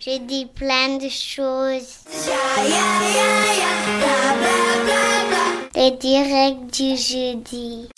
J'ai 0.00 0.18
dit 0.18 0.46
plein 0.46 0.96
de 0.96 1.08
choses. 1.08 1.98
Les 5.76 5.90
directs 5.92 6.72
du 6.72 6.96
jeudi. 6.96 7.88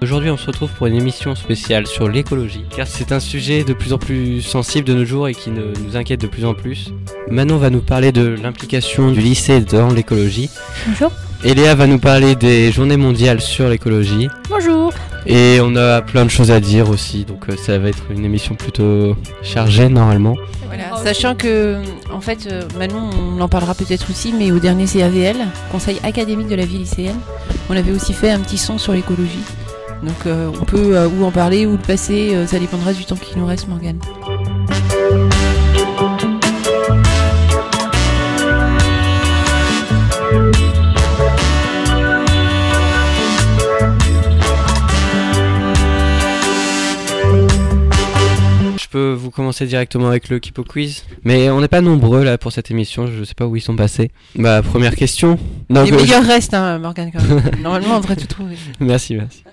Aujourd'hui, 0.00 0.30
on 0.30 0.36
se 0.36 0.46
retrouve 0.46 0.70
pour 0.70 0.86
une 0.86 0.94
émission 0.94 1.34
spéciale 1.34 1.86
sur 1.86 2.08
l'écologie, 2.08 2.64
car 2.74 2.86
c'est 2.86 3.12
un 3.12 3.20
sujet 3.20 3.64
de 3.64 3.74
plus 3.74 3.92
en 3.92 3.98
plus 3.98 4.40
sensible 4.40 4.86
de 4.86 4.94
nos 4.94 5.04
jours 5.04 5.28
et 5.28 5.34
qui 5.34 5.50
nous 5.50 5.96
inquiète 5.96 6.20
de 6.20 6.28
plus 6.28 6.44
en 6.44 6.54
plus. 6.54 6.92
Manon 7.30 7.56
va 7.56 7.70
nous 7.70 7.80
parler 7.80 8.12
de 8.12 8.36
l'implication 8.40 9.10
du 9.10 9.20
lycée 9.20 9.60
dans 9.60 9.92
l'écologie. 9.92 10.48
Bonjour. 10.86 11.12
Et 11.44 11.54
Léa 11.54 11.74
va 11.74 11.86
nous 11.86 11.98
parler 11.98 12.34
des 12.34 12.70
journées 12.72 12.96
mondiales 12.96 13.40
sur 13.40 13.68
l'écologie. 13.68 14.28
Bonjour. 14.48 14.92
Et 15.26 15.58
on 15.60 15.74
a 15.74 16.02
plein 16.02 16.24
de 16.24 16.30
choses 16.30 16.50
à 16.50 16.60
dire 16.60 16.88
aussi, 16.88 17.24
donc 17.24 17.48
euh, 17.48 17.56
ça 17.56 17.78
va 17.78 17.88
être 17.88 18.04
une 18.10 18.24
émission 18.24 18.54
plutôt 18.54 19.16
chargée 19.42 19.88
normalement. 19.88 20.36
Voilà, 20.66 20.96
sachant 21.02 21.34
que, 21.34 21.78
en 22.12 22.20
fait, 22.20 22.46
euh, 22.50 22.62
Manon, 22.78 23.10
on 23.36 23.40
en 23.40 23.48
parlera 23.48 23.74
peut-être 23.74 24.08
aussi, 24.08 24.32
mais 24.32 24.52
au 24.52 24.60
dernier 24.60 24.86
CAVL, 24.86 25.36
Conseil 25.72 25.98
académique 26.04 26.48
de 26.48 26.54
la 26.54 26.64
vie 26.64 26.78
lycéenne, 26.78 27.18
on 27.68 27.76
avait 27.76 27.92
aussi 27.92 28.12
fait 28.12 28.30
un 28.30 28.38
petit 28.38 28.58
son 28.58 28.78
sur 28.78 28.92
l'écologie. 28.92 29.42
Donc 30.02 30.26
euh, 30.26 30.50
on 30.60 30.64
peut 30.64 30.96
euh, 30.96 31.08
ou 31.08 31.24
en 31.24 31.30
parler 31.30 31.66
ou 31.66 31.72
le 31.72 31.78
passer, 31.78 32.34
euh, 32.34 32.46
ça 32.46 32.58
dépendra 32.58 32.92
du 32.92 33.04
temps 33.04 33.16
qui 33.16 33.38
nous 33.38 33.46
reste, 33.46 33.68
Morgane. 33.68 33.98
Peux 48.96 49.12
vous 49.12 49.30
commencer 49.30 49.66
directement 49.66 50.08
avec 50.08 50.30
le 50.30 50.38
Kipo 50.38 50.64
Quiz, 50.64 51.04
mais 51.22 51.50
on 51.50 51.60
n'est 51.60 51.68
pas 51.68 51.82
nombreux 51.82 52.24
là 52.24 52.38
pour 52.38 52.50
cette 52.50 52.70
émission, 52.70 53.06
je 53.06 53.24
sais 53.24 53.34
pas 53.34 53.46
où 53.46 53.54
ils 53.54 53.60
sont 53.60 53.76
passés. 53.76 54.10
Bah 54.36 54.62
première 54.62 54.96
question. 54.96 55.38
Non, 55.68 55.82
Les 55.82 55.92
meilleurs 55.92 56.24
restent, 56.24 56.54
hein, 56.54 56.78
Morgane, 56.78 57.12
quand 57.12 57.22
même. 57.22 57.42
Normalement, 57.62 57.96
on 57.96 58.00
devrait 58.00 58.16
tout 58.16 58.26
trouver. 58.26 58.56
Merci, 58.80 59.16
merci. 59.16 59.44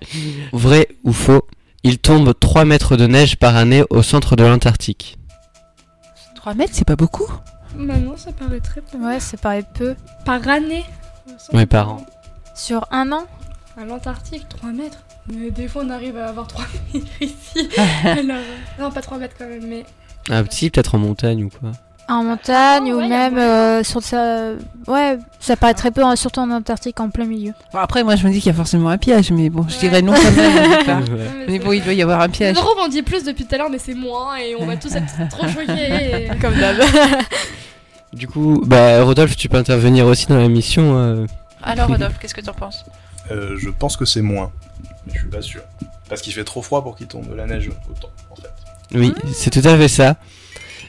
Vrai 0.53 0.87
ou 1.03 1.11
faux 1.11 1.45
Il 1.83 1.97
tombe 1.97 2.33
3 2.39 2.63
mètres 2.63 2.95
de 2.95 3.05
neige 3.05 3.35
par 3.35 3.57
année 3.57 3.83
au 3.89 4.01
centre 4.01 4.37
de 4.37 4.45
l'Antarctique. 4.45 5.17
3 6.35 6.53
mètres, 6.53 6.71
c'est 6.71 6.87
pas 6.87 6.95
beaucoup 6.95 7.29
Maintenant, 7.75 8.15
ça 8.15 8.31
paraît 8.31 8.61
très 8.61 8.79
peu. 8.79 8.97
Ouais, 8.97 9.19
ça 9.19 9.35
paraît 9.35 9.65
peu. 9.73 9.95
Par 10.23 10.47
année 10.47 10.85
Ouais, 11.51 11.65
par 11.65 11.89
an. 11.89 12.05
Sur 12.55 12.87
un 12.91 13.11
an 13.11 13.25
À 13.77 13.83
l'Antarctique, 13.83 14.47
3 14.47 14.71
mètres. 14.71 15.03
Mais 15.31 15.51
des 15.51 15.67
fois, 15.67 15.83
on 15.85 15.89
arrive 15.89 16.17
à 16.17 16.27
avoir 16.29 16.47
3 16.47 16.65
mètres 16.93 17.05
ici. 17.21 17.69
Alors, 18.05 18.37
euh, 18.37 18.81
non, 18.81 18.91
pas 18.91 19.01
3 19.01 19.17
mètres 19.17 19.35
quand 19.37 19.47
même, 19.47 19.65
mais. 19.67 19.85
Ah, 20.29 20.41
si, 20.49 20.69
peut-être 20.69 20.95
en 20.95 20.99
montagne 20.99 21.43
ou 21.45 21.49
quoi. 21.49 21.71
En 22.09 22.23
montagne 22.23 22.89
Ah, 22.91 22.95
ou 22.95 22.97
ouais, 22.97 23.07
même 23.07 23.37
euh, 23.37 23.81
sur 23.83 24.03
ça. 24.03 24.51
Ouais, 24.87 25.17
ça 25.39 25.55
paraît 25.55 25.73
très 25.73 25.91
peu, 25.91 26.03
hein, 26.03 26.17
surtout 26.17 26.41
en 26.41 26.51
Antarctique 26.51 26.99
en 26.99 27.09
plein 27.09 27.23
milieu. 27.25 27.53
Bon, 27.71 27.79
Après, 27.79 28.03
moi, 28.03 28.17
je 28.17 28.27
me 28.27 28.31
dis 28.33 28.39
qu'il 28.39 28.47
y 28.51 28.53
a 28.53 28.57
forcément 28.57 28.89
un 28.89 28.97
piège, 28.97 29.31
mais 29.31 29.49
bon, 29.49 29.65
je 29.69 29.73
Ouais. 29.75 29.79
dirais 29.79 30.01
non 30.01 30.13
quand 30.13 30.95
même. 30.95 31.03
Ouais. 31.13 31.45
Mais 31.47 31.59
bon, 31.59 31.71
il 31.71 31.81
doit 31.81 31.93
y 31.93 32.01
avoir 32.01 32.19
un 32.19 32.27
piège. 32.29 32.55
L'Europe 32.55 32.77
on 32.81 32.89
dit 32.89 33.03
plus 33.03 33.23
depuis 33.23 33.45
tout 33.45 33.55
à 33.55 33.57
l'heure, 33.59 33.69
mais 33.69 33.79
c'est 33.79 33.93
moins 33.93 34.35
et 34.35 34.53
on 34.59 34.65
va 34.65 34.75
tous 34.75 34.93
être 34.93 35.29
trop 35.29 35.47
choqués. 35.47 36.25
et- 36.25 36.39
Comme 36.41 36.55
d'hab. 36.55 36.75
Du 38.11 38.27
coup, 38.27 38.61
bah 38.65 39.01
Rodolphe, 39.03 39.35
tu 39.37 39.49
peux 39.49 39.57
intervenir 39.57 40.05
aussi 40.05 40.27
dans 40.27 40.37
la 40.37 40.47
mission. 40.49 40.97
euh. 40.97 41.25
Alors, 41.63 41.87
Rodolphe, 41.87 42.19
qu'est-ce 42.19 42.35
que 42.35 42.41
t'en 42.41 42.53
penses? 42.53 42.85
Euh, 43.31 43.55
je 43.57 43.69
pense 43.69 43.95
que 43.97 44.05
c'est 44.05 44.21
moins, 44.21 44.51
mais 45.07 45.13
je 45.13 45.19
suis 45.19 45.27
pas 45.29 45.41
sûr. 45.41 45.61
Parce 46.09 46.21
qu'il 46.21 46.33
fait 46.33 46.43
trop 46.43 46.61
froid 46.61 46.83
pour 46.83 46.95
qu'il 46.95 47.07
tombe 47.07 47.29
de 47.29 47.33
la 47.35 47.45
neige 47.45 47.69
autant, 47.89 48.09
en 48.31 48.35
fait. 48.35 48.49
Oui, 48.95 49.13
c'est 49.33 49.49
tout 49.49 49.67
à 49.67 49.77
fait 49.77 49.87
ça. 49.87 50.17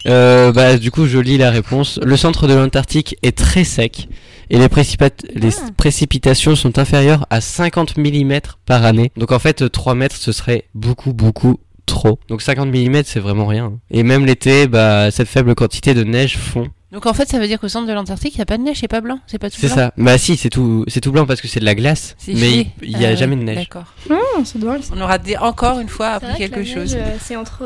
Euh, 0.07 0.53
bah, 0.53 0.77
du 0.77 0.91
coup, 0.91 1.07
je 1.07 1.19
lis 1.19 1.39
la 1.39 1.51
réponse. 1.51 1.99
Le 2.05 2.17
centre 2.17 2.47
de 2.47 2.53
l'Antarctique 2.55 3.17
est 3.23 3.37
très 3.37 3.65
sec 3.65 4.09
et 4.51 4.59
les, 4.59 4.67
précipat- 4.69 5.25
les 5.35 5.57
Ah. 5.57 5.71
précipitations 5.77 6.55
sont 6.57 6.79
inférieures 6.79 7.27
à 7.31 7.41
50 7.41 7.97
mm 7.97 8.41
par 8.67 8.85
année. 8.85 9.11
Donc 9.17 9.33
en 9.33 9.39
fait, 9.39 9.71
3 9.71 9.95
mètres, 9.95 10.17
ce 10.17 10.33
serait 10.33 10.65
beaucoup, 10.75 11.15
beaucoup 11.15 11.59
trop. 11.87 12.19
Donc 12.29 12.43
50 12.43 12.69
mm, 12.69 13.03
c'est 13.07 13.21
vraiment 13.21 13.47
rien. 13.47 13.73
Et 13.91 14.03
même 14.03 14.27
l'été, 14.27 14.67
bah, 14.67 15.11
cette 15.11 15.29
faible 15.29 15.55
quantité 15.55 15.95
de 15.95 16.05
neige 16.05 16.37
fond. 16.37 16.69
Donc, 16.95 17.05
en 17.07 17.13
fait, 17.13 17.29
ça 17.29 17.39
veut 17.39 17.47
dire 17.49 17.59
qu'au 17.61 17.69
centre 17.69 17.87
de 17.87 17.93
l'Antarctique, 17.93 18.35
il 18.35 18.39
n'y 18.39 18.43
a 18.43 18.47
pas 18.47 18.57
de 18.57 18.63
neige, 18.63 18.79
c'est 18.81 18.89
pas 18.89 19.01
blanc, 19.03 19.19
c'est 19.27 19.39
pas 19.39 19.51
tout 19.51 19.57
C'est 19.59 19.67
blanc. 19.67 19.75
ça. 19.77 19.93
Bah 19.99 20.17
si, 20.17 20.37
c'est 20.37 20.49
tout, 20.49 20.85
c'est 20.89 21.01
tout 21.01 21.11
blanc 21.13 21.27
parce 21.27 21.41
que 21.41 21.49
c'est 21.49 21.59
de 21.61 21.65
la 21.65 21.75
glace. 21.75 22.15
C'est 22.19 22.35
Mais 22.35 22.69
il 22.83 22.97
n'y 22.97 23.05
a 23.05 23.09
Ah, 23.11 23.15
jamais 23.17 23.35
de 23.37 23.43
neige. 23.43 23.57
D'accord. 23.57 23.85
Non, 24.09 24.45
c'est 24.45 24.59
drôle. 24.61 24.79
On 24.97 25.01
aura 25.01 25.19
des- 25.19 25.37
encore 25.37 25.81
une 25.81 25.89
fois 25.89 26.19
C'est 26.21 26.27
appris 26.27 26.29
vrai 26.29 26.49
que 26.49 26.55
quelque 26.55 26.69
la 26.69 26.75
chose. 26.83 26.95
neige, 26.95 27.03
euh, 27.05 27.17
C'est 27.21 27.37
entre 27.37 27.65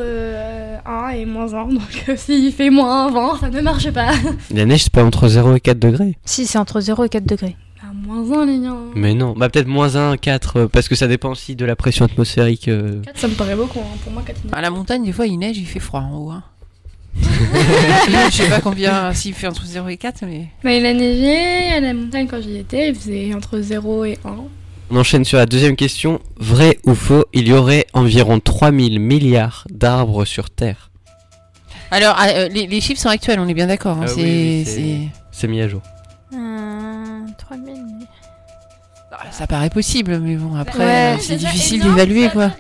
1 0.87 1.11
et 1.11 1.27
moins 1.27 1.53
1, 1.55 1.67
donc 1.69 2.05
euh, 2.09 2.17
s'il 2.17 2.53
fait 2.53 2.71
moins 2.71 3.11
20, 3.11 3.39
ça 3.41 3.51
ne 3.51 3.61
marche 3.61 3.91
pas. 3.91 4.11
La 4.55 4.65
neige, 4.65 4.85
c'est 4.85 4.93
pas 4.93 5.05
entre 5.05 5.29
0 5.29 5.55
et 5.57 5.61
4 5.61 5.79
degrés. 5.79 6.17
si, 6.25 6.47
c'est 6.47 6.59
entre 6.59 6.81
0 6.81 7.05
et 7.05 7.09
4 7.09 7.27
degrés. 7.27 7.57
Ah, 7.83 7.93
moins 7.95 8.41
1, 8.43 8.47
les 8.47 8.59
gars. 8.61 8.75
Mais 8.95 9.15
non, 9.15 9.35
bah 9.37 9.49
peut-être 9.51 9.69
moins 9.69 9.95
1, 9.97 10.17
4, 10.17 10.57
euh, 10.61 10.69
parce 10.69 10.89
que 10.89 10.95
ça 10.95 11.07
dépend 11.07 11.31
aussi 11.31 11.55
de 11.55 11.65
la 11.65 11.77
pression 11.77 12.05
atmosphérique. 12.07 12.69
euh. 12.69 13.03
4, 13.05 13.19
ça 13.19 13.29
me 13.29 13.35
paraît 13.35 13.55
beaucoup. 13.57 13.79
hein. 13.81 13.97
Pour 14.03 14.13
moi, 14.13 14.23
4 14.27 14.41
À 14.53 14.61
la 14.63 14.71
montagne, 14.71 15.05
des 15.05 15.13
fois, 15.13 15.27
il 15.27 15.39
neige, 15.39 15.59
il 15.59 15.67
fait 15.67 15.81
froid 15.81 16.01
en 16.01 16.17
haut. 16.17 16.31
Hein. 16.31 16.43
Je 17.21 18.31
sais 18.33 18.49
pas 18.49 18.61
combien, 18.61 19.13
s'il 19.15 19.35
fait 19.35 19.47
entre 19.47 19.65
0 19.65 19.89
et 19.89 19.97
4, 19.97 20.25
mais. 20.27 20.49
Mais 20.65 20.79
il 20.79 20.87
a 20.87 20.93
neigé 20.95 21.73
à 21.75 21.81
la 21.81 21.95
montagne 21.95 22.27
quand 22.29 22.41
j'y 22.41 22.57
étais, 22.59 22.89
il 22.91 22.95
faisait 22.95 23.35
entre 23.35 23.61
0 23.61 24.05
et 24.05 24.19
1. 24.25 24.35
On 24.91 24.97
enchaîne 24.97 25.25
sur 25.25 25.37
la 25.39 25.47
deuxième 25.47 25.77
question. 25.77 26.21
Vrai 26.39 26.79
ou 26.87 26.95
faux, 26.95 27.27
il 27.35 27.47
y 27.49 27.53
aurait 27.53 27.87
environ 27.93 28.41
3000 28.41 28.99
milliards 29.01 29.67
d'arbres 29.71 30.25
sur 30.25 30.49
Terre. 30.51 30.91
Alors, 31.91 32.15
ah, 32.19 32.29
euh, 32.29 32.49
les, 32.49 32.67
les 32.67 32.81
chiffres 32.81 33.01
sont 33.01 33.09
actuels, 33.09 33.39
on 33.41 33.49
est 33.49 33.55
bien 33.55 33.67
d'accord. 33.67 33.97
hein, 33.99 34.05
Ah 34.05 34.09
c'est, 34.09 34.23
oui, 34.23 34.65
oui, 34.67 35.09
c'est- 35.31 35.49
mis 35.49 35.61
à 35.61 35.69
jour. 35.69 35.83
Euh, 36.35 36.37
3000. 37.39 37.75
Ah, 39.13 39.25
Ça 39.31 39.47
paraît 39.47 39.71
possible, 39.71 40.19
mais 40.21 40.37
bon, 40.37 40.55
après, 40.57 40.79
Ouais. 40.85 41.15
euh, 41.15 41.21
c'est 41.21 41.37
difficile 41.37 41.83
d'évaluer, 41.83 42.29
quoi. 42.31 42.51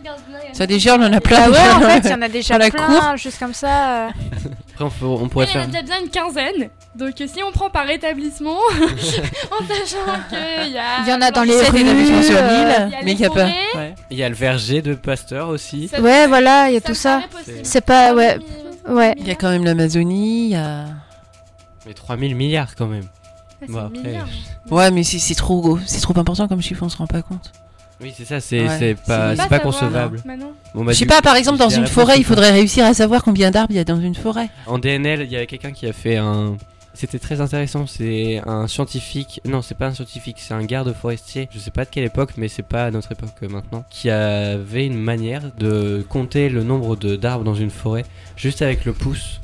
Ça, 0.58 0.66
déjà, 0.66 0.96
on 0.96 1.02
en 1.02 1.12
a 1.12 1.20
plein. 1.20 1.38
Ah 1.44 1.50
ouais, 1.50 1.70
en 1.72 1.80
fait, 1.88 2.00
il 2.08 2.10
y 2.10 2.14
en 2.14 2.22
a 2.22 2.28
déjà 2.28 2.58
plein, 2.58 2.70
cour. 2.70 3.16
juste 3.16 3.38
comme 3.38 3.54
ça. 3.54 4.06
euh. 4.06 4.08
Après, 4.74 4.84
on, 4.84 4.91
peut- 4.91 5.06
on 5.06 5.22
Il 5.22 5.28
pourrait 5.28 5.46
y 5.46 5.48
en 5.50 5.50
a 5.50 5.54
faire. 5.60 5.66
déjà 5.69 5.82
bien 5.82 6.00
une 6.02 6.10
quinzaine. 6.10 6.70
Donc 6.96 7.20
euh, 7.20 7.26
si 7.32 7.41
on 7.44 7.52
prend 7.52 7.70
par 7.70 7.88
établissement, 7.88 8.56
en 9.52 9.66
sachant 9.66 10.19
qu'il 10.28 10.72
y 10.72 10.78
a... 10.78 10.82
Il 11.04 11.08
y 11.08 11.12
en 11.12 11.20
a 11.20 11.30
dans 11.30 11.44
les 11.44 11.54
rues. 11.56 11.80
établissements 11.80 12.22
sur 12.24 12.36
euh, 12.38 12.48
l'île, 12.48 12.88
il 12.88 12.92
y 12.92 12.94
a 12.96 12.98
mais 13.02 13.04
les 13.04 13.12
il 13.12 13.19
n'y 13.20 13.26
a 13.26 13.30
pas. 13.30 13.44
ouais. 13.44 13.94
Il 14.10 14.16
y 14.19 14.24
a 14.24 14.28
le 14.28 14.34
verger 14.34 14.82
de 14.82 14.94
Pasteur 14.94 15.48
aussi. 15.48 15.86
Ça- 15.86 16.00
Ouais, 16.00 16.26
voilà, 16.26 16.70
il 16.70 16.75
y 16.75 16.76
a 16.76 16.80
ça 16.80 16.86
tout 16.88 16.94
ça. 16.94 17.22
C'est 17.62 17.80
pas, 17.84 18.12
ouais, 18.12 18.38
ouais. 18.88 19.14
Il 19.19 19.28
y 19.28 19.30
a 19.30 19.36
quand 19.36 19.50
même 19.50 19.64
l'Amazonie, 19.64 20.46
il 20.46 20.50
y 20.50 20.56
a. 20.56 20.86
Mais 21.86 21.94
3000 21.94 22.34
milliards 22.34 22.75
quand 22.75 22.86
même. 22.86 23.04
Ah, 23.62 23.64
Bon, 23.69 23.78
après. 23.78 24.16
Ouais, 24.70 24.90
mais 24.90 25.04
c'est, 25.04 25.19
c'est 25.20 25.34
trop 25.36 25.60
gros, 25.60 25.78
c'est 25.86 26.00
trop 26.00 26.19
important 26.19 26.48
comme 26.48 26.62
chiffre, 26.62 26.82
on 26.82 26.88
se 26.88 26.96
rend 26.96 27.06
pas 27.06 27.22
compte. 27.22 27.52
Oui, 28.00 28.12
c'est 28.16 28.25
ça, 28.25 28.41
c'est 28.41 28.62
Ouais. 28.66 28.94
pas, 29.06 29.34
pas 29.48 29.59
concevable. 29.59 30.22
Bon, 30.75 30.84
bah, 30.84 30.92
je 30.92 30.98
sais 30.98 31.06
pas, 31.06 31.20
par 31.20 31.34
exemple, 31.36 31.59
dans 31.59 31.69
une 31.69 31.86
forêt, 31.86 32.14
il 32.19 32.25
faudrait 32.25 32.50
réussir 32.53 32.84
à 32.84 32.94
savoir 32.94 33.22
combien 33.25 33.50
d'arbres 33.50 33.70
il 33.72 33.76
y 33.76 33.81
a 33.81 33.84
dans 33.84 34.00
une 34.00 34.14
forêt. 34.14 34.48
En 34.66 34.78
DNL, 34.78 35.22
il 35.22 35.31
y 35.32 35.36
avait 35.36 35.47
quelqu'un 35.47 35.72
qui 35.72 35.86
a 35.86 35.92
fait 35.92 36.16
un. 36.16 36.56
C'était 36.94 37.19
très 37.20 37.41
intéressant. 37.41 37.87
C'est 37.87 38.41
un 38.47 38.66
scientifique. 38.66 39.41
Non, 39.44 39.62
c'est 39.62 39.76
pas 39.76 39.87
un 39.87 39.94
scientifique, 39.94 40.37
c'est 40.41 40.54
un 40.54 40.64
garde 40.64 40.92
forestier. 40.92 41.48
Je 41.53 41.58
sais 41.60 41.70
pas 41.70 41.84
de 41.84 41.91
quelle 41.91 42.04
époque, 42.04 42.31
mais 42.37 42.48
c'est 42.48 42.64
pas 42.64 42.87
à 42.87 42.91
notre 42.91 43.12
époque 43.12 43.31
euh, 43.42 43.48
maintenant. 43.48 43.84
Qui 43.88 44.10
avait 44.10 44.84
une 44.87 44.98
manière 44.98 45.42
de 45.58 46.04
compter 46.08 46.48
le 46.48 46.64
nombre 46.64 46.97
de 46.97 47.14
d'arbres 47.14 47.44
dans 47.44 47.54
une 47.54 47.70
forêt 47.70 48.04
juste 48.37 48.62
avec 48.62 48.84
le 48.84 48.92
pouce. 48.92 49.41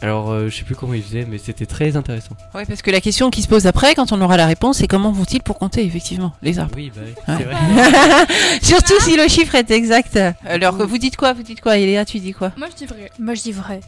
Alors, 0.00 0.30
euh, 0.30 0.48
je 0.48 0.56
sais 0.56 0.62
plus 0.64 0.76
comment 0.76 0.94
il 0.94 1.02
faisait, 1.02 1.26
mais 1.28 1.38
c'était 1.38 1.66
très 1.66 1.96
intéressant. 1.96 2.36
Oui, 2.54 2.62
parce 2.68 2.82
que 2.82 2.90
la 2.92 3.00
question 3.00 3.30
qui 3.30 3.42
se 3.42 3.48
pose 3.48 3.66
après, 3.66 3.94
quand 3.96 4.12
on 4.12 4.20
aura 4.20 4.36
la 4.36 4.46
réponse, 4.46 4.78
c'est 4.78 4.86
comment 4.86 5.10
vont-ils 5.10 5.42
pour 5.42 5.58
compter, 5.58 5.84
effectivement, 5.84 6.32
les 6.40 6.60
arbres 6.60 6.72
Oui, 6.76 6.92
bah 6.94 7.02
oui, 7.04 7.14
Ouais. 7.26 7.34
c'est 7.38 7.44
vrai. 7.44 8.26
Surtout 8.62 9.00
si 9.00 9.16
le 9.16 9.26
chiffre 9.28 9.56
est 9.56 9.70
exact. 9.72 10.18
Alors, 10.46 10.74
vous 10.86 10.98
dites 10.98 11.16
quoi 11.16 11.32
Vous 11.32 11.42
dites 11.42 11.60
quoi 11.60 11.78
Eléa, 11.78 12.04
tu 12.04 12.20
dis 12.20 12.32
quoi 12.32 12.52
Moi 12.56 12.68
je 12.70 12.76
dis 12.76 12.86
vrai. 12.86 13.10
Moi, 13.18 13.34
je 13.34 13.42
dis 13.42 13.52
vrai. 13.52 13.80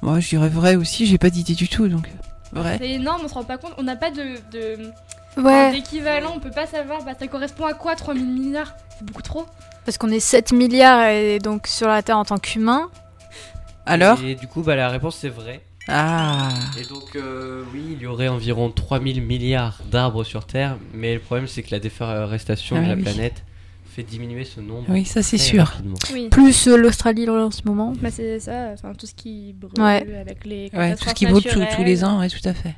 Moi, 0.00 0.20
je 0.20 0.28
dirais 0.30 0.48
vrai 0.48 0.74
aussi, 0.76 1.04
j'ai 1.06 1.18
pas 1.18 1.30
d'idée 1.30 1.54
du 1.54 1.68
tout, 1.68 1.86
donc. 1.88 2.08
Vrai. 2.52 2.76
C'est 2.80 2.90
énorme, 2.90 3.22
on 3.24 3.28
se 3.28 3.34
rend 3.34 3.44
pas 3.44 3.56
compte. 3.58 3.72
On 3.78 3.82
n'a 3.82 3.96
pas 3.96 4.10
de, 4.10 4.36
de 4.52 4.90
Ouais, 5.40 5.72
d'équivalent, 5.72 6.32
on 6.36 6.40
peut 6.40 6.50
pas 6.50 6.66
savoir. 6.66 7.02
Bah, 7.04 7.12
ça 7.18 7.26
correspond 7.26 7.64
à 7.66 7.72
quoi 7.74 7.94
3000 7.94 8.24
milliards? 8.26 8.74
C'est 8.98 9.04
beaucoup 9.04 9.22
trop? 9.22 9.46
parce 9.84 9.98
qu'on 9.98 10.10
est 10.10 10.20
7 10.20 10.52
milliards 10.52 11.08
et 11.08 11.40
donc 11.40 11.66
sur 11.66 11.88
la 11.88 12.02
Terre 12.04 12.16
en 12.16 12.24
tant 12.24 12.38
qu'humain. 12.38 12.88
Alors 13.86 14.22
Et 14.22 14.34
du 14.34 14.46
coup, 14.46 14.62
bah, 14.62 14.76
la 14.76 14.88
réponse 14.88 15.16
c'est 15.16 15.28
vrai. 15.28 15.60
Ah 15.88 16.48
Et 16.80 16.84
donc, 16.84 17.16
euh, 17.16 17.64
oui, 17.72 17.82
il 17.96 18.02
y 18.02 18.06
aurait 18.06 18.28
environ 18.28 18.70
3000 18.70 19.20
milliards 19.20 19.80
d'arbres 19.90 20.22
sur 20.22 20.46
Terre, 20.46 20.76
mais 20.94 21.14
le 21.14 21.20
problème 21.20 21.48
c'est 21.48 21.62
que 21.64 21.72
la 21.72 21.80
déforestation 21.80 22.76
Ah 22.78 22.82
de 22.82 22.88
la 22.88 22.94
oui. 22.94 23.02
planète 23.02 23.42
fait 23.90 24.04
diminuer 24.04 24.44
ce 24.44 24.60
nombre. 24.60 24.86
Oui, 24.88 25.04
ça 25.04 25.22
c'est 25.22 25.38
sûr. 25.38 25.72
Oui. 26.14 26.28
Plus 26.30 26.68
euh, 26.68 26.76
l'Australie 26.76 27.28
en 27.28 27.50
ce 27.50 27.62
moment. 27.66 27.92
Bah 28.00 28.10
c'est 28.12 28.38
ça, 28.40 28.70
enfin 28.72 28.94
tout 28.94 29.06
ce 29.06 29.14
qui 29.14 29.54
brûle 29.54 29.72
Ouais. 29.84 30.06
avec 30.20 30.44
les 30.46 30.70
Ouais, 30.72 30.94
tout 30.96 31.08
ce 31.08 31.14
qui 31.14 31.26
brûle 31.26 31.42
tous 31.44 31.82
les 31.84 32.04
ans, 32.04 32.20
ouais, 32.20 32.28
tout 32.28 32.48
à 32.48 32.54
fait. 32.54 32.74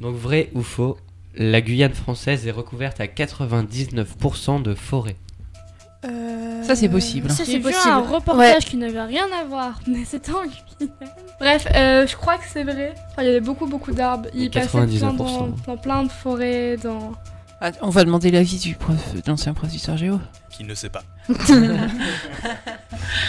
Donc 0.00 0.16
vrai 0.16 0.50
ou 0.52 0.62
faux, 0.62 0.98
la 1.36 1.60
Guyane 1.60 1.94
française 1.94 2.46
est 2.46 2.50
recouverte 2.50 3.00
à 3.00 3.06
99% 3.06 4.62
de 4.62 4.74
forêt. 4.74 5.16
Euh, 6.04 6.45
Ça, 6.66 6.74
c'est 6.76 6.88
possible. 6.88 7.30
Ça, 7.30 7.44
c'est 7.44 7.56
vu 7.56 7.60
possible. 7.60 7.88
un 7.88 8.00
reportage 8.00 8.64
qui 8.64 8.76
n'avait 8.76 9.00
rien 9.02 9.26
à 9.40 9.44
voir, 9.44 9.78
mais 9.86 10.04
c'était 10.04 10.32
en 10.32 10.42
Guyane. 10.42 10.94
Bref, 11.38 11.66
euh, 11.74 12.06
je 12.06 12.16
crois 12.16 12.38
que 12.38 12.44
c'est 12.50 12.64
vrai. 12.64 12.94
Enfin, 13.12 13.22
il 13.22 13.26
y 13.26 13.30
avait 13.30 13.40
beaucoup, 13.40 13.66
beaucoup 13.66 13.92
d'arbres. 13.92 14.28
Il 14.34 14.50
passait 14.50 14.68
plein 14.68 14.86
99%. 14.86 15.16
dans, 15.16 15.48
dans 15.66 15.76
plein 15.76 16.02
de 16.02 16.08
forêts, 16.10 16.76
dans... 16.82 17.12
Ah, 17.60 17.70
on 17.80 17.88
va 17.88 18.04
demander 18.04 18.30
l'avis 18.30 18.58
du 18.58 18.74
prof, 18.74 19.14
de 19.14 19.22
l'ancien 19.26 19.54
prof 19.54 19.70
d'histoire 19.70 19.96
géo. 19.96 20.20
Qui 20.50 20.64
ne 20.64 20.74
sait 20.74 20.90
pas. 20.90 21.02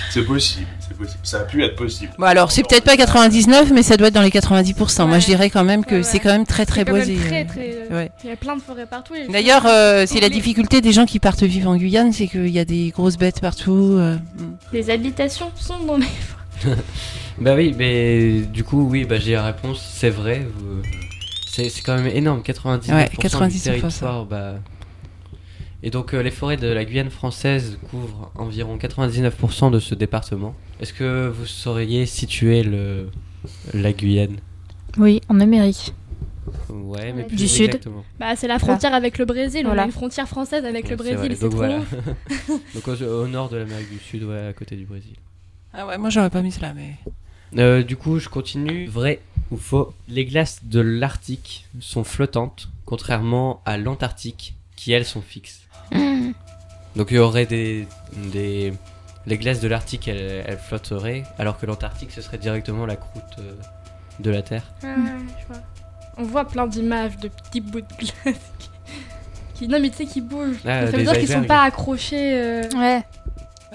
c'est 0.09 0.23
possible, 0.23 0.67
c'est 0.79 0.97
possible. 0.97 1.19
Ça 1.23 1.39
a 1.39 1.43
pu 1.43 1.63
être 1.63 1.75
possible. 1.75 2.11
Bon 2.17 2.25
alors, 2.25 2.51
c'est 2.51 2.63
peut-être 2.67 2.83
pas 2.83 2.97
99, 2.97 3.71
mais 3.73 3.83
ça 3.83 3.95
doit 3.97 4.07
être 4.09 4.13
dans 4.13 4.21
les 4.21 4.29
90%. 4.29 5.07
Moi, 5.07 5.19
je 5.19 5.25
dirais 5.27 5.49
quand 5.49 5.63
même 5.63 5.85
que 5.85 5.95
Ouais, 5.95 6.03
c'est 6.03 6.19
quand 6.19 6.31
même 6.31 6.45
très 6.45 6.65
très 6.65 6.83
boisé. 6.85 7.15
très, 7.15 7.43
euh. 7.43 7.47
très... 7.47 7.95
Ouais. 7.95 8.11
Il 8.23 8.29
y 8.29 8.33
a 8.33 8.35
plein 8.35 8.55
de 8.57 8.61
forêts 8.61 8.85
partout. 8.85 9.13
D'ailleurs, 9.29 9.65
euh, 9.65 10.05
c'est 10.05 10.19
la 10.19 10.29
difficulté 10.29 10.81
des 10.81 10.91
gens 10.91 11.05
qui 11.05 11.19
partent 11.19 11.43
vivre 11.43 11.69
en 11.69 11.77
Guyane, 11.77 12.11
c'est 12.11 12.27
qu'il 12.27 12.49
y 12.49 12.59
a 12.59 12.65
des 12.65 12.89
grosses 12.89 13.17
bêtes 13.17 13.39
partout. 13.41 13.95
euh, 13.97 14.15
mm. 14.15 14.55
Les 14.73 14.89
habitations 14.89 15.51
sont 15.55 15.79
dans 15.85 15.97
les... 15.97 16.05
Bah 17.39 17.53
oui, 17.55 17.75
mais 17.77 18.41
du 18.51 18.63
coup, 18.63 18.87
oui, 18.89 19.05
bah 19.05 19.19
j'ai 19.19 19.33
la 19.33 19.43
réponse, 19.45 19.79
c'est 19.93 20.09
vrai. 20.09 20.47
vous- 20.55 20.81
C'est 21.69 21.81
quand 21.83 21.95
même 21.95 22.07
énorme, 22.07 22.41
99% 22.41 22.93
Ouais, 22.93 23.09
du 23.09 23.17
99%. 23.17 23.63
territoire. 23.63 24.25
Bah... 24.25 24.55
Et 25.83 25.89
donc 25.91 26.13
euh, 26.13 26.21
les 26.23 26.31
forêts 26.31 26.57
de 26.57 26.67
la 26.67 26.85
Guyane 26.85 27.09
française 27.09 27.77
couvrent 27.89 28.31
environ 28.35 28.77
99% 28.77 29.71
de 29.71 29.79
ce 29.79 29.95
département. 29.95 30.55
Est-ce 30.79 30.93
que 30.93 31.27
vous 31.27 31.45
sauriez 31.45 32.05
situer 32.05 32.63
le... 32.63 33.09
la 33.73 33.93
Guyane? 33.93 34.37
Oui, 34.97 35.21
en 35.29 35.39
Amérique. 35.39 35.93
Ouais, 36.69 37.11
mais 37.13 37.21
Ouais. 37.21 37.27
plus 37.27 37.35
Du 37.35 37.47
sud. 37.47 37.65
exactement. 37.65 38.03
Bah, 38.19 38.35
c'est 38.35 38.47
la 38.47 38.57
frontière 38.57 38.93
avec 38.93 39.17
le 39.17 39.25
Brésil. 39.25 39.61
On 39.63 39.67
Voilà. 39.69 39.83
a 39.83 39.85
une 39.85 39.91
frontière 39.91 40.27
française 40.27 40.63
avec 40.65 40.85
Ouais, 40.85 40.91
le 40.91 40.95
Brésil. 40.95 41.29
Donc 41.39 41.49
trop 41.51 41.57
voilà. 41.57 41.77
long. 41.77 41.85
donc 42.75 42.87
au, 42.87 43.03
au 43.03 43.27
nord 43.27 43.49
de 43.49 43.57
l'Amérique 43.57 43.89
du 43.91 43.99
Sud, 43.99 44.23
ouais, 44.23 44.47
à 44.47 44.53
côté 44.53 44.75
du 44.75 44.85
Brésil. 44.85 45.13
Ah 45.73 45.85
ouais, 45.85 45.97
moi 45.97 46.09
j'aurais 46.09 46.29
pas 46.29 46.41
mis 46.41 46.51
cela, 46.51 46.73
mais. 46.73 46.93
Euh, 47.57 47.83
du 47.83 47.95
coup, 47.97 48.17
je 48.19 48.29
continue. 48.29 48.87
Vrai 48.87 49.19
ou 49.51 49.57
faux 49.57 49.93
Les 50.07 50.25
glaces 50.25 50.59
de 50.63 50.79
l'Arctique 50.79 51.65
sont 51.79 52.03
flottantes, 52.03 52.69
contrairement 52.85 53.61
à 53.65 53.77
l'Antarctique, 53.77 54.55
qui 54.75 54.91
elles 54.91 55.05
sont 55.05 55.21
fixes. 55.21 55.61
Donc 56.95 57.11
il 57.11 57.15
y 57.15 57.19
aurait 57.19 57.45
des, 57.45 57.87
des... 58.31 58.73
Les 59.25 59.37
glaces 59.37 59.59
de 59.59 59.67
l'Arctique, 59.67 60.07
elles, 60.07 60.43
elles 60.47 60.57
flotteraient, 60.57 61.23
alors 61.37 61.57
que 61.59 61.65
l'Antarctique, 61.65 62.11
ce 62.11 62.21
serait 62.21 62.37
directement 62.37 62.85
la 62.85 62.95
croûte 62.95 63.23
euh, 63.39 63.53
de 64.21 64.29
la 64.31 64.41
Terre. 64.41 64.63
Ouais, 64.83 64.89
ouais, 64.89 64.95
je 65.41 65.47
vois. 65.47 65.61
On 66.17 66.23
voit 66.23 66.45
plein 66.45 66.65
d'images 66.65 67.17
de 67.17 67.27
petits 67.27 67.59
bouts 67.61 67.81
de 67.81 67.87
glace 67.99 68.37
qui... 68.57 68.69
qui- 69.53 69.67
Non, 69.67 69.79
mais 69.81 69.89
tu 69.89 69.97
sais, 69.97 70.05
qui 70.05 70.21
bougent. 70.21 70.61
Ah, 70.65 70.89
ça 70.89 70.95
veut 70.97 71.03
dire 71.03 71.11
qu'ils 71.19 71.27
sont 71.27 71.43
pas 71.43 71.63
accrochés. 71.63 72.39
euh, 72.41 72.63
Ouais. 72.75 73.03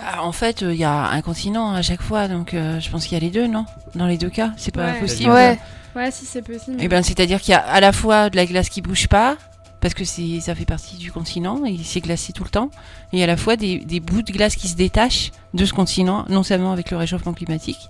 Bah, 0.03 0.23
en 0.23 0.33
fait, 0.33 0.63
il 0.63 0.75
y 0.75 0.85
a 0.85 1.09
un 1.11 1.23
continent 1.23 1.73
à 1.73 1.81
chaque 1.83 2.03
fois, 2.03 2.27
donc 2.29 2.55
euh, 2.55 2.81
je 2.81 2.91
pense 2.91 3.05
qu'il 3.05 3.13
y 3.13 3.21
a 3.21 3.25
les 3.25 3.31
deux, 3.31 3.47
non? 3.47 3.65
Dans 3.95 4.07
les 4.07 4.19
deux 4.19 4.31
cas, 4.31 4.53
c'est 4.57 4.75
pas 4.75 4.93
Ouais. 4.93 5.01
possible. 5.01 5.31
Ouais. 5.31 5.59
Ouais, 5.95 6.11
si 6.11 6.25
c'est 6.25 6.43
possible. 6.43 6.83
Et 6.83 6.89
ben, 6.89 7.03
c'est-à-dire 7.03 7.41
qu'il 7.41 7.53
y 7.53 7.55
a 7.55 7.61
à 7.61 7.79
la 7.81 7.93
fois 7.93 8.31
de 8.31 8.37
la 8.37 8.47
glace 8.47 8.69
qui 8.69 8.81
bouge 8.83 9.07
pas, 9.09 9.37
parce 9.81 9.95
que 9.95 10.05
c'est 10.05 10.41
ça 10.41 10.55
fait 10.55 10.65
partie 10.65 10.97
du 10.97 11.13
continent 11.13 11.65
et 11.67 11.77
c'est 11.85 12.01
glacé 12.01 12.33
tout 12.33 12.45
le 12.45 12.51
temps, 12.51 12.71
et 13.13 13.23
à 13.23 13.27
la 13.27 13.37
fois 13.37 13.57
des, 13.57 13.79
des 13.79 14.01
bouts 14.01 14.23
de 14.23 14.33
glace 14.33 14.57
qui 14.57 14.69
se 14.69 14.75
détachent 14.77 15.31
de 15.55 15.65
ce 15.67 15.73
continent, 15.73 16.25
non 16.29 16.43
seulement 16.43 16.73
avec 16.73 16.91
le 16.91 16.97
réchauffement 16.97 17.33
climatique. 17.35 17.89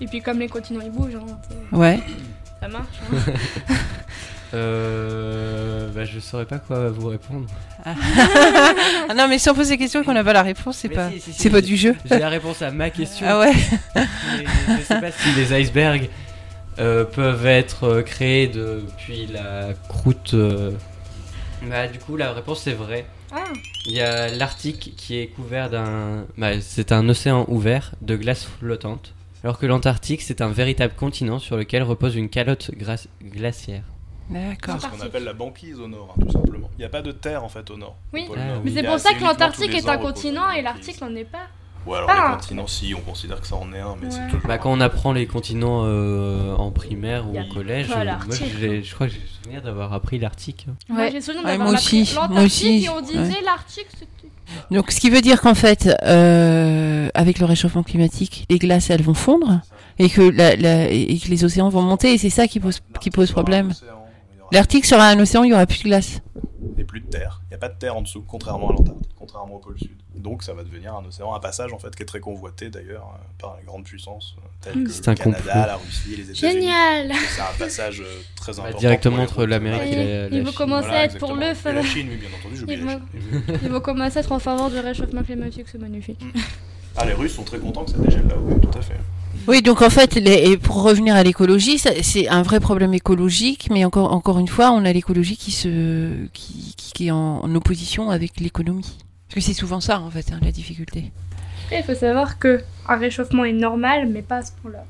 Et 0.00 0.06
puis, 0.06 0.20
comme 0.20 0.38
les 0.40 0.48
continents 0.48 0.80
ils 0.84 0.90
bougent, 0.90 1.16
hein, 1.16 1.76
Ouais. 1.76 2.00
ça 2.60 2.68
marche. 2.68 2.86
hein. 3.12 3.16
Euh... 4.54 5.88
Bah, 5.94 6.04
je 6.04 6.18
saurais 6.20 6.44
pas 6.46 6.58
quoi 6.58 6.88
vous 6.90 7.08
répondre. 7.08 7.46
Ah 7.84 7.94
non, 9.14 9.28
mais 9.28 9.38
si 9.38 9.48
on 9.50 9.54
pose 9.54 9.68
des 9.68 9.78
questions 9.78 10.02
et 10.02 10.04
qu'on 10.04 10.12
n'a 10.14 10.24
pas 10.24 10.32
la 10.32 10.42
réponse, 10.42 10.78
c'est 10.78 10.88
pas, 10.88 11.10
si, 11.10 11.20
si, 11.20 11.32
si, 11.32 11.42
c'est 11.42 11.50
pas 11.50 11.60
du 11.60 11.76
jeu. 11.76 11.94
J'ai 12.04 12.18
la 12.18 12.28
réponse 12.28 12.62
à 12.62 12.70
ma 12.70 12.90
question. 12.90 13.26
Ah 13.28 13.40
ouais. 13.40 13.52
Mais 13.94 14.44
je 14.78 14.82
sais 14.84 15.00
pas 15.00 15.10
si 15.10 15.32
les 15.36 15.52
icebergs 15.60 16.08
euh, 16.78 17.04
peuvent 17.04 17.46
être 17.46 17.84
euh, 17.84 18.02
créés 18.02 18.46
depuis 18.48 19.26
la 19.26 19.74
croûte. 19.88 20.32
euh. 20.34 20.70
Bah, 21.68 21.86
du 21.86 21.98
coup, 21.98 22.16
la 22.16 22.32
réponse 22.32 22.66
est 22.66 22.72
vraie. 22.74 23.04
Ah, 23.34 23.44
Il 23.86 23.92
y 23.92 24.00
a 24.00 24.28
l'Arctique 24.28 24.94
qui 24.96 25.18
est 25.18 25.26
couvert 25.28 25.70
d'un. 25.70 26.24
Bah, 26.38 26.60
c'est 26.60 26.92
un 26.92 27.08
océan 27.08 27.44
ouvert 27.48 27.92
de 28.02 28.16
glace 28.16 28.44
flottante. 28.58 29.14
Alors 29.44 29.58
que 29.58 29.66
l'Antarctique, 29.66 30.22
c'est 30.22 30.40
un 30.40 30.48
véritable 30.48 30.94
continent 30.94 31.38
sur 31.40 31.56
lequel 31.56 31.82
repose 31.82 32.14
une 32.16 32.28
calotte 32.28 32.70
gra- 32.78 33.06
glaciaire. 33.22 33.82
D'accord. 34.30 34.76
C'est 34.80 34.86
ce 34.86 34.92
qu'on 34.92 35.00
appelle 35.06 35.24
la 35.24 35.32
banquise 35.34 35.78
au 35.80 35.88
nord, 35.88 36.14
hein, 36.16 36.20
tout 36.26 36.32
simplement. 36.32 36.70
Il 36.78 36.80
n'y 36.80 36.84
a 36.84 36.88
pas 36.88 37.02
de 37.02 37.12
terre 37.12 37.44
en 37.44 37.48
fait 37.48 37.70
au 37.70 37.76
nord. 37.76 37.96
Oui. 38.12 38.22
Au 38.24 38.28
pôle 38.28 38.38
Nord. 38.38 38.46
oui. 38.64 38.72
mais 38.72 38.80
c'est 38.80 38.86
pour 38.86 38.98
ça 38.98 39.12
que 39.14 39.22
l'Antarctique 39.22 39.74
est 39.74 39.88
un 39.88 39.98
continent 39.98 40.50
et 40.50 40.56
la 40.62 40.70
l'Arctique 40.72 41.00
n'en 41.00 41.14
est 41.14 41.24
pas. 41.24 41.48
Ou 41.84 41.94
alors 41.94 42.08
Ah. 42.12 42.28
les 42.30 42.36
continents, 42.36 42.66
si, 42.68 42.94
on 42.94 43.00
considère 43.00 43.40
que 43.40 43.46
ça 43.48 43.56
en 43.56 43.72
est 43.72 43.80
un, 43.80 43.96
mais 44.00 44.06
Ouais. 44.06 44.12
c'est 44.12 44.24
toujours. 44.26 44.46
Bah, 44.46 44.56
quand 44.58 44.70
on 44.70 44.80
apprend 44.80 45.12
les 45.12 45.26
continents 45.26 45.82
euh, 45.84 46.54
en 46.54 46.70
primaire 46.70 47.28
ou 47.28 47.36
au 47.36 47.44
collège, 47.52 47.90
euh, 47.90 47.94
moi 47.96 48.04
l'Arctique, 48.04 48.54
j'ai- 48.60 48.84
je 48.84 48.94
crois 48.94 49.08
que 49.08 49.14
j'ai 49.14 49.20
souvenir 49.42 49.62
d'avoir 49.62 49.92
appris 49.92 50.20
l'Arctique. 50.20 50.66
Moi, 50.88 51.00
Ouais. 51.00 51.10
j'ai 51.10 51.20
souvenir 51.20 51.42
Ouais, 51.44 51.50
d'avoir 51.50 51.68
moi 51.70 51.76
appris 51.78 52.02
aussi, 52.02 52.14
moi 52.14 52.28
l'Antarctique 52.28 52.46
aussi, 52.68 52.84
et 52.84 52.88
on 52.88 53.00
disait 53.00 53.18
ouais. 53.18 53.44
l'Arctique, 53.44 53.86
c'était. 53.98 54.06
Donc, 54.70 54.92
ce 54.92 55.00
qui 55.00 55.10
veut 55.10 55.20
dire 55.22 55.40
qu'en 55.40 55.54
fait, 55.56 55.88
euh, 56.04 57.08
avec 57.14 57.40
le 57.40 57.46
réchauffement 57.46 57.82
climatique, 57.82 58.46
les 58.48 58.58
glaces 58.60 58.88
elles 58.90 59.02
vont 59.02 59.14
fondre 59.14 59.60
et 59.98 60.08
que, 60.08 60.20
la- 60.22 60.54
la- 60.54 60.88
et 60.88 61.18
que 61.18 61.28
les 61.28 61.44
océans 61.44 61.68
vont 61.68 61.82
monter 61.82 62.14
et 62.14 62.18
c'est 62.18 62.30
ça 62.30 62.46
qui 62.46 62.60
pose, 62.60 62.80
qui 63.00 63.10
pose 63.10 63.32
problème. 63.32 63.72
L'Arctique 64.52 64.84
sera 64.86 65.08
un 65.08 65.18
océan, 65.18 65.44
il 65.44 65.50
y 65.50 65.52
aura 65.54 65.66
plus 65.66 65.78
de 65.78 65.84
glace. 65.84 66.20
Et 66.78 66.84
plus 66.84 67.00
de 67.00 67.06
terre. 67.06 67.40
Il 67.46 67.48
n'y 67.50 67.54
a 67.54 67.58
pas 67.58 67.68
de 67.68 67.78
terre 67.78 67.96
en 67.96 68.02
dessous, 68.02 68.22
contrairement 68.26 68.68
à 68.70 68.72
l'Antarctique, 68.72 69.10
contrairement 69.18 69.54
au 69.56 69.58
pôle 69.58 69.78
sud. 69.78 69.90
Donc 70.14 70.42
ça 70.42 70.52
va 70.52 70.62
devenir 70.62 70.94
un 70.94 71.04
océan, 71.04 71.34
un 71.34 71.40
passage 71.40 71.72
en 71.72 71.78
fait 71.78 71.94
qui 71.96 72.02
est 72.02 72.06
très 72.06 72.20
convoité 72.20 72.68
d'ailleurs 72.70 73.14
euh, 73.14 73.18
par 73.40 73.56
les 73.58 73.64
grandes 73.64 73.84
puissances 73.84 74.36
euh, 74.38 74.46
telles 74.60 74.84
que 74.84 74.90
C'est 74.90 75.06
le 75.06 75.14
Canada, 75.14 75.38
complot. 75.38 75.54
la 75.54 75.76
Russie, 75.76 76.16
les 76.16 76.22
États-Unis. 76.30 76.52
Génial 76.60 77.12
C'est 77.34 77.40
un 77.40 77.58
passage 77.58 78.00
euh, 78.00 78.20
très 78.36 78.52
Bah, 78.52 78.58
important. 78.62 78.78
directement 78.78 79.22
entre 79.22 79.46
l'Amérique 79.46 79.92
et 79.92 79.96
Ouais. 79.96 80.04
la, 80.04 80.26
Il 80.26 80.30
la 80.32 80.38
veut 80.40 80.44
Chine. 80.46 80.54
commencer 80.54 80.86
Voilà, 80.86 81.00
à 81.00 81.04
être 81.04 81.18
pour 81.18 81.34
le 81.34 81.42
Et 81.42 81.72
la. 81.72 81.82
Chine, 81.82 82.08
oui, 82.10 82.16
bien 82.16 82.28
entendu, 82.38 82.64
Il 82.68 82.84
la 82.84 82.92
Chine. 82.92 83.00
Ils 83.62 83.68
vont 83.70 83.80
commencer 83.80 84.16
à 84.18 84.20
être 84.20 84.32
en 84.32 84.38
faveur 84.38 84.70
du 84.70 84.78
réchauffement 84.78 85.22
climatique, 85.22 85.66
c'est 85.72 85.80
magnifique. 85.80 86.20
Ah, 86.96 87.06
les 87.06 87.14
Russes 87.14 87.34
sont 87.34 87.42
très 87.44 87.58
contents 87.58 87.84
que 87.84 87.90
ça 87.92 87.98
dégèle 87.98 88.26
là, 88.28 88.34
oui, 88.38 88.54
tout 88.60 88.78
à 88.78 88.82
fait. 88.82 89.00
Oui, 89.48 89.60
donc 89.62 89.82
en 89.82 89.90
fait, 89.90 90.14
les- 90.14 90.50
et 90.52 90.56
pour 90.56 90.82
revenir 90.82 91.14
à 91.16 91.22
l'écologie, 91.22 91.78
ça- 91.78 91.90
c'est 92.02 92.28
un 92.28 92.42
vrai 92.42 92.60
problème 92.60 92.94
écologique, 92.94 93.68
mais 93.70 93.84
encore, 93.84 94.12
encore 94.12 94.38
une 94.38 94.48
fois, 94.48 94.70
on 94.70 94.84
a 94.84 94.92
l'écologie 94.92 95.36
qui, 95.36 95.50
se, 95.50 96.26
qui, 96.32 96.74
qui- 96.76 96.92
qui 96.92 97.06
est 97.08 97.10
en, 97.10 97.40
en 97.42 97.54
opposition 97.54 98.10
avec 98.10 98.38
l'économie. 98.40 98.98
Parce 99.28 99.34
que 99.34 99.40
c'est 99.40 99.58
souvent 99.58 99.80
ça, 99.80 100.00
en 100.00 100.10
fait, 100.10 100.26
hein, 100.32 100.38
la 100.42 100.52
difficulté. 100.52 101.10
Et 101.72 101.78
il 101.78 101.82
faut 101.82 101.94
savoir 101.94 102.38
que 102.38 102.60
un 102.88 102.96
réchauffement 102.96 103.44
est 103.44 103.52
normal, 103.52 104.08
mais 104.08 104.22
pas 104.22 104.36
à 104.38 104.42
ce 104.42 104.52
point-là. 104.62 104.84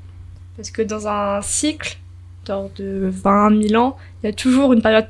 Parce 0.57 0.69
que 0.69 0.81
dans 0.81 1.07
un 1.07 1.41
cycle 1.41 1.97
genre 2.45 2.69
de 2.75 3.09
20 3.11 3.49
000 3.69 3.81
ans, 3.81 3.95
il 4.21 4.27
y 4.27 4.29
a 4.29 4.33
toujours 4.33 4.73
une 4.73 4.81
période 4.81 5.07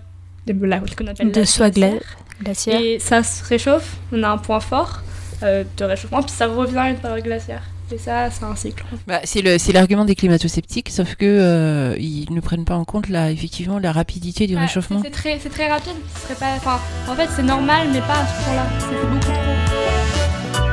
de, 0.47 0.53
la- 0.65 0.79
qu'on 0.79 1.07
appelle 1.07 1.31
De 1.31 1.39
la 1.39 1.45
soie 1.45 1.69
glaciaire. 1.71 1.99
gla- 2.39 2.43
glaciaire. 2.43 2.79
Et 2.81 2.99
ça 2.99 3.23
se 3.23 3.43
réchauffe, 3.43 3.97
on 4.11 4.21
a 4.23 4.29
un 4.29 4.37
point 4.37 4.59
fort 4.59 5.01
euh, 5.41 5.63
de 5.77 5.83
réchauffement, 5.83 6.21
puis 6.21 6.31
ça 6.31 6.47
revient 6.47 6.77
à 6.77 6.89
une 6.91 6.97
période 6.97 7.23
glaciaire. 7.25 7.63
Et 7.93 7.97
ça, 7.99 8.31
c'est 8.31 8.43
un 8.43 8.55
cycle. 8.55 8.83
Bah, 9.05 9.19
c'est 9.23 9.41
le- 9.43 9.59
c'est 9.59 9.71
l'argument 9.71 10.03
des 10.03 10.15
climato-sceptiques, 10.15 10.89
sauf 10.89 11.13
que 11.13 11.25
euh, 11.25 11.95
ils 11.99 12.25
ne 12.33 12.39
prennent 12.41 12.65
pas 12.65 12.75
en 12.75 12.85
compte 12.85 13.07
la, 13.07 13.29
effectivement 13.29 13.77
la 13.77 13.91
rapidité 13.91 14.47
du 14.47 14.55
Ouais, 14.55 14.61
réchauffement. 14.61 14.99
C'est 15.03 15.11
très, 15.11 15.37
c'est 15.37 15.49
très 15.49 15.67
rapide, 15.69 15.93
ce 16.15 16.21
serait 16.23 16.35
pas. 16.39 16.55
Enfin, 16.57 16.79
en 17.07 17.15
fait, 17.15 17.29
c'est 17.35 17.43
normal, 17.43 17.89
mais 17.93 17.99
pas 17.99 18.13
à 18.13 18.25
ce 18.25 18.43
point-là. 18.45 18.65
C'est 18.79 19.07
beaucoup 19.07 19.31
trop. 19.31 20.63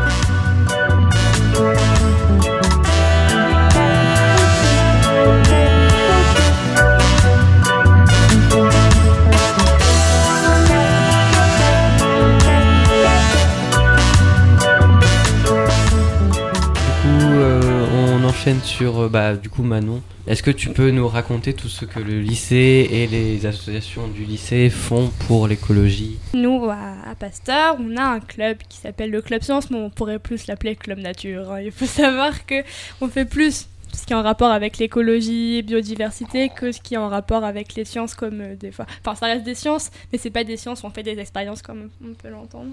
Enchaîne 18.41 18.63
sur 18.63 19.01
euh, 19.01 19.09
bah, 19.11 19.35
du 19.35 19.51
coup 19.51 19.63
Manon. 19.63 20.01
Est-ce 20.27 20.43
que 20.43 20.51
tu 20.51 20.71
peux 20.71 20.91
nous 20.91 21.07
raconter 21.07 21.53
tout 21.53 21.69
ce 21.69 21.85
que 21.85 22.01
le 22.01 22.21
lycée 22.21 22.89
et 22.91 23.07
les 23.07 23.45
associations 23.45 24.09
du 24.09 24.25
lycée 24.25 24.71
font 24.71 25.11
pour 25.27 25.47
l'écologie? 25.47 26.19
Nous, 26.33 26.65
à, 26.71 27.15
Pasteur, 27.19 27.77
on 27.79 27.99
a 27.99 28.03
un 28.03 28.21
club 28.21 28.57
qui 28.67 28.79
s'appelle 28.79 29.11
le 29.11 29.21
Club 29.21 29.43
Science, 29.43 29.71
mais 29.71 29.77
on 29.77 29.91
pourrait 29.91 30.19
plus 30.19 30.47
l'appeler 30.47 30.75
Club 30.75 31.01
Nature. 31.01 31.53
hein. 31.53 31.61
Il 31.61 31.71
faut 31.71 31.85
savoir 32.03 32.47
que 32.47 32.63
on 33.03 33.09
fait 33.09 33.27
plus 33.27 33.69
ce 33.93 34.07
qui 34.07 34.15
est 34.15 34.17
en 34.17 34.23
rapport 34.23 34.53
avec 34.53 34.79
l'écologie 34.79 35.57
et 35.57 35.63
biodiversité 35.63 36.49
que 36.49 36.73
ce 36.73 36.81
qui 36.81 36.95
est 36.95 36.99
en 36.99 37.11
rapport 37.11 37.45
avec 37.45 37.75
les 37.75 37.85
sciences 37.85 38.15
comme 38.15 38.41
euh, 38.41 38.57
des 38.57 38.73
fois. 38.73 38.87
Enfin, 39.05 39.17
ça 39.17 39.27
reste 39.27 39.45
des 39.45 39.55
sciences, 39.55 39.91
mais 40.13 40.19
c'est 40.19 40.31
pas 40.31 40.45
des 40.45 40.57
sciences 40.57 40.83
on 40.83 40.89
fait 40.89 41.03
des 41.03 41.19
expériences 41.19 41.61
comme 41.61 41.91
on 42.03 42.15
peut 42.15 42.31
l'entendre. 42.31 42.73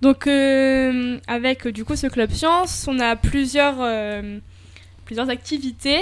Donc, 0.00 0.26
euh, 0.26 1.18
avec 1.26 1.68
du 1.68 1.84
coup 1.84 1.94
ce 1.94 2.06
Club 2.06 2.30
Science, 2.30 2.86
on 2.88 2.98
a 3.00 3.16
plusieurs. 3.16 3.74
Plusieurs 5.04 5.28
activités 5.30 6.00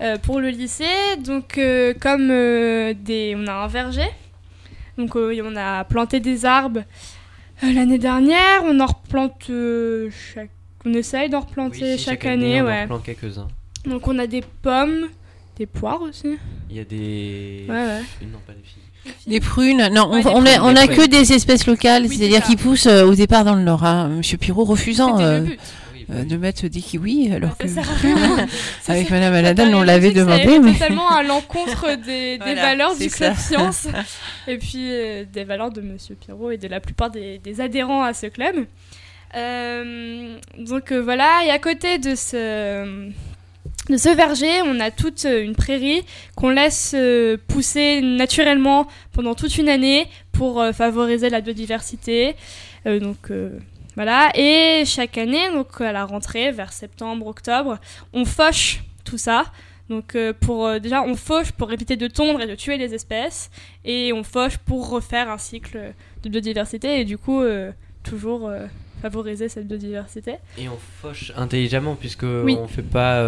euh, 0.00 0.16
pour 0.18 0.40
le 0.40 0.48
lycée. 0.48 0.84
Donc, 1.24 1.58
euh, 1.58 1.94
comme 1.98 2.28
euh, 2.30 2.94
des, 2.98 3.34
on 3.36 3.46
a 3.46 3.52
un 3.52 3.66
verger, 3.66 4.08
donc 4.98 5.16
euh, 5.16 5.40
on 5.44 5.56
a 5.56 5.84
planté 5.84 6.20
des 6.20 6.44
arbres 6.44 6.82
euh, 7.64 7.72
l'année 7.72 7.98
dernière. 7.98 8.62
On 8.64 8.78
en 8.80 8.86
replante 8.86 9.46
euh, 9.50 10.10
chaque, 10.34 10.50
on 10.84 10.92
essaye 10.94 11.28
d'en 11.28 11.40
replanter 11.40 11.92
Oui, 11.92 11.98
si, 11.98 12.04
chaque, 12.04 12.24
année, 12.26 12.60
on 12.60 12.64
en 12.64 12.68
ouais. 12.68 12.86
plante 12.86 13.02
quelques-uns. 13.04 13.48
Donc 13.86 14.08
on 14.08 14.18
a 14.18 14.26
des 14.26 14.42
pommes, 14.62 15.08
des 15.56 15.66
poires 15.66 16.02
aussi. 16.02 16.36
Il 16.70 16.76
y 16.76 16.80
a 16.80 16.84
des. 16.84 17.64
Ouais, 17.68 17.74
ouais. 17.74 18.00
Non, 18.30 18.38
pas 18.46 18.52
des 18.52 18.62
filles. 18.62 18.82
Des 19.26 19.40
prunes, 19.40 19.88
non, 19.92 20.10
Ouais, 20.12 20.22
on, 20.26 20.42
des 20.42 20.50
a, 20.50 20.58
prunes, 20.58 20.68
on 20.68 20.72
des 20.74 20.80
a 20.80 20.86
prunes. 20.86 20.96
que 20.98 21.06
des 21.06 21.32
espèces 21.32 21.66
locales, 21.66 22.04
Oui, 22.06 22.14
c'est-à-dire 22.16 22.42
qui 22.42 22.56
poussent 22.56 22.86
euh, 22.86 23.04
au 23.06 23.14
départ 23.14 23.44
dans 23.46 23.54
le 23.54 23.62
Nord. 23.62 23.82
Hein. 23.84 24.08
Monsieur 24.08 24.36
Pirot 24.36 24.64
refusant 24.64 25.16
C'était 25.16 25.24
euh, 25.28 25.38
le 25.40 25.44
but. 25.46 25.60
Euh, 26.12 26.24
de 26.24 26.36
mettre 26.36 26.66
des 26.66 26.80
kiwis, 26.80 27.32
alors 27.32 27.56
que. 27.56 27.68
Ça, 28.80 28.92
avec 28.92 29.10
Madame 29.10 29.34
Aladdin, 29.34 29.72
on 29.74 29.82
l'avait 29.82 30.12
demandé. 30.12 30.58
Mais... 30.58 30.72
totalement 30.72 31.08
à 31.08 31.22
l'encontre 31.22 31.94
des, 32.06 32.38
des 32.38 32.38
Voilà, 32.38 32.62
valeurs 32.62 32.96
du 32.96 33.08
club 33.08 33.36
science 33.36 33.86
et 34.48 34.58
puis 34.58 34.90
euh, 34.90 35.24
des 35.30 35.44
valeurs 35.44 35.70
de 35.70 35.80
Monsieur 35.80 36.14
Pirot 36.14 36.50
et 36.50 36.56
de 36.56 36.68
la 36.68 36.80
plupart 36.80 37.10
des, 37.10 37.38
des 37.38 37.60
adhérents 37.60 38.02
à 38.02 38.12
ce 38.12 38.26
club. 38.26 38.66
Euh, 39.36 40.36
donc 40.58 40.92
voilà, 40.92 41.44
et 41.46 41.50
à 41.50 41.58
côté 41.58 41.98
de 41.98 42.16
ce, 42.16 43.10
de 43.88 43.96
ce 43.96 44.14
verger, 44.16 44.62
on 44.64 44.80
a 44.80 44.90
toute 44.90 45.24
une 45.24 45.54
prairie 45.54 46.02
qu'on 46.34 46.50
laisse 46.50 46.96
pousser 47.46 48.00
naturellement 48.00 48.88
pendant 49.12 49.34
toute 49.36 49.56
une 49.58 49.68
année 49.68 50.08
pour 50.32 50.64
favoriser 50.72 51.30
la 51.30 51.40
biodiversité. 51.40 52.34
Euh, 52.86 52.98
donc 52.98 53.30
euh, 53.30 53.58
voilà, 53.96 54.30
et 54.34 54.84
chaque 54.86 55.18
année, 55.18 55.50
donc 55.52 55.80
à 55.80 55.92
la 55.92 56.04
rentrée, 56.04 56.52
vers 56.52 56.72
septembre, 56.72 57.26
octobre, 57.26 57.78
on 58.12 58.24
fauche 58.24 58.82
tout 59.04 59.18
ça. 59.18 59.44
Donc 59.88 60.14
euh, 60.14 60.32
pour 60.38 60.66
euh, 60.66 60.78
déjà 60.78 61.02
on 61.02 61.16
fauche 61.16 61.50
pour 61.50 61.72
éviter 61.72 61.96
de 61.96 62.06
tondre 62.06 62.40
et 62.40 62.46
de 62.46 62.54
tuer 62.54 62.76
les 62.78 62.94
espèces 62.94 63.50
et 63.84 64.12
on 64.12 64.22
fauche 64.22 64.56
pour 64.58 64.88
refaire 64.88 65.28
un 65.28 65.36
cycle 65.36 65.94
de 66.22 66.28
biodiversité 66.28 67.00
et 67.00 67.04
du 67.04 67.18
coup 67.18 67.42
euh, 67.42 67.72
toujours 68.04 68.52
favoriser 69.02 69.48
cette 69.48 69.66
biodiversité. 69.66 70.36
Et 70.58 70.68
on 70.68 70.78
fauche 71.02 71.32
intelligemment 71.36 71.96
puisque 71.96 72.22
Oui. 72.22 72.56
on 72.60 72.68
fait 72.68 72.82
pas. 72.82 73.20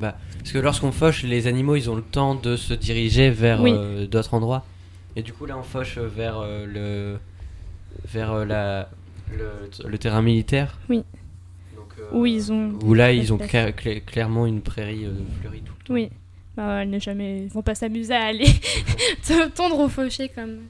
bah, 0.00 0.16
parce 0.38 0.52
que 0.52 0.58
lorsqu'on 0.58 0.92
fauche, 0.92 1.24
les 1.24 1.46
animaux 1.46 1.76
ils 1.76 1.90
ont 1.90 1.94
le 1.96 2.02
temps 2.02 2.34
de 2.34 2.56
se 2.56 2.72
diriger 2.72 3.28
vers 3.28 3.60
Oui. 3.60 3.74
d'autres 4.08 4.32
endroits. 4.32 4.64
Et 5.14 5.22
du 5.22 5.34
coup 5.34 5.44
là 5.44 5.58
on 5.58 5.62
fauche 5.62 5.98
vers 5.98 6.40
le 6.42 7.18
vers 8.06 8.46
la 8.46 8.88
le, 9.32 9.88
le 9.88 9.98
terrain 9.98 10.22
militaire. 10.22 10.78
Oui. 10.88 11.04
Donc, 11.76 11.88
euh, 11.98 12.04
Où 12.12 12.26
ils 12.26 12.52
ont 12.52 12.72
Où 12.82 12.94
là 12.94 13.12
ils 13.12 13.32
ont 13.32 13.38
cla- 13.38 13.72
clairement 14.04 14.46
une 14.46 14.60
prairie 14.62 15.04
euh, 15.06 15.12
fleurie 15.40 15.60
tout 15.62 15.72
le 15.80 15.84
temps. 15.86 15.94
Oui. 15.94 16.10
Bah, 16.56 16.80
elles 16.82 16.88
ne 16.88 16.98
jamais, 16.98 17.42
ils 17.42 17.48
vont 17.50 17.60
pas 17.60 17.74
s'amuser 17.74 18.14
à 18.14 18.24
aller 18.24 18.46
tondre 19.54 19.78
ou 19.78 19.88
faucher 19.90 20.30
comme, 20.30 20.60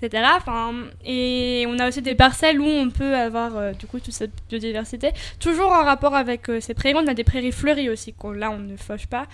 etc. 0.00 0.22
Enfin, 0.36 0.72
et 1.04 1.64
on 1.66 1.76
a 1.80 1.88
aussi 1.88 2.02
des 2.02 2.14
parcelles 2.14 2.60
où 2.60 2.64
on 2.64 2.88
peut 2.90 3.16
avoir 3.16 3.56
euh, 3.56 3.72
du 3.72 3.86
coup 3.86 3.98
toute 3.98 4.14
cette 4.14 4.30
biodiversité. 4.48 5.10
Toujours 5.40 5.72
en 5.72 5.82
rapport 5.82 6.14
avec 6.14 6.48
euh, 6.48 6.60
ces 6.60 6.72
prairies, 6.72 6.94
on 7.02 7.08
a 7.08 7.14
des 7.14 7.24
prairies 7.24 7.50
fleuries 7.50 7.88
aussi. 7.90 8.12
qu'on- 8.12 8.30
là, 8.30 8.52
on 8.52 8.58
ne 8.60 8.76
fauche 8.76 9.06
pas, 9.08 9.26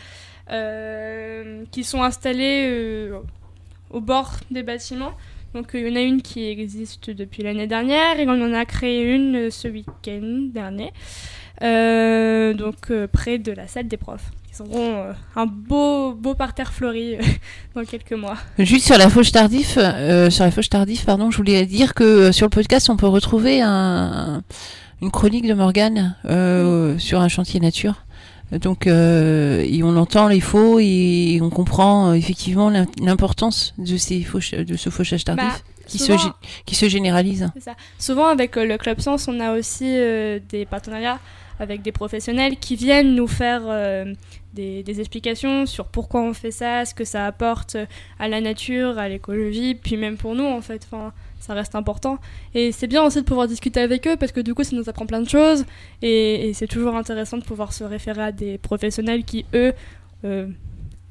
euh, 0.51 1.65
qui 1.71 1.85
sont 1.85 2.03
installées 2.03 3.11
au 3.91 4.01
bord 4.01 4.33
des 4.51 4.63
bâtiments. 4.63 5.13
Donc 5.55 5.71
il 5.75 5.89
y 5.89 5.93
en 5.93 5.97
a 5.97 6.01
une 6.01 6.23
qui 6.23 6.47
existe 6.49 7.11
depuis 7.11 7.43
l'année 7.43 7.67
dernière 7.67 8.19
et 8.19 8.27
on 8.27 8.41
en 8.43 8.53
a 8.53 8.65
créé 8.65 9.03
une 9.03 9.37
euh, 9.37 9.51
ce 9.51 9.69
week-end 9.69 10.49
dernier. 10.53 10.93
Euh, 11.63 12.55
donc 12.55 12.91
euh, 12.91 13.07
près 13.07 13.39
de 13.39 13.53
la 13.53 13.67
salle 13.69 13.89
des 13.89 13.97
profs. 13.97 14.31
Ils 14.53 14.63
auront 14.63 14.95
euh, 14.97 15.13
un 15.37 15.47
beau, 15.47 16.15
beau 16.15 16.35
parterre 16.35 16.73
fleuri 16.73 17.19
dans 17.75 17.85
quelques 17.85 18.13
mois. 18.13 18.37
Juste 18.59 18.87
sur 18.87 18.97
la 18.97 19.11
fauche 19.11 19.31
tardif, 19.31 19.73
sur 19.75 20.45
la 20.45 20.51
fauche 20.51 20.71
tardif, 20.71 21.05
pardon, 21.05 21.31
je 21.31 21.37
voulais 21.37 21.67
dire 21.67 21.95
que 21.95 22.33
sur 22.33 22.47
le 22.47 22.51
podcast, 22.51 22.89
on 22.89 22.97
peut 22.97 23.07
retrouver 23.07 23.61
un, 23.63 24.43
une 25.03 25.11
chronique 25.11 25.47
de 25.47 25.55
Morgane 25.55 26.17
sur 26.99 27.21
un 27.21 27.29
chantier 27.29 27.61
nature. 27.61 28.05
Donc, 28.53 28.87
euh, 28.87 29.65
et 29.67 29.83
on 29.83 29.97
entend 29.97 30.27
les 30.29 30.41
faux 30.41 30.79
et 30.81 31.39
on 31.43 31.51
comprend 31.51 32.11
euh, 32.11 32.15
effectivement 32.15 32.69
l'im- 32.69 32.87
l'importance 33.01 33.75
de 33.79 33.97
ces 33.97 34.19
de 34.21 34.77
ce 34.77 34.91
fauchage 34.91 35.25
tardif 35.25 35.45
Bah, 35.45 35.55
qui, 35.87 35.99
se, 35.99 36.07
souvent- 36.17 36.33
qui 36.67 36.75
se 36.75 36.89
généralise. 36.89 37.49
Ça. 37.61 37.75
Souvent 37.99 38.27
avec 38.27 38.57
euh, 38.57 38.65
le 38.65 38.77
Club 38.77 39.01
Science, 39.01 39.29
on 39.29 39.39
a 39.41 39.53
aussi 39.57 39.85
des 39.85 40.67
partenariats 40.69 41.19
avec 41.61 41.83
des 41.83 41.93
professionnels 41.93 42.57
qui 42.59 42.75
viennent 42.75 43.15
nous 43.15 43.27
faire 43.29 43.61
des, 44.55 44.83
des 44.83 45.01
explications 45.01 45.67
sur 45.67 45.87
pourquoi 45.87 46.23
on 46.23 46.33
fait 46.33 46.51
ça, 46.51 46.85
ce 46.87 46.95
que 46.95 47.05
ça 47.05 47.27
apporte 47.27 47.77
à 48.19 48.29
la 48.29 48.41
nature, 48.41 48.99
à 48.99 49.09
l'écologie, 49.11 49.75
puis 49.75 49.97
même 49.99 50.17
pour 50.17 50.35
nous 50.35 50.47
en 50.47 50.61
fait. 50.63 50.87
Enfin, 50.91 51.13
ça 51.41 51.55
reste 51.55 51.75
important. 51.75 52.19
Et 52.55 52.71
c'est 52.71 52.87
bien 52.87 53.03
aussi 53.03 53.19
de 53.19 53.25
pouvoir 53.27 53.49
discuter 53.49 53.81
avec 53.81 54.07
eux 54.07 54.17
parce 54.17 54.31
que 54.33 54.41
du 54.41 54.55
coup, 54.55 54.63
ça 54.63 54.77
nous 54.77 54.89
apprend 54.89 55.07
plein 55.07 55.21
de 55.21 55.29
choses. 55.29 55.65
Et, 56.03 56.49
et 56.49 56.55
c'est 56.55 56.69
toujours 56.69 56.95
intéressant 56.97 57.39
de 57.39 57.45
pouvoir 57.45 57.73
se 57.73 57.83
référer 57.83 58.23
à 58.23 58.31
des 58.33 58.59
professionnels 58.59 59.25
qui, 59.25 59.45
eux, 59.55 59.73
euh, 60.25 60.47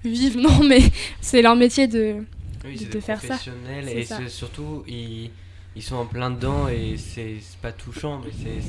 vivent, 0.03 0.37
non, 0.47 0.63
mais 0.63 0.79
c'est 1.19 1.41
leur 1.41 1.55
métier 1.55 1.87
de, 1.87 2.23
Oui, 2.63 2.77
de- 2.77 2.85
de 2.85 2.89
des 2.91 3.01
faire 3.01 3.19
ça. 3.19 3.27
professionnels 3.29 3.89
et 3.89 4.05
ça. 4.05 4.19
surtout 4.29 4.83
ils, 4.87 5.29
ils 5.75 5.83
sont 5.83 5.95
en 5.97 6.05
plein 6.05 6.29
dedans 6.31 6.67
et 6.67 6.95
c'est 6.97 7.35
c'est 7.41 7.59
pas 7.59 7.71
touchant 7.71 8.21
mais 8.23 8.31
c'est 8.31 8.67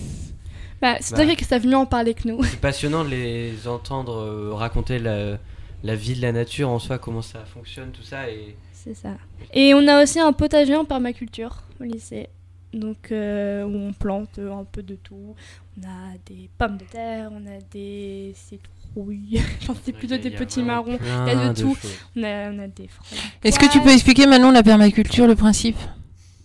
Bah, 0.81 0.97
c'est 1.00 1.14
Bah. 1.17 1.25
vrai 1.25 1.37
que 1.37 1.45
ça 1.45 1.59
venu 1.59 1.75
en 1.75 1.87
parler 1.87 2.14
que 2.14 2.26
nous. 2.26 2.43
c'est 2.45 2.61
passionnant 2.61 3.05
de 3.05 3.11
les 3.11 3.69
entendre 3.69 4.17
euh, 4.19 4.55
raconter 4.55 4.99
la, 4.99 5.38
la 5.85 5.95
vie 5.95 6.14
de 6.14 6.23
la 6.23 6.33
nature 6.33 6.69
en 6.71 6.79
soi, 6.79 6.99
comment 6.99 7.23
ça 7.23 7.45
fonctionne, 7.45 7.90
tout 7.90 8.02
ça. 8.02 8.31
Et 8.31 8.57
C'est 8.83 8.95
ça. 8.95 9.11
Et 9.53 9.75
on 9.75 9.87
a 9.89 10.03
aussi 10.03 10.19
un 10.21 10.33
potager 10.33 10.75
en 10.75 10.85
permaculture 10.85 11.63
au 11.81 11.85
lycée. 11.85 12.29
Donc, 12.73 13.11
euh, 13.11 13.65
où 13.65 13.75
on 13.77 13.93
plante 13.93 14.39
un 14.39 14.65
peu 14.65 14.83
de 14.83 14.95
tout. 14.95 15.35
On 15.77 15.83
a 15.87 16.17
des 16.27 16.49
pommes 16.57 16.77
de 16.79 16.85
terre, 16.85 17.31
on 17.33 17.45
a 17.47 17.59
des 17.73 18.33
citrouilles. 18.35 19.43
enfin, 19.63 19.75
c'est 19.85 19.93
plutôt 19.93 20.17
des 20.17 20.31
petits 20.31 20.63
marrons. 20.63 20.99
Il 21.03 21.07
y 21.09 21.31
a 21.31 21.49
de 21.49 21.53
de 21.53 21.61
tout. 21.63 21.75
choses. 21.75 21.91
On 22.17 22.23
a, 22.23 22.51
on 22.53 22.59
a 22.61 22.69
des 22.69 22.87
fruits. 22.89 23.19
Est-ce 23.45 23.59
que 23.59 23.71
tu 23.71 23.81
peux 23.81 23.91
expliquer 23.91 24.27
Manon 24.27 24.51
la 24.53 24.63
permaculture, 24.63 25.27
le 25.27 25.35
principe? 25.35 25.77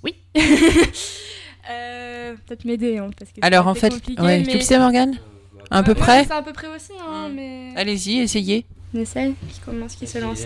Oui. 0.03 0.15
euh, 1.69 2.35
Peut-être 2.45 2.65
m'aider. 2.65 2.97
hein, 2.97 3.09
parce 3.17 3.31
que 3.31 3.37
c'est 3.41 3.45
Alors 3.45 3.67
en 3.67 3.75
fait, 3.75 3.93
ouais, 4.19 4.39
mais- 4.39 4.43
tu 4.47 4.55
le 4.57 4.61
sais 4.63 4.77
Morgane? 4.79 5.17
À 5.71 5.81
peu 5.83 5.91
Ouais, 5.93 5.97
près? 5.97 6.23
C'est 6.25 6.31
à 6.33 6.41
peu 6.43 6.53
près 6.53 6.67
aussi, 6.75 6.91
hein, 7.01 7.29
Mm. 7.29 7.33
mais. 7.33 7.73
Allez-y, 7.75 8.19
essayez. 8.19 8.65
On. 8.95 9.33
Qui 9.49 9.59
commence, 9.65 9.95
qui 9.95 10.07
se 10.07 10.17
lance. 10.19 10.45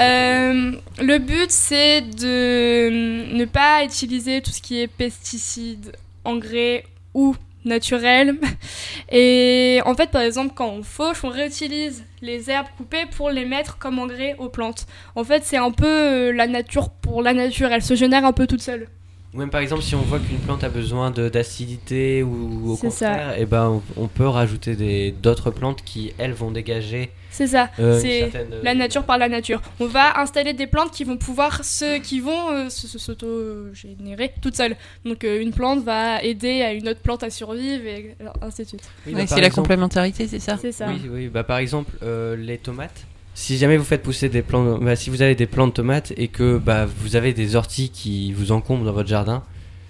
Euh, 0.00 0.72
le 1.00 1.18
but, 1.18 1.50
c'est 1.50 2.00
de 2.02 3.34
ne 3.34 3.44
pas 3.44 3.84
utiliser 3.84 4.42
tout 4.42 4.50
ce 4.50 4.60
qui 4.60 4.80
est 4.80 4.88
pesticides, 4.88 5.92
engrais 6.24 6.84
ou 7.14 7.36
naturels. 7.64 8.36
Et 9.10 9.80
en 9.84 9.94
fait, 9.94 10.10
par 10.10 10.22
exemple, 10.22 10.54
quand 10.54 10.68
on 10.68 10.82
fauche, 10.82 11.24
on 11.24 11.28
réutilise 11.28 12.04
les 12.20 12.50
herbes 12.50 12.66
coupées 12.76 13.06
pour 13.16 13.30
les 13.30 13.44
mettre 13.44 13.78
comme 13.78 13.98
engrais 13.98 14.34
aux 14.38 14.48
plantes. 14.48 14.86
En 15.14 15.24
fait, 15.24 15.44
c'est 15.44 15.56
un 15.56 15.70
peu 15.70 15.86
euh, 15.86 16.32
la 16.32 16.46
nature 16.46 16.90
pour 16.90 17.22
la 17.22 17.32
nature. 17.32 17.70
Elle 17.72 17.82
se 17.82 17.94
génère 17.94 18.24
un 18.24 18.32
peu 18.32 18.46
toute 18.46 18.62
seule. 18.62 18.88
Ou 19.34 19.38
même 19.38 19.50
par 19.50 19.60
exemple, 19.60 19.82
si 19.82 19.94
on 19.96 20.02
voit 20.02 20.20
qu'une 20.20 20.38
plante 20.38 20.62
a 20.62 20.68
besoin 20.68 21.10
de- 21.10 21.28
d'acidité 21.28 22.22
ou 22.22 22.70
au 22.72 22.76
ça. 22.76 22.88
contraire, 22.88 23.38
et 23.38 23.46
ben 23.46 23.82
on, 23.96 24.04
on 24.04 24.06
peut 24.06 24.28
rajouter 24.28 24.76
des- 24.76 25.10
d'autres 25.10 25.50
plantes 25.50 25.82
qui 25.84 26.12
elles 26.18 26.32
vont 26.32 26.52
dégager 26.52 27.10
C'est 27.30 27.48
ça. 27.48 27.68
euh, 27.80 27.98
c'est 28.00 28.20
certaine, 28.30 28.52
euh, 28.52 28.60
la 28.62 28.74
nature 28.74 29.02
par 29.02 29.18
la 29.18 29.28
nature. 29.28 29.60
On 29.80 29.86
va 29.86 30.20
installer 30.20 30.52
des 30.52 30.68
plantes 30.68 30.92
qui 30.92 31.02
vont 31.02 31.16
pouvoir 31.16 31.64
se, 31.64 31.98
qui 31.98 32.20
vont 32.20 32.50
euh, 32.52 32.68
s'auto-générer 32.70 34.32
toutes 34.40 34.56
seules. 34.56 34.76
Donc 35.04 35.24
euh, 35.24 35.40
une 35.42 35.52
plante 35.52 35.82
va 35.82 36.22
aider 36.22 36.62
à 36.62 36.72
une 36.72 36.88
autre 36.88 37.00
plante 37.00 37.22
à 37.24 37.30
survivre 37.30 37.84
et 37.86 38.16
ainsi 38.40 38.62
de 38.62 38.68
suite. 38.68 38.88
Oui, 39.06 39.14
Ouais, 39.14 39.22
bah, 39.22 39.26
c'est 39.26 39.40
la 39.40 39.50
complémentarité, 39.50 40.28
c'est 40.28 40.38
ça? 40.38 40.56
C'est 40.60 40.72
ça. 40.72 40.86
Oui, 40.88 41.08
oui. 41.10 41.28
Bah, 41.28 41.42
par 41.44 41.58
exemple, 41.58 41.90
euh, 42.02 42.36
les 42.36 42.58
tomates. 42.58 43.04
Si 43.36 43.58
jamais 43.58 43.76
vous 43.76 43.84
faites 43.84 44.02
pousser 44.02 44.28
des 44.28 44.42
plants, 44.42 44.78
bah, 44.78 44.94
si 44.96 45.10
vous 45.10 45.20
avez 45.22 45.34
des 45.34 45.46
plants 45.46 45.66
de 45.66 45.72
tomates 45.72 46.12
et 46.16 46.28
que 46.28 46.56
bah, 46.58 46.86
vous 46.86 47.16
avez 47.16 47.32
des 47.32 47.56
orties 47.56 47.90
qui 47.90 48.32
vous 48.32 48.52
encombrent 48.52 48.84
dans 48.84 48.92
votre 48.92 49.08
jardin, 49.08 49.42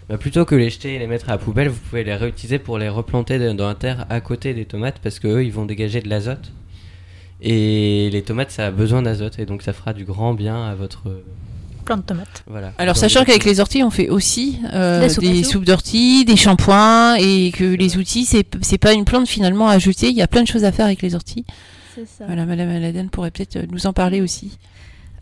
bah, 0.08 0.16
plutôt 0.16 0.44
que 0.46 0.54
les 0.54 0.70
jeter 0.70 0.94
et 0.94 0.98
les 0.98 1.06
mettre 1.06 1.28
à 1.28 1.32
la 1.32 1.38
poubelle, 1.38 1.68
vous 1.68 1.78
pouvez 1.90 2.04
les 2.04 2.14
réutiliser 2.14 2.58
pour 2.58 2.78
les 2.78 2.88
replanter 2.88 3.38
dans 3.54 3.68
la 3.68 3.74
terre 3.74 4.06
à 4.08 4.20
côté 4.20 4.54
des 4.54 4.64
tomates 4.64 4.98
parce 5.02 5.18
que 5.18 5.28
eux, 5.28 5.44
ils 5.44 5.52
vont 5.52 5.66
dégager 5.66 6.00
de 6.00 6.08
l'azote. 6.08 6.52
Et 7.42 8.08
les 8.10 8.22
tomates, 8.22 8.50
ça 8.50 8.66
a 8.66 8.70
besoin 8.70 9.02
d'azote 9.02 9.38
et 9.38 9.44
donc 9.44 9.62
ça 9.62 9.72
fera 9.74 9.92
du 9.92 10.04
grand 10.04 10.32
bien 10.34 10.64
à 10.64 10.74
votre. 10.74 11.02
Plein 11.84 11.98
de 11.98 12.02
tomates. 12.02 12.44
Voilà. 12.46 12.72
Alors, 12.78 12.96
sachant 12.96 13.20
les- 13.20 13.26
qu'avec 13.26 13.44
les 13.44 13.60
orties, 13.60 13.82
on 13.82 13.90
fait 13.90 14.08
aussi 14.08 14.58
euh, 14.72 15.02
Des 15.02 15.08
soupes 15.10 15.24
à 15.24 15.28
des 15.28 15.42
soupe. 15.42 15.52
soupes 15.52 15.64
d'orties, 15.66 16.24
des 16.24 16.36
shampoings, 16.36 17.16
et 17.16 17.50
que 17.52 17.64
les 17.64 17.98
outils, 17.98 18.24
c'est 18.24 18.46
c'est 18.62 18.78
pas 18.78 18.94
une 18.94 19.04
plante 19.04 19.28
finalement 19.28 19.68
à 19.68 19.78
jeter. 19.78 20.08
Il 20.08 20.16
y 20.16 20.22
a 20.22 20.26
plein 20.26 20.42
de 20.42 20.48
choses 20.48 20.64
à 20.64 20.72
faire 20.72 20.86
avec 20.86 21.02
les 21.02 21.14
orties. 21.14 21.44
C'est 21.94 22.06
ça. 22.06 22.26
Voilà, 22.26 22.44
Madame 22.46 22.68
Aladdin 22.68 23.06
pourrait 23.08 23.30
peut-être 23.30 23.56
euh, 23.56 23.66
nous 23.70 23.86
en 23.86 23.92
parler 23.92 24.20
aussi. 24.20 24.58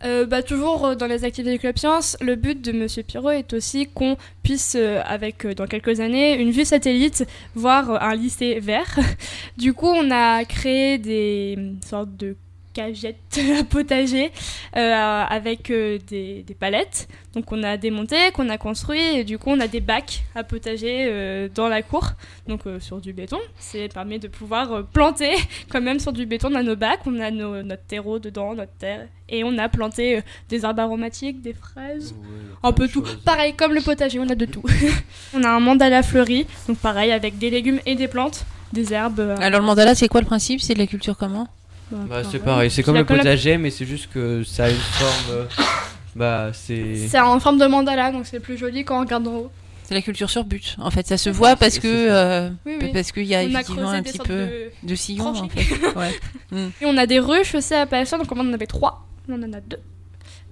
Euh, 0.03 0.25
bah, 0.25 0.43
toujours 0.43 0.85
euh, 0.85 0.95
dans 0.95 1.07
les 1.07 1.23
activités 1.23 1.53
du 1.53 1.59
Club 1.59 1.77
Science, 1.77 2.17
le 2.19 2.35
but 2.35 2.61
de 2.61 2.73
Monsieur 2.73 3.03
Pirot 3.03 3.29
est 3.29 3.53
aussi 3.53 3.87
qu'on 3.87 4.17
puisse, 4.43 4.75
euh, 4.77 5.01
avec 5.05 5.45
euh, 5.45 5.53
dans 5.53 5.65
quelques 5.65 6.01
années, 6.01 6.35
une 6.35 6.51
vue 6.51 6.65
satellite, 6.65 7.25
voir 7.55 7.89
euh, 7.89 7.97
un 8.01 8.15
lycée 8.15 8.59
vert. 8.59 8.99
Du 9.57 9.73
coup, 9.73 9.87
on 9.87 10.11
a 10.11 10.43
créé 10.43 10.97
des 10.97 11.57
sortes 11.85 12.17
de 12.17 12.35
cagettes 12.73 13.39
à 13.59 13.63
potager 13.63 14.31
euh, 14.75 15.23
avec 15.29 15.69
euh, 15.69 15.99
des, 16.07 16.43
des 16.43 16.53
palettes. 16.53 17.07
Donc 17.33 17.51
on 17.51 17.63
a 17.63 17.77
démonté, 17.77 18.15
qu'on 18.33 18.49
a 18.49 18.57
construit, 18.57 18.99
et 19.17 19.23
du 19.23 19.37
coup 19.37 19.49
on 19.49 19.59
a 19.59 19.67
des 19.67 19.79
bacs 19.81 20.23
à 20.35 20.43
potager 20.43 21.05
euh, 21.07 21.47
dans 21.53 21.67
la 21.67 21.81
cour, 21.81 22.09
donc 22.47 22.67
euh, 22.67 22.79
sur 22.79 22.99
du 23.01 23.13
béton. 23.13 23.39
Ça 23.57 23.77
permet 23.93 24.19
de 24.19 24.27
pouvoir 24.27 24.71
euh, 24.71 24.83
planter 24.83 25.31
quand 25.69 25.81
même 25.81 25.99
sur 25.99 26.13
du 26.13 26.25
béton. 26.25 26.49
On 26.51 26.55
a 26.55 26.63
nos 26.63 26.75
bacs, 26.75 26.99
on 27.05 27.19
a 27.19 27.31
nos- 27.31 27.63
notre 27.63 27.83
terreau 27.85 28.19
dedans, 28.19 28.53
notre 28.53 28.73
terre, 28.73 29.07
et 29.29 29.43
on 29.43 29.57
a 29.57 29.69
planté 29.69 30.17
euh, 30.17 30.21
des 30.49 30.65
arbres 30.65 30.81
aromatiques, 30.81 31.41
des 31.41 31.53
fraises, 31.53 32.13
un 32.61 32.71
peu 32.71 32.87
tout. 32.87 33.03
Pareil, 33.25 33.53
comme 33.55 33.73
le 33.73 33.81
potager, 33.81 34.19
on 34.19 34.29
a 34.29 34.35
de 34.35 34.45
tout. 34.45 34.63
on 35.33 35.43
a 35.43 35.49
un 35.49 35.59
mandala 35.59 36.03
fleuri, 36.03 36.45
donc 36.67 36.77
pareil, 36.77 37.11
avec 37.11 37.37
des 37.37 37.49
légumes 37.49 37.79
et 37.85 37.95
des 37.95 38.07
plantes, 38.07 38.45
des 38.73 38.93
herbes. 38.93 39.19
euh, 39.19 39.35
Alors 39.39 39.59
le 39.61 39.65
mandala, 39.65 39.95
c'est 39.95 40.07
quoi 40.07 40.21
le 40.21 40.27
principe? 40.27 40.61
C'est 40.61 40.73
de 40.75 40.79
la 40.79 40.87
culture 40.87 41.17
comment? 41.17 41.47
Bah, 41.91 42.23
c'est 42.29 42.39
pareil, 42.39 42.71
c'est 42.71 42.81
comme 42.83 42.95
le 42.97 43.05
potager, 43.05 43.57
mais 43.57 43.69
c'est 43.69 43.85
juste 43.85 44.09
que 44.11 44.43
ça 44.43 44.65
a 44.65 44.69
une 44.69 44.75
forme. 44.77 45.31
euh, 45.31 45.45
bah, 46.15 46.49
c'est. 46.53 47.07
C'est 47.07 47.19
en 47.19 47.39
forme 47.39 47.59
de 47.59 47.65
mandala, 47.65 48.11
donc 48.11 48.25
c'est 48.25 48.39
plus 48.39 48.57
joli 48.57 48.83
quand 48.83 48.97
on 48.97 49.01
regarde 49.01 49.27
en 49.27 49.31
haut. 49.33 49.51
C'est 49.83 49.93
la 49.93 50.01
culture 50.01 50.29
sur 50.29 50.45
but. 50.45 50.75
En 50.79 50.89
fait, 50.91 51.05
ça 51.05 51.17
se 51.17 51.29
voit 51.29 51.55
parce 51.57 51.73
c'est- 51.73 51.81
que 51.81 51.87
c'est 51.87 52.07
ça. 52.07 52.15
euh, 52.15 52.49
Oui, 52.65 52.77
oui. 52.81 52.91
parce 52.93 53.11
qu'il 53.11 53.25
y 53.25 53.35
a 53.35 53.39
on 53.39 53.41
a 53.41 53.45
effectivement 53.47 53.81
creusé 53.81 53.97
un 53.97 54.01
des 54.01 54.09
petit 54.09 54.17
sortes 54.17 54.29
peu 54.29 54.33
de... 54.45 54.71
de 54.83 54.95
sillon 54.95 55.25
en 55.27 55.33
tranchées. 55.33 55.49
fait. 55.61 55.95
Ouais. 55.97 56.69
Et 56.81 56.85
on 56.85 56.95
a 56.97 57.05
des 57.05 57.19
ruches 57.19 57.53
aussi 57.53 57.73
à 57.73 57.85
Passion, 57.85 58.17
donc 58.17 58.27
on 58.31 58.39
en 58.39 58.53
avait 58.53 58.65
trois. 58.65 59.05
On 59.29 59.33
en 59.43 59.53
a 59.53 59.59
deux. 59.59 59.79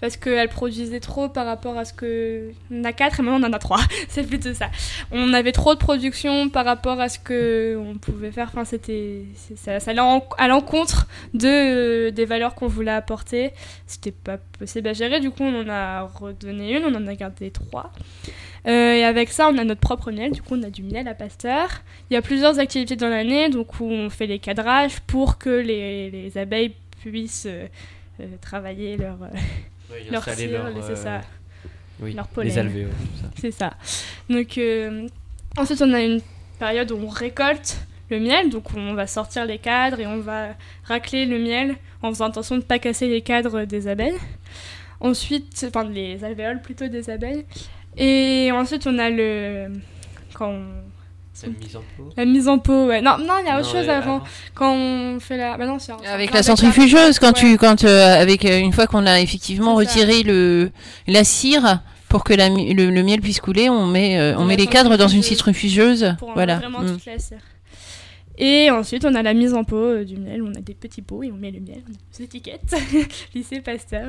Parce 0.01 0.17
qu'elles 0.17 0.50
produisaient 0.50 1.00
trop 1.00 1.29
par 1.29 1.46
rapport 1.46 1.77
à 1.77 1.86
ce 1.86 1.93
que. 1.93 2.51
On 2.72 2.84
a 2.84 2.91
quatre 2.91 3.20
et 3.20 3.24
maintenant 3.24 3.48
on 3.48 3.50
en 3.50 3.53
a 3.53 3.60
trois. 3.60 3.79
c'est 4.10 4.27
plutôt 4.27 4.53
ça. 4.53 4.70
On 5.12 5.31
avait 5.31 5.51
trop 5.51 5.75
de 5.75 5.79
production 5.79 6.50
par 6.50 6.65
rapport 6.65 7.00
à 7.00 7.08
ce 7.08 7.20
que 7.20 7.77
on 7.77 8.00
pouvait 8.00 8.31
faire. 8.31 8.48
Enfin, 8.48 8.65
c'était. 8.65 9.24
Ça, 9.55 9.77
allait 9.86 10.01
à 10.39 10.48
l'encontre 10.48 11.08
de, 11.36 12.10
des 12.10 12.25
valeurs 12.25 12.55
qu'on 12.55 12.67
voulait 12.67 12.91
apporter. 12.91 13.51
C'était 13.86 14.12
pas 14.12 14.38
possible 14.58 14.88
à 14.88 14.93
gérer. 14.93 15.20
Du 15.20 15.29
coup, 15.29 15.43
on 15.43 15.62
en 15.62 15.70
a 15.70 16.01
redonné 16.01 16.77
une, 16.77 16.84
on 16.84 16.96
en 16.96 17.08
a 17.08 17.13
gardé 17.13 17.51
trois. 17.51 17.91
Euh, 18.67 18.96
et 18.96 19.03
avec 19.03 19.29
ça, 19.29 19.50
on 19.50 19.58
a 19.58 19.63
notre 19.63 19.81
propre 19.81 20.12
miel. 20.12 20.31
Du 20.31 20.41
coup, 20.41 20.55
on 20.55 20.63
a 20.63 20.70
du 20.72 20.81
miel 20.81 21.08
à 21.08 21.13
Pasteur. 21.13 21.70
Il 22.10 22.15
y 22.15 22.17
a 22.17 22.22
plusieurs 22.24 22.60
activités 22.60 22.96
dans 22.96 23.10
l'année, 23.10 23.50
donc 23.50 23.79
où 23.79 23.86
on 23.86 24.10
fait 24.10 24.27
les 24.27 24.39
cadrages 24.39 25.00
pour 25.01 25.38
que 25.38 25.50
les, 25.50 26.10
les 26.10 26.38
abeilles 26.38 26.74
puissent 27.01 27.48
euh, 27.48 27.67
euh, 28.20 28.25
travailler 28.41 28.98
leur, 28.98 29.17
euh, 29.91 29.95
Ouais, 29.95 30.12
leur 30.12 30.24
cire, 30.24 30.65
euh, 30.91 30.95
ça. 30.95 31.21
oui, 32.00 32.13
leur 32.13 32.27
pollen. 32.27 32.50
Les 32.50 32.57
alvéoles, 32.57 32.89
tout 32.89 33.21
ça. 33.21 33.27
C'est 33.41 33.51
ça. 33.51 33.74
Donc 34.29 34.57
euh, 34.57 35.07
ensuite, 35.57 35.81
on 35.81 35.93
a 35.93 36.01
une 36.01 36.21
période 36.60 36.91
où 36.91 36.98
on 36.98 37.07
récolte 37.10 37.77
le 38.10 38.19
miel, 38.19 38.50
donc 38.50 38.65
on 38.75 38.93
va 38.93 39.07
sortir 39.07 39.45
les 39.45 39.57
cadres 39.57 40.00
et 40.00 40.07
on 40.07 40.19
va 40.19 40.50
racler 40.83 41.25
le 41.25 41.39
miel 41.39 41.75
en 42.01 42.10
faisant 42.10 42.25
attention 42.25 42.55
de 42.55 42.62
ne 42.62 42.65
pas 42.65 42.79
casser 42.79 43.07
les 43.07 43.21
cadres 43.21 43.63
des 43.63 43.88
abeilles. 43.88 44.17
Ensuite, 45.00 45.65
enfin 45.67 45.86
les 45.86 46.24
alvéoles 46.24 46.62
plutôt 46.62 46.88
des 46.88 47.10
abeilles. 47.10 47.45
Et 47.98 48.51
ensuite, 48.53 48.86
on 48.88 48.98
a 49.00 49.10
le 49.10 49.71
quand 50.33 50.50
on- 50.50 50.90
C'est 51.34 51.48
une 51.48 51.54
mise 51.58 51.76
en 51.76 51.84
pot. 51.98 52.10
la 52.18 52.26
mise 52.26 52.48
en 52.48 52.60
pot. 52.60 52.88
Ouais. 52.88 53.02
Non, 53.02 53.18
non, 53.18 53.36
il 53.40 53.48
y 53.48 53.50
a 53.50 53.58
autre 53.60 53.68
Non, 53.68 53.80
chose 53.80 53.88
ouais, 53.88 53.94
avant. 53.94 54.22
Quand 54.54 54.74
on 54.76 55.20
fait 55.20 55.38
la, 55.38 55.58
bah 55.58 55.66
non, 55.66 55.80
c'est 55.80 55.94
c'est 56.02 56.08
Avec 56.08 56.34
la 56.34 56.44
centrifugeuse, 56.44 57.20
quand 57.20 57.28
Ouais. 57.28 57.52
tu, 57.52 57.58
quand 57.58 57.84
euh, 57.86 58.22
avec 58.22 58.44
euh, 58.46 58.60
une 58.60 58.74
fois 58.74 58.86
qu'on 58.86 59.06
a 59.06 59.20
effectivement 59.22 59.72
ça. 59.74 59.80
retiré 59.80 60.24
le 60.24 60.72
la 61.08 61.24
cire 61.24 61.80
pour 62.10 62.24
que 62.26 62.34
la, 62.34 62.50
le, 62.50 62.90
le 62.90 63.04
miel 63.04 63.22
puisse 63.22 63.40
couler, 63.40 63.70
on 63.70 63.88
met 63.88 64.20
euh, 64.20 64.36
on 64.38 64.42
La 64.42 64.46
met 64.48 64.56
les 64.58 64.68
cadres 64.68 64.98
dans 64.98 65.08
une 65.08 65.24
centrifugeuse 65.24 66.16
pour 66.20 66.34
Voilà. 66.34 66.58
vraiment 66.58 66.82
Mm. 66.82 66.92
toute 66.94 67.06
la 67.06 67.18
cire. 67.18 67.38
Et 68.38 68.70
ensuite, 68.72 69.06
on 69.06 69.14
a 69.16 69.22
la 69.24 69.34
mise 69.34 69.54
en 69.54 69.64
pot 69.64 69.76
euh, 69.78 70.04
du 70.04 70.18
miel. 70.18 70.42
On 70.44 70.54
a 70.56 70.60
des 70.62 70.74
petits 70.74 71.02
pots 71.02 71.24
et 71.24 71.32
on 71.32 71.36
met 71.38 71.52
le 71.52 71.60
miel. 71.62 71.82
On 71.88 71.92
a 71.94 72.18
des 72.18 72.24
étiquettes. 72.26 72.76
Lycée 73.36 73.62
Pasteur. 73.62 74.08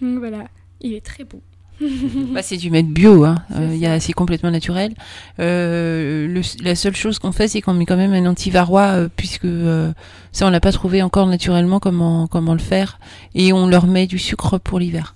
Donc 0.00 0.18
voilà. 0.18 0.44
Il 0.80 0.92
est 0.94 1.04
très 1.04 1.24
beau. 1.24 1.40
Bah, 1.80 2.42
c'est 2.42 2.56
du 2.56 2.70
miel 2.70 2.86
bio, 2.86 3.24
hein. 3.24 3.42
Euh, 3.56 3.96
c'est 4.00 4.12
complètement 4.12 4.50
naturel. 4.50 4.92
Euh, 5.40 6.28
le- 6.28 6.64
la 6.64 6.74
seule 6.74 6.94
chose 6.94 7.18
qu'on 7.18 7.32
fait, 7.32 7.48
c'est 7.48 7.60
qu'on 7.60 7.74
met 7.74 7.86
quand 7.86 7.96
même 7.96 8.12
un 8.12 8.26
antivarrois, 8.26 8.82
euh, 8.94 9.08
puisque 9.16 9.44
euh, 9.46 9.92
ça, 10.30 10.46
on 10.46 10.50
l'a 10.50 10.60
pas 10.60 10.72
trouvé 10.72 11.02
encore 11.02 11.26
naturellement 11.26 11.80
comment, 11.80 12.26
comment 12.28 12.52
le 12.52 12.60
faire. 12.60 12.98
Et 13.34 13.52
on 13.52 13.66
leur 13.66 13.86
met 13.86 14.06
du 14.06 14.18
sucre 14.18 14.58
pour 14.58 14.78
l'hiver. 14.78 15.14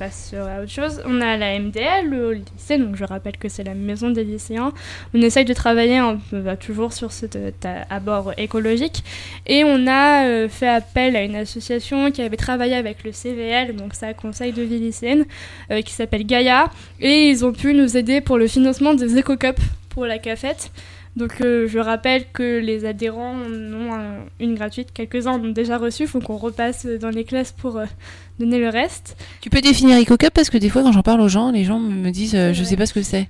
Passe 0.00 0.32
autre 0.32 0.70
chose. 0.70 1.02
On 1.04 1.20
a 1.20 1.36
la 1.36 1.58
MDL 1.58 2.14
au 2.14 2.32
lycée. 2.32 2.78
Donc 2.78 2.96
je 2.96 3.04
rappelle 3.04 3.36
que 3.36 3.50
c'est 3.50 3.64
la 3.64 3.74
maison 3.74 4.08
des 4.08 4.24
lycéens. 4.24 4.72
On 5.12 5.20
essaye 5.20 5.44
de 5.44 5.52
travailler 5.52 5.98
un 5.98 6.16
peu, 6.16 6.40
bah, 6.40 6.56
toujours 6.56 6.94
sur 6.94 7.12
cet 7.12 7.36
euh, 7.36 7.82
abord 7.90 8.32
écologique. 8.38 9.04
Et 9.46 9.62
on 9.62 9.86
a 9.86 10.24
euh, 10.24 10.48
fait 10.48 10.68
appel 10.68 11.16
à 11.16 11.22
une 11.22 11.36
association 11.36 12.10
qui 12.12 12.22
avait 12.22 12.38
travaillé 12.38 12.76
avec 12.76 13.04
le 13.04 13.12
CVL, 13.12 13.76
donc 13.76 13.92
un 14.00 14.14
conseil 14.14 14.52
de 14.54 14.62
vie 14.62 14.78
lycéenne, 14.78 15.26
euh, 15.70 15.82
qui 15.82 15.92
s'appelle 15.92 16.24
Gaïa. 16.24 16.70
Et 17.00 17.28
ils 17.28 17.44
ont 17.44 17.52
pu 17.52 17.74
nous 17.74 17.98
aider 17.98 18.22
pour 18.22 18.38
le 18.38 18.46
financement 18.46 18.94
des 18.94 19.18
éco-cups 19.18 19.60
pour 19.90 20.06
la 20.06 20.18
cafette. 20.18 20.70
Donc 21.16 21.40
euh, 21.40 21.66
je 21.68 21.78
rappelle 21.80 22.24
que 22.32 22.60
les 22.60 22.84
adhérents 22.84 23.34
en 23.34 23.74
ont 23.74 23.92
un- 23.92 24.24
une 24.38 24.54
gratuite, 24.54 24.92
quelques-uns 24.94 25.32
en 25.32 25.44
ont 25.44 25.48
déjà 25.50 25.76
reçu, 25.76 26.04
il 26.04 26.08
faut 26.08 26.20
qu'on 26.20 26.36
repasse 26.36 26.86
dans 26.86 27.10
les 27.10 27.24
classes 27.24 27.50
pour 27.52 27.76
euh, 27.78 27.84
donner 28.38 28.58
le 28.58 28.68
reste. 28.68 29.16
Tu 29.40 29.50
peux 29.50 29.60
définir 29.60 29.98
EcoCup 29.98 30.30
parce 30.32 30.48
que 30.50 30.56
des 30.56 30.68
fois, 30.68 30.82
quand 30.82 30.92
j'en 30.92 31.02
parle 31.02 31.20
aux 31.20 31.28
gens, 31.28 31.50
les 31.50 31.64
gens 31.64 31.80
me 31.80 32.10
disent, 32.10 32.36
euh, 32.36 32.52
je 32.52 32.62
sais 32.62 32.76
pas 32.76 32.86
ce 32.86 32.94
que 32.94 33.02
c'est. 33.02 33.28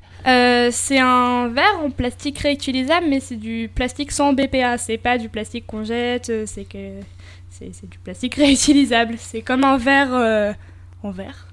C'est 0.73 0.99
un 0.99 1.49
verre 1.49 1.81
en 1.83 1.90
plastique 1.90 2.38
réutilisable, 2.38 3.07
mais 3.09 3.18
c'est 3.20 3.37
du 3.37 3.70
plastique 3.75 4.12
sans 4.12 4.35
BPA. 4.35 4.77
C'est 4.77 4.99
pas 4.99 5.16
du 5.16 5.29
plastique 5.31 5.66
qu'on 5.66 5.83
jette, 5.83 6.31
c'est 6.46 6.64
que 6.64 7.01
c'est 7.49 7.88
du 7.88 7.99
plastique 7.99 8.35
réutilisable. 8.37 9.14
C'est 9.18 9.40
comme 9.40 9.64
un 9.64 9.79
verre 9.79 10.55
en 11.03 11.11
verre. 11.11 11.46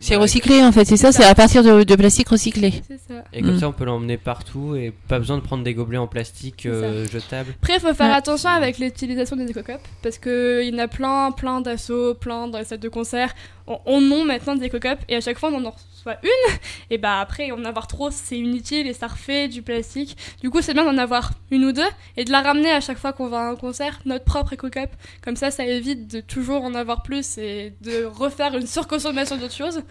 C'est 0.00 0.16
recyclé 0.16 0.62
en 0.62 0.72
fait, 0.72 0.84
c'est 0.84 0.96
ça, 0.96 1.12
C'est 1.12 1.24
à 1.24 1.34
partir 1.34 1.62
de, 1.62 1.82
de 1.84 1.96
plastique 1.96 2.28
recyclé. 2.28 2.72
C'est 2.86 2.98
ça. 2.98 3.24
Et 3.32 3.42
comme 3.42 3.54
Mm. 3.56 3.60
ça, 3.60 3.68
on 3.68 3.72
peut 3.72 3.84
l'emmener 3.84 4.16
partout 4.16 4.74
et 4.76 4.92
pas 5.08 5.18
besoin 5.18 5.36
de 5.38 5.42
prendre 5.42 5.64
des 5.64 5.74
gobelets 5.74 5.98
en 5.98 6.06
plastique 6.06 6.66
euh, 6.66 7.06
jetables. 7.08 7.54
Après, 7.62 7.74
il 7.76 7.80
faut 7.80 7.94
faire 7.94 8.10
Ouais. 8.10 8.16
attention 8.16 8.50
avec 8.50 8.78
l'utilisation 8.78 9.36
des 9.36 9.50
éco-cups 9.50 9.80
parce 10.02 10.18
qu'il 10.18 10.62
y 10.70 10.74
en 10.74 10.78
a 10.78 10.88
plein, 10.88 11.32
plein 11.32 11.60
d'assauts, 11.60 12.14
plein 12.14 12.48
dans 12.48 12.58
les 12.58 12.64
salles 12.64 12.78
de 12.80 12.88
concert. 12.88 13.34
On, 13.66 13.78
on 13.86 14.10
en 14.12 14.24
maintenant 14.24 14.54
des 14.56 14.66
éco-cups 14.66 15.02
et 15.08 15.16
à 15.16 15.20
chaque 15.20 15.38
fois 15.38 15.50
on 15.52 15.64
en 15.64 15.74
une. 16.22 16.54
Et 16.90 16.98
bah 16.98 17.20
après, 17.20 17.50
en 17.50 17.64
avoir 17.64 17.86
trop, 17.86 18.10
c'est 18.10 18.38
inutile 18.38 18.86
et 18.86 18.92
ça 18.92 19.06
refait 19.06 19.48
du 19.48 19.62
plastique. 19.62 20.16
Du 20.42 20.50
coup, 20.50 20.62
c'est 20.62 20.74
bien 20.74 20.84
d'en 20.84 20.98
avoir 20.98 21.32
une 21.50 21.64
ou 21.64 21.72
deux 21.72 21.88
et 22.16 22.24
de 22.24 22.32
la 22.32 22.42
ramener 22.42 22.70
à 22.70 22.80
chaque 22.80 22.98
fois 22.98 23.12
qu'on 23.12 23.28
va 23.28 23.40
à 23.40 23.44
un 23.50 23.56
concert, 23.56 24.00
notre 24.04 24.24
propre 24.24 24.52
éco-cup. 24.52 24.90
Comme 25.22 25.36
ça, 25.36 25.50
ça 25.50 25.64
évite 25.64 26.10
de 26.10 26.20
toujours 26.20 26.64
en 26.64 26.74
avoir 26.74 27.02
plus 27.02 27.38
et 27.38 27.74
de 27.82 28.04
refaire 28.04 28.56
une 28.56 28.66
surconsommation 28.66 29.36
d'autres 29.36 29.54
choses. 29.54 29.82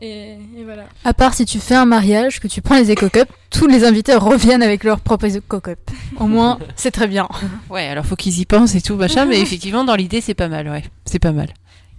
Et, 0.00 0.32
et 0.56 0.64
voilà. 0.64 0.84
À 1.04 1.14
part 1.14 1.32
si 1.32 1.44
tu 1.44 1.60
fais 1.60 1.76
un 1.76 1.84
mariage, 1.84 2.40
que 2.40 2.48
tu 2.48 2.60
prends 2.60 2.76
les 2.76 2.90
éco-cups, 2.90 3.30
tous 3.50 3.68
les 3.68 3.84
invités 3.84 4.14
reviennent 4.16 4.62
avec 4.62 4.82
leurs 4.82 5.00
propres 5.00 5.36
éco-cups. 5.36 5.78
Au 6.18 6.26
moins, 6.26 6.58
c'est 6.76 6.90
très 6.90 7.06
bien. 7.06 7.28
Ouais, 7.70 7.86
alors 7.86 8.04
faut 8.04 8.16
qu'ils 8.16 8.40
y 8.40 8.44
pensent 8.44 8.74
et 8.74 8.80
tout, 8.80 8.96
machin, 8.96 9.26
mais 9.26 9.40
effectivement, 9.40 9.84
dans 9.84 9.94
l'idée, 9.94 10.20
c'est 10.20 10.34
pas 10.34 10.48
mal, 10.48 10.68
ouais, 10.68 10.82
c'est 11.04 11.20
pas 11.20 11.32
mal. 11.32 11.48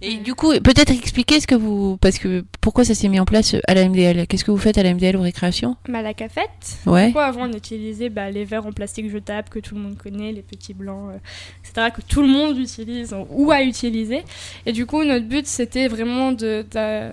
Et 0.06 0.16
du 0.18 0.34
coup, 0.34 0.52
peut-être 0.60 0.90
expliquer 0.90 1.40
ce 1.40 1.46
que 1.46 1.54
vous, 1.54 1.96
parce 1.96 2.18
que 2.18 2.44
pourquoi 2.60 2.84
ça 2.84 2.94
s'est 2.94 3.08
mis 3.08 3.18
en 3.18 3.24
place 3.24 3.56
à 3.66 3.74
la 3.74 3.88
MDL 3.88 4.26
Qu'est-ce 4.26 4.44
que 4.44 4.50
vous 4.50 4.58
faites 4.58 4.76
à 4.76 4.82
la 4.82 4.92
MDL 4.92 5.16
aux 5.16 5.22
récréations 5.22 5.76
Mais 5.88 5.98
à 5.98 6.02
la 6.02 6.12
cafette, 6.14 6.78
Ouais. 6.86 7.04
Pourquoi 7.04 7.24
avant 7.24 7.48
on 7.48 7.52
utilisait 7.52 8.10
bah, 8.10 8.30
les 8.30 8.44
verres 8.44 8.66
en 8.66 8.72
plastique 8.72 9.10
jetables 9.10 9.48
que 9.48 9.58
tout 9.58 9.74
le 9.74 9.80
monde 9.80 9.96
connaît, 9.96 10.32
les 10.32 10.42
petits 10.42 10.74
blancs, 10.74 11.10
euh, 11.12 11.18
etc., 11.64 11.88
que 11.94 12.02
tout 12.02 12.20
le 12.20 12.28
monde 12.28 12.58
utilise 12.58 13.14
ou 13.30 13.50
a 13.50 13.62
utilisé. 13.62 14.22
Et 14.66 14.72
du 14.72 14.84
coup, 14.84 15.02
notre 15.04 15.26
but 15.26 15.46
c'était 15.46 15.88
vraiment 15.88 16.32
de, 16.32 16.66
de, 16.70 17.10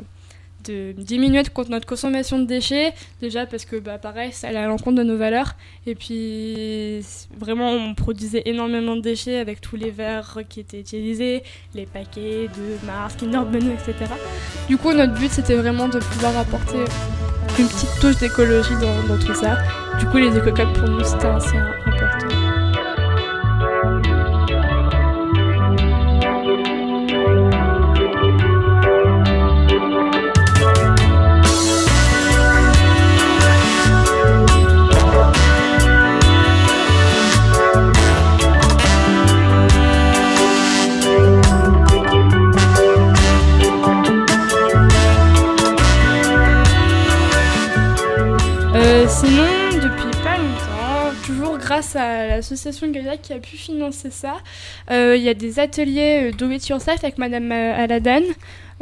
de 0.65 0.93
diminuer 0.97 1.43
de- 1.43 1.49
notre 1.69 1.85
consommation 1.85 2.39
de 2.39 2.45
déchets, 2.45 2.93
déjà 3.21 3.45
parce 3.45 3.65
que 3.65 3.77
bah, 3.77 3.97
pareil, 3.97 4.31
ça 4.31 4.47
allait 4.49 4.59
à 4.59 4.67
l'encontre 4.67 4.97
de 4.97 5.03
nos 5.03 5.17
valeurs. 5.17 5.53
Et 5.87 5.95
puis 5.95 7.01
vraiment, 7.37 7.71
on 7.71 7.93
produisait 7.95 8.43
énormément 8.45 8.95
de 8.95 9.01
déchets 9.01 9.37
avec 9.37 9.61
tous 9.61 9.75
les 9.75 9.91
verres 9.91 10.39
qui 10.49 10.59
étaient 10.59 10.79
utilisés, 10.79 11.43
les 11.75 11.85
paquets 11.85 12.47
de 12.55 12.85
Mars, 12.85 13.15
Kinder 13.19 13.41
Bueno, 13.49 13.71
etc. 13.73 14.11
Du 14.67 14.77
coup, 14.77 14.91
notre 14.93 15.13
but 15.13 15.31
c'était 15.31 15.55
vraiment 15.55 15.87
de 15.87 15.99
pouvoir 15.99 16.37
apporter 16.37 16.79
une 17.59 17.67
petite 17.67 17.99
touche 17.99 18.17
d'écologie 18.17 18.73
dans, 18.81 19.07
dans 19.15 19.19
tout 19.19 19.33
ça. 19.33 19.57
Du 19.99 20.05
coup, 20.05 20.17
les 20.17 20.35
éco-cups 20.37 20.79
pour 20.79 20.87
nous 20.89 21.03
c'était 21.03 21.25
assez 21.27 21.57
important. 21.57 22.10
Grâce 51.81 51.95
à 51.95 52.27
l'association 52.27 52.87
Gaia 52.91 53.17
qui 53.17 53.33
a 53.33 53.39
pu 53.39 53.57
financer 53.57 54.11
ça. 54.11 54.35
Euh, 54.91 55.15
Il 55.17 55.23
y 55.23 55.29
a 55.29 55.33
des 55.33 55.59
ateliers 55.59 56.31
Do 56.37 56.49
It 56.51 56.67
Yourself 56.67 57.03
avec 57.03 57.17
Madame 57.17 57.51
euh, 57.51 57.83
Aladan, 57.83 58.21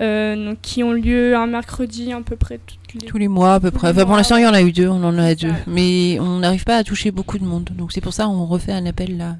euh, 0.02 0.36
donc, 0.36 0.58
qui 0.62 0.84
ont 0.84 0.92
lieu 0.92 1.36
un 1.36 1.48
mercredi 1.48 2.12
à 2.12 2.20
peu 2.22 2.36
près 2.36 2.60
toutes 2.66 3.02
les... 3.02 3.08
Tous 3.08 3.18
les 3.18 3.30
mois 3.30 3.54
à 3.56 3.60
peu 3.62 3.72
près. 3.72 3.90
Enfin, 3.92 4.06
pour 4.06 4.18
l'instant, 4.18 4.36
il 4.36 4.44
y 4.44 4.48
en 4.48 4.54
a 4.54 4.62
eu 4.62 4.74
deux, 4.74 4.90
on 4.90 5.02
en 5.04 5.18
a 5.18 5.34
deux. 5.34 5.48
ça. 5.48 5.56
Mais 5.68 6.18
on 6.20 6.40
n'arrive 6.40 6.66
pas 6.66 6.76
à 6.76 6.84
toucher 6.84 7.12
beaucoup 7.12 7.38
de 7.40 7.46
monde. 7.46 7.70
Donc 7.74 7.94
c'est 7.94 8.02
pour 8.02 8.14
ça 8.14 8.26
qu'on 8.26 8.46
refait 8.46 8.74
un 8.74 8.86
appel 8.86 9.16
là. 9.18 9.38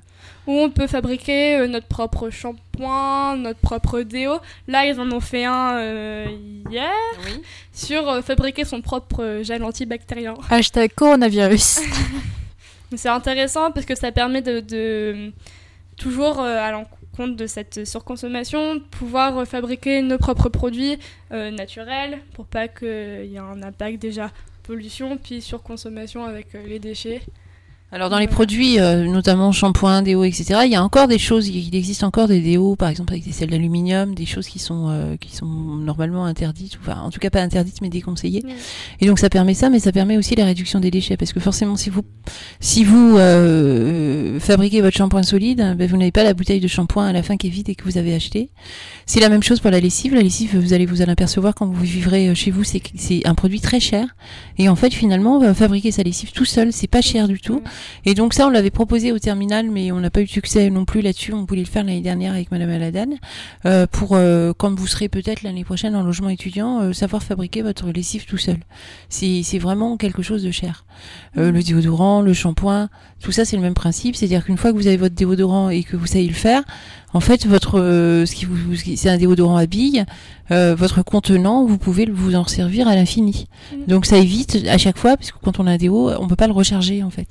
où 0.48 0.54
on 0.54 0.70
peut 0.70 0.88
fabriquer 0.88 1.58
euh, 1.58 1.68
notre 1.68 1.88
propre 1.88 2.30
shampoing, 2.30 3.36
notre 3.38 3.60
propre 3.60 4.02
déo. 4.02 4.38
Là, 4.70 4.86
ils 4.86 5.00
en 5.02 5.12
ont 5.12 5.20
fait 5.20 5.44
un 5.44 5.78
euh, 5.80 6.26
hier 6.72 6.92
sur 7.74 8.08
euh, 8.08 8.22
fabriquer 8.22 8.64
son 8.64 8.82
propre 8.82 9.42
gel 9.44 9.64
antibactérien. 9.64 10.36
Hashtag 10.50 10.94
coronavirus. 10.96 11.82
C'est 12.96 13.10
intéressant 13.10 13.72
parce 13.72 13.86
que 13.86 13.96
ça 13.96 14.12
permet 14.12 14.42
de, 14.42 15.32
toujours 15.98 16.40
euh, 16.40 16.58
à 16.58 16.72
l'encontre 16.72 17.36
de 17.36 17.48
cette 17.48 17.86
surconsommation, 17.86 18.80
pouvoir 18.80 19.46
fabriquer 19.48 20.02
nos 20.02 20.18
propres 20.18 20.50
produits 20.50 20.98
euh, 21.32 21.52
naturels 21.52 22.20
pour 22.34 22.46
pas 22.46 22.68
qu'il 22.68 23.26
y 23.26 23.36
ait 23.36 23.40
un 23.40 23.62
impact 23.62 24.02
déjà 24.02 24.32
pollution 24.64 25.18
puis 25.18 25.42
surconsommation 25.42 26.26
avec 26.26 26.56
euh, 26.56 26.66
les 26.66 26.80
déchets. 26.80 27.22
Alors 27.92 28.12
dans 28.12 28.20
les 28.20 28.28
produits, 28.28 28.80
euh, 28.80 29.06
notamment 29.06 29.52
shampoing, 29.52 30.04
déo, 30.04 30.24
etc., 30.24 30.60
il 30.66 30.72
y 30.72 30.76
a 30.76 30.84
encore 30.84 31.08
des 31.08 31.18
choses, 31.18 31.48
il 31.48 31.76
existe 31.76 32.04
encore 32.04 32.28
des 32.28 32.40
déos, 32.40 32.76
par 32.76 32.88
exemple 32.88 33.14
avec 33.14 33.26
des 33.26 33.32
sels 33.32 33.50
d'aluminium, 33.50 34.14
des 34.14 34.28
choses 34.28 34.48
qui 34.48 34.60
sont 34.60 34.90
euh, 34.90 35.16
qui 35.18 35.36
sont 35.36 35.48
normalement 35.48 36.26
interdites, 36.26 36.76
ou, 36.78 36.82
enfin 36.82 37.02
en 37.02 37.10
tout 37.10 37.20
cas 37.20 37.32
pas 37.32 37.42
interdites 37.42 37.82
mais 37.82 37.90
déconseillées. 37.90 38.46
Et 39.02 39.08
donc 39.08 39.18
ça 39.18 39.32
permet 39.32 39.56
ça, 39.56 39.72
mais 39.72 39.80
ça 39.80 39.92
permet 39.92 40.18
aussi 40.18 40.36
la 40.36 40.46
réduction 40.46 40.80
des 40.80 40.92
déchets, 40.92 41.18
parce 41.18 41.34
que 41.34 41.40
forcément 41.40 41.76
si 41.76 41.90
vous 41.90 42.04
si 42.60 42.84
vous 42.84 43.18
euh, 43.18 44.40
fabriquez 44.40 44.82
votre 44.82 44.96
shampoing 44.96 45.24
solide, 45.24 45.76
ben, 45.76 45.88
vous 45.88 45.98
n'avez 45.98 46.12
pas 46.12 46.24
la 46.24 46.36
bouteille 46.36 46.60
de 46.60 46.68
shampoing 46.68 47.08
à 47.08 47.12
la 47.12 47.24
fin 47.24 47.38
qui 47.38 47.48
est 47.48 47.50
vide 47.50 47.70
et 47.70 47.76
que 47.76 47.86
vous 47.86 47.98
avez 47.98 48.14
acheté. 48.14 48.52
C'est 49.08 49.20
la 49.20 49.30
même 49.30 49.42
chose 49.42 49.60
pour 49.62 49.72
la 49.72 49.80
lessive. 49.80 50.14
La 50.14 50.22
lessive, 50.22 50.60
vous 50.60 50.74
allez 50.74 50.86
vous 50.86 51.02
en 51.02 51.08
apercevoir 51.08 51.56
quand 51.56 51.66
vous 51.66 51.84
vivrez 51.84 52.30
euh, 52.30 52.36
chez 52.36 52.52
vous, 52.52 52.64
c'est 52.64 53.26
un 53.26 53.34
produit 53.34 53.62
très 53.62 53.80
cher. 53.80 54.16
Et 54.60 54.70
en 54.70 54.76
fait, 54.76 54.94
finalement, 54.94 55.38
on 55.38 55.40
va 55.40 55.56
fabriquer 55.56 55.92
sa 55.92 56.04
lessive 56.04 56.32
tout 56.32 56.46
seul, 56.46 56.72
c'est 56.72 56.88
pas 56.88 57.02
cher 57.02 57.28
du 57.28 57.40
tout. 57.40 57.64
Et 58.06 58.14
donc 58.14 58.34
ça, 58.34 58.48
on 58.48 58.50
l'avait 58.50 58.70
proposé 58.70 59.12
au 59.12 59.20
terminal, 59.20 59.70
mais 59.70 59.92
on 59.92 60.00
n'a 60.00 60.10
pas 60.10 60.22
eu 60.22 60.26
de 60.26 60.30
succès 60.30 60.70
non 60.70 60.86
plus 60.86 61.02
là-dessus. 61.02 61.34
On 61.34 61.46
voulait 61.46 61.62
le 61.62 61.68
faire 61.68 61.84
l'année 61.84 62.02
dernière 62.02 62.34
avec 62.34 62.52
Madame 62.52 62.70
Aladan, 62.70 63.10
euh, 63.66 63.88
pour 63.88 64.16
euh, 64.16 64.54
quand 64.58 64.74
vous 64.74 64.88
serez 64.88 65.10
peut-être 65.10 65.44
l'année 65.44 65.64
prochaine 65.64 65.96
en 65.96 66.04
logement 66.04 66.30
étudiant, 66.30 66.82
euh, 66.82 66.94
savoir 66.94 67.24
fabriquer 67.24 67.62
votre 67.62 67.92
lessive 67.92 68.26
tout 68.26 68.38
seul. 68.38 68.58
C'est 69.10 69.42
c'est 69.44 69.60
vraiment 69.60 69.98
quelque 69.98 70.22
chose 70.22 70.44
de 70.44 70.52
cher. 70.52 70.86
Euh, 71.38 71.52
le 71.52 71.62
déodorant, 71.64 72.22
le 72.22 72.34
shampoing, 72.34 72.90
tout 73.22 73.32
ça 73.32 73.46
c'est 73.46 73.56
le 73.56 73.62
même 73.62 73.74
principe, 73.74 74.16
c'est-à-dire 74.16 74.44
qu'une 74.46 74.58
fois 74.58 74.72
que 74.72 74.78
vous 74.78 74.88
avez 74.88 74.98
votre 74.98 75.16
déodorant 75.16 75.70
et 75.70 75.84
que 75.84 75.96
vous 75.96 76.08
savez 76.08 76.28
le 76.28 76.34
faire, 76.34 76.64
en 77.14 77.20
fait 77.20 77.46
votre 77.48 77.80
euh, 77.80 78.26
ce 78.26 78.36
qui 78.36 78.46
vous 78.46 78.76
c'est 78.76 79.10
un 79.10 79.18
déodorant 79.18 79.58
à 79.58 79.66
billes, 79.66 80.06
euh, 80.52 80.76
votre 80.76 81.02
contenant, 81.04 81.66
vous 81.66 81.78
pouvez 81.78 82.06
vous 82.06 82.36
en 82.36 82.46
servir 82.46 82.88
à 82.88 82.96
l'infini. 82.96 83.48
Mhm. 83.74 83.86
Donc 83.88 84.06
ça 84.06 84.18
évite 84.18 84.66
à 84.68 84.78
chaque 84.78 84.98
fois 84.98 85.18
parce 85.18 85.32
que 85.32 85.38
quand 85.42 85.60
on 85.60 85.68
a 85.68 85.72
un 85.72 85.78
déo, 85.78 86.12
on 86.20 86.28
peut 86.28 86.36
pas 86.36 86.48
le 86.48 86.54
recharger 86.54 87.02
en 87.04 87.10
fait. 87.10 87.28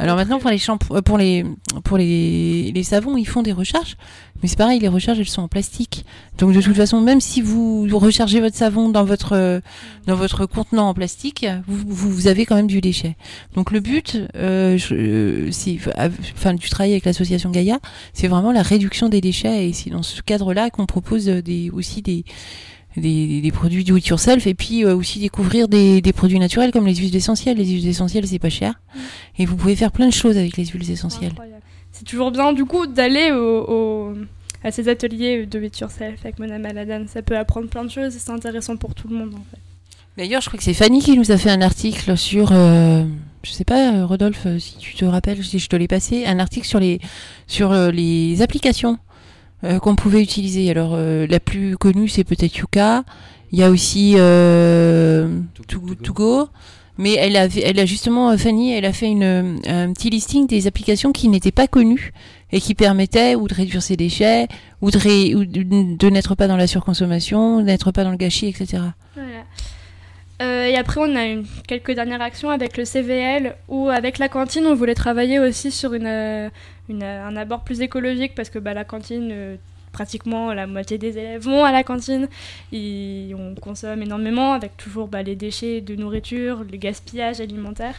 Alors 0.00 0.16
maintenant 0.16 0.38
pour 0.38 0.50
les 0.50 0.58
shampo- 0.58 0.96
euh, 0.96 1.02
pour 1.02 1.18
les 1.18 1.44
pour 1.84 1.96
les, 1.98 2.72
les 2.74 2.82
savons, 2.82 3.16
ils 3.16 3.26
font 3.26 3.42
des 3.42 3.52
recharges, 3.52 3.96
mais 4.44 4.48
c'est 4.48 4.58
pareil, 4.58 4.78
les 4.78 4.88
recharges 4.88 5.18
elles 5.18 5.26
sont 5.26 5.40
en 5.40 5.48
plastique. 5.48 6.04
Donc 6.36 6.52
de 6.52 6.60
toute 6.60 6.76
façon, 6.76 7.00
même 7.00 7.22
si 7.22 7.40
vous 7.40 7.88
rechargez 7.94 8.40
votre 8.40 8.54
savon 8.56 8.90
dans 8.90 9.02
votre 9.04 9.32
euh, 9.32 9.60
dans 10.06 10.16
votre 10.16 10.44
contenant 10.44 10.86
en 10.90 10.92
plastique, 10.92 11.46
vous, 11.66 11.82
vous, 11.88 12.10
vous 12.10 12.26
avez 12.26 12.44
quand 12.44 12.54
même 12.54 12.66
du 12.66 12.82
déchet. 12.82 13.16
Donc 13.54 13.70
le 13.70 13.80
but, 13.80 14.18
euh, 14.36 14.76
je- 14.76 14.94
euh, 14.94 15.48
c'est 15.50 15.78
enfin 16.36 16.52
du 16.52 16.68
travail 16.68 16.92
avec 16.92 17.06
l'association 17.06 17.50
Gaïa, 17.50 17.78
c'est 18.12 18.28
vraiment 18.28 18.52
la 18.52 18.60
réduction 18.60 19.08
des 19.08 19.22
déchets 19.22 19.66
et 19.66 19.72
c'est 19.72 19.88
dans 19.88 20.02
ce 20.02 20.20
cadre-là 20.20 20.68
qu'on 20.68 20.84
propose 20.84 21.26
euh, 21.30 21.40
des 21.40 21.70
aussi 21.70 22.02
des 22.02 22.26
des, 22.96 23.40
des 23.40 23.50
produits 23.50 23.82
do 23.82 23.96
it 23.96 24.06
yourself 24.06 24.46
et 24.46 24.54
puis 24.54 24.84
euh, 24.84 24.94
aussi 24.94 25.18
découvrir 25.20 25.68
des, 25.68 26.00
des 26.00 26.12
produits 26.12 26.38
naturels 26.38 26.70
comme 26.70 26.86
les 26.86 26.94
huiles 26.94 27.16
essentielles. 27.16 27.56
Les 27.56 27.64
huiles 27.66 27.88
essentielles, 27.88 28.26
c'est 28.26 28.38
pas 28.38 28.50
cher. 28.50 28.74
Et 29.38 29.46
vous 29.46 29.56
pouvez 29.56 29.74
faire 29.74 29.90
plein 29.90 30.06
de 30.06 30.12
choses 30.12 30.36
avec 30.36 30.56
les 30.58 30.66
huiles 30.66 30.90
essentielles. 30.90 31.30
Incroyable. 31.32 31.53
C'est 31.96 32.04
toujours 32.04 32.32
bien 32.32 32.52
du 32.52 32.64
coup 32.64 32.86
d'aller 32.88 33.30
au, 33.30 33.64
au- 33.68 34.14
à 34.64 34.72
ces 34.72 34.88
ateliers 34.88 35.46
de 35.46 35.62
it 35.62 35.78
yourself 35.78 36.18
avec 36.24 36.38
Madame 36.40 36.64
Aladan. 36.66 37.04
Ça 37.06 37.22
peut 37.22 37.36
apprendre 37.36 37.68
plein 37.68 37.84
de 37.84 37.90
choses 37.90 38.16
et 38.16 38.18
c'est 38.18 38.32
intéressant 38.32 38.76
pour 38.76 38.94
tout 38.94 39.06
le 39.08 39.14
monde 39.16 39.34
en 39.34 39.44
fait. 39.50 39.58
D'ailleurs, 40.16 40.40
je 40.42 40.48
crois 40.48 40.58
que 40.58 40.64
c'est 40.64 40.74
Fanny 40.74 41.00
qui 41.00 41.16
nous 41.16 41.30
a 41.30 41.36
fait 41.38 41.50
un 41.50 41.60
article 41.60 42.16
sur, 42.16 42.50
euh, 42.52 43.04
je 43.44 43.50
sais 43.50 43.64
pas, 43.64 43.92
euh, 43.94 44.06
Rodolphe, 44.06 44.46
euh, 44.46 44.58
si 44.58 44.76
tu 44.76 44.94
te 44.94 45.04
rappelles, 45.04 45.42
si 45.44 45.58
je 45.60 45.68
te 45.68 45.76
l'ai 45.76 45.88
passé, 45.88 46.24
un 46.26 46.38
article 46.40 46.66
sur 46.66 46.78
les 46.80 47.00
sur 47.46 47.70
euh, 47.72 47.90
les 47.90 48.40
applications 48.42 48.98
euh, 49.64 49.78
qu'on 49.78 49.94
pouvait 49.96 50.22
utiliser. 50.22 50.68
Alors, 50.70 50.92
euh, 50.94 51.26
la 51.28 51.40
plus 51.40 51.76
connue, 51.76 52.08
c'est 52.08 52.24
peut-être 52.24 52.56
Yuka. 52.56 53.04
Il 53.52 53.58
y 53.58 53.62
a 53.62 53.70
aussi 53.70 54.14
euh, 54.16 55.28
To- 55.54 55.64
To, 55.64 55.78
To 55.80 55.94
To 55.96 56.12
Go. 56.12 56.48
Mais 56.96 57.14
elle 57.14 57.36
a, 57.36 57.46
elle 57.46 57.80
a 57.80 57.86
justement, 57.86 58.30
euh, 58.30 58.36
Fanny, 58.36 58.72
elle 58.72 58.84
a 58.84 58.92
fait 58.92 59.08
une, 59.08 59.24
euh, 59.24 59.56
un 59.66 59.92
petit 59.92 60.10
listing 60.10 60.46
des 60.46 60.66
applications 60.66 61.12
qui 61.12 61.28
n'étaient 61.28 61.50
pas 61.50 61.66
connues 61.66 62.12
et 62.52 62.60
qui 62.60 62.74
permettaient 62.74 63.34
ou 63.34 63.48
de 63.48 63.54
réduire 63.54 63.82
ses 63.82 63.96
déchets, 63.96 64.46
ou 64.80 64.90
de, 64.90 66.06
ou 66.06 66.10
n'être 66.10 66.34
pas 66.36 66.46
dans 66.46 66.56
la 66.56 66.68
surconsommation, 66.68 67.62
d'être 67.62 67.90
pas 67.90 68.04
dans 68.04 68.12
le 68.12 68.16
gâchis, 68.16 68.46
etc. 68.46 68.82
Voilà. 69.14 69.28
Euh, 70.42 70.66
et 70.66 70.76
après, 70.76 71.00
on 71.00 71.16
a 71.16 71.28
eu 71.28 71.42
quelques 71.66 71.92
dernières 71.92 72.20
actions 72.20 72.50
avec 72.50 72.76
le 72.76 72.84
CVL 72.84 73.56
où, 73.68 73.88
avec 73.88 74.18
la 74.18 74.28
cantine, 74.28 74.66
on 74.66 74.74
voulait 74.74 74.94
travailler 74.94 75.38
aussi 75.40 75.72
sur 75.72 75.94
une, 75.94 76.06
un 76.06 77.36
abord 77.36 77.62
plus 77.62 77.80
écologique 77.80 78.34
parce 78.36 78.50
que 78.50 78.58
bah, 78.58 78.74
la 78.74 78.84
cantine, 78.84 79.58
pratiquement 79.94 80.52
la 80.52 80.66
moitié 80.66 80.98
des 80.98 81.16
élèves 81.16 81.42
vont 81.42 81.64
à 81.64 81.72
la 81.72 81.82
cantine. 81.82 82.28
Et 82.72 83.32
on 83.38 83.54
consomme 83.54 84.02
énormément 84.02 84.52
avec 84.52 84.76
toujours 84.76 85.08
bah, 85.08 85.22
les 85.22 85.36
déchets 85.36 85.80
de 85.80 85.94
nourriture, 85.94 86.64
le 86.70 86.76
gaspillage 86.76 87.40
alimentaire. 87.40 87.94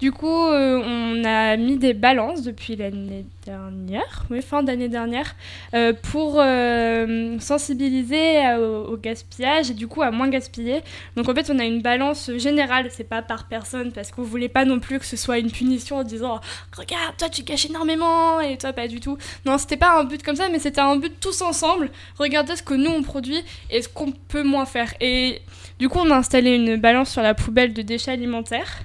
Du 0.00 0.12
coup, 0.12 0.26
euh, 0.28 0.82
on 0.84 1.24
a 1.24 1.56
mis 1.56 1.76
des 1.78 1.94
balances 1.94 2.42
depuis 2.42 2.76
l'année 2.76 3.24
dernière, 3.44 4.24
oui, 4.30 4.42
fin 4.42 4.62
d'année 4.62 4.88
dernière, 4.88 5.36
euh, 5.74 5.92
pour 6.10 6.36
euh, 6.38 7.38
sensibiliser 7.38 8.56
au 8.58 8.96
gaspillage 8.96 9.70
et 9.70 9.74
du 9.74 9.86
coup 9.86 10.02
à 10.02 10.10
moins 10.10 10.28
gaspiller. 10.28 10.82
Donc 11.16 11.28
en 11.28 11.34
fait, 11.34 11.48
on 11.50 11.58
a 11.60 11.64
une 11.64 11.80
balance 11.80 12.30
générale, 12.36 12.88
c'est 12.90 13.08
pas 13.08 13.22
par 13.22 13.46
personne 13.46 13.92
parce 13.92 14.10
qu'on 14.10 14.22
voulait 14.22 14.48
pas 14.48 14.64
non 14.64 14.80
plus 14.80 14.98
que 14.98 15.06
ce 15.06 15.16
soit 15.16 15.38
une 15.38 15.50
punition 15.50 15.98
en 15.98 16.02
disant 16.02 16.40
regarde, 16.76 17.16
toi 17.16 17.28
tu 17.28 17.42
gâches 17.44 17.66
énormément 17.66 18.40
et 18.40 18.58
toi 18.58 18.72
pas 18.72 18.88
du 18.88 18.98
tout. 18.98 19.16
Non, 19.44 19.58
c'était 19.58 19.76
pas 19.76 19.98
un 19.98 20.04
but 20.04 20.22
comme 20.22 20.36
ça, 20.36 20.48
mais 20.50 20.58
c'était 20.58 20.80
un 20.80 20.96
but 20.96 21.14
tous 21.20 21.35
ensemble. 21.42 21.90
Regardez 22.18 22.56
ce 22.56 22.62
que 22.62 22.74
nous 22.74 22.90
on 22.90 23.02
produit 23.02 23.42
et 23.70 23.82
ce 23.82 23.88
qu'on 23.88 24.12
peut 24.12 24.42
moins 24.42 24.66
faire. 24.66 24.94
Et 25.00 25.40
du 25.78 25.88
coup, 25.88 25.98
on 25.98 26.10
a 26.10 26.16
installé 26.16 26.54
une 26.54 26.76
balance 26.76 27.10
sur 27.10 27.22
la 27.22 27.34
poubelle 27.34 27.72
de 27.72 27.82
déchets 27.82 28.12
alimentaires. 28.12 28.82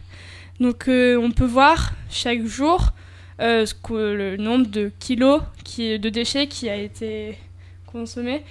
Donc 0.60 0.88
euh, 0.88 1.18
on 1.18 1.32
peut 1.32 1.46
voir 1.46 1.94
chaque 2.10 2.46
jour 2.46 2.92
euh, 3.40 3.66
le 3.90 4.38
nombre 4.38 4.68
de 4.68 4.92
kilos 5.00 5.42
de 5.78 6.10
déchets 6.10 6.48
qui 6.48 6.70
a 6.70 6.76
été 6.76 7.38
consommé. 7.86 8.44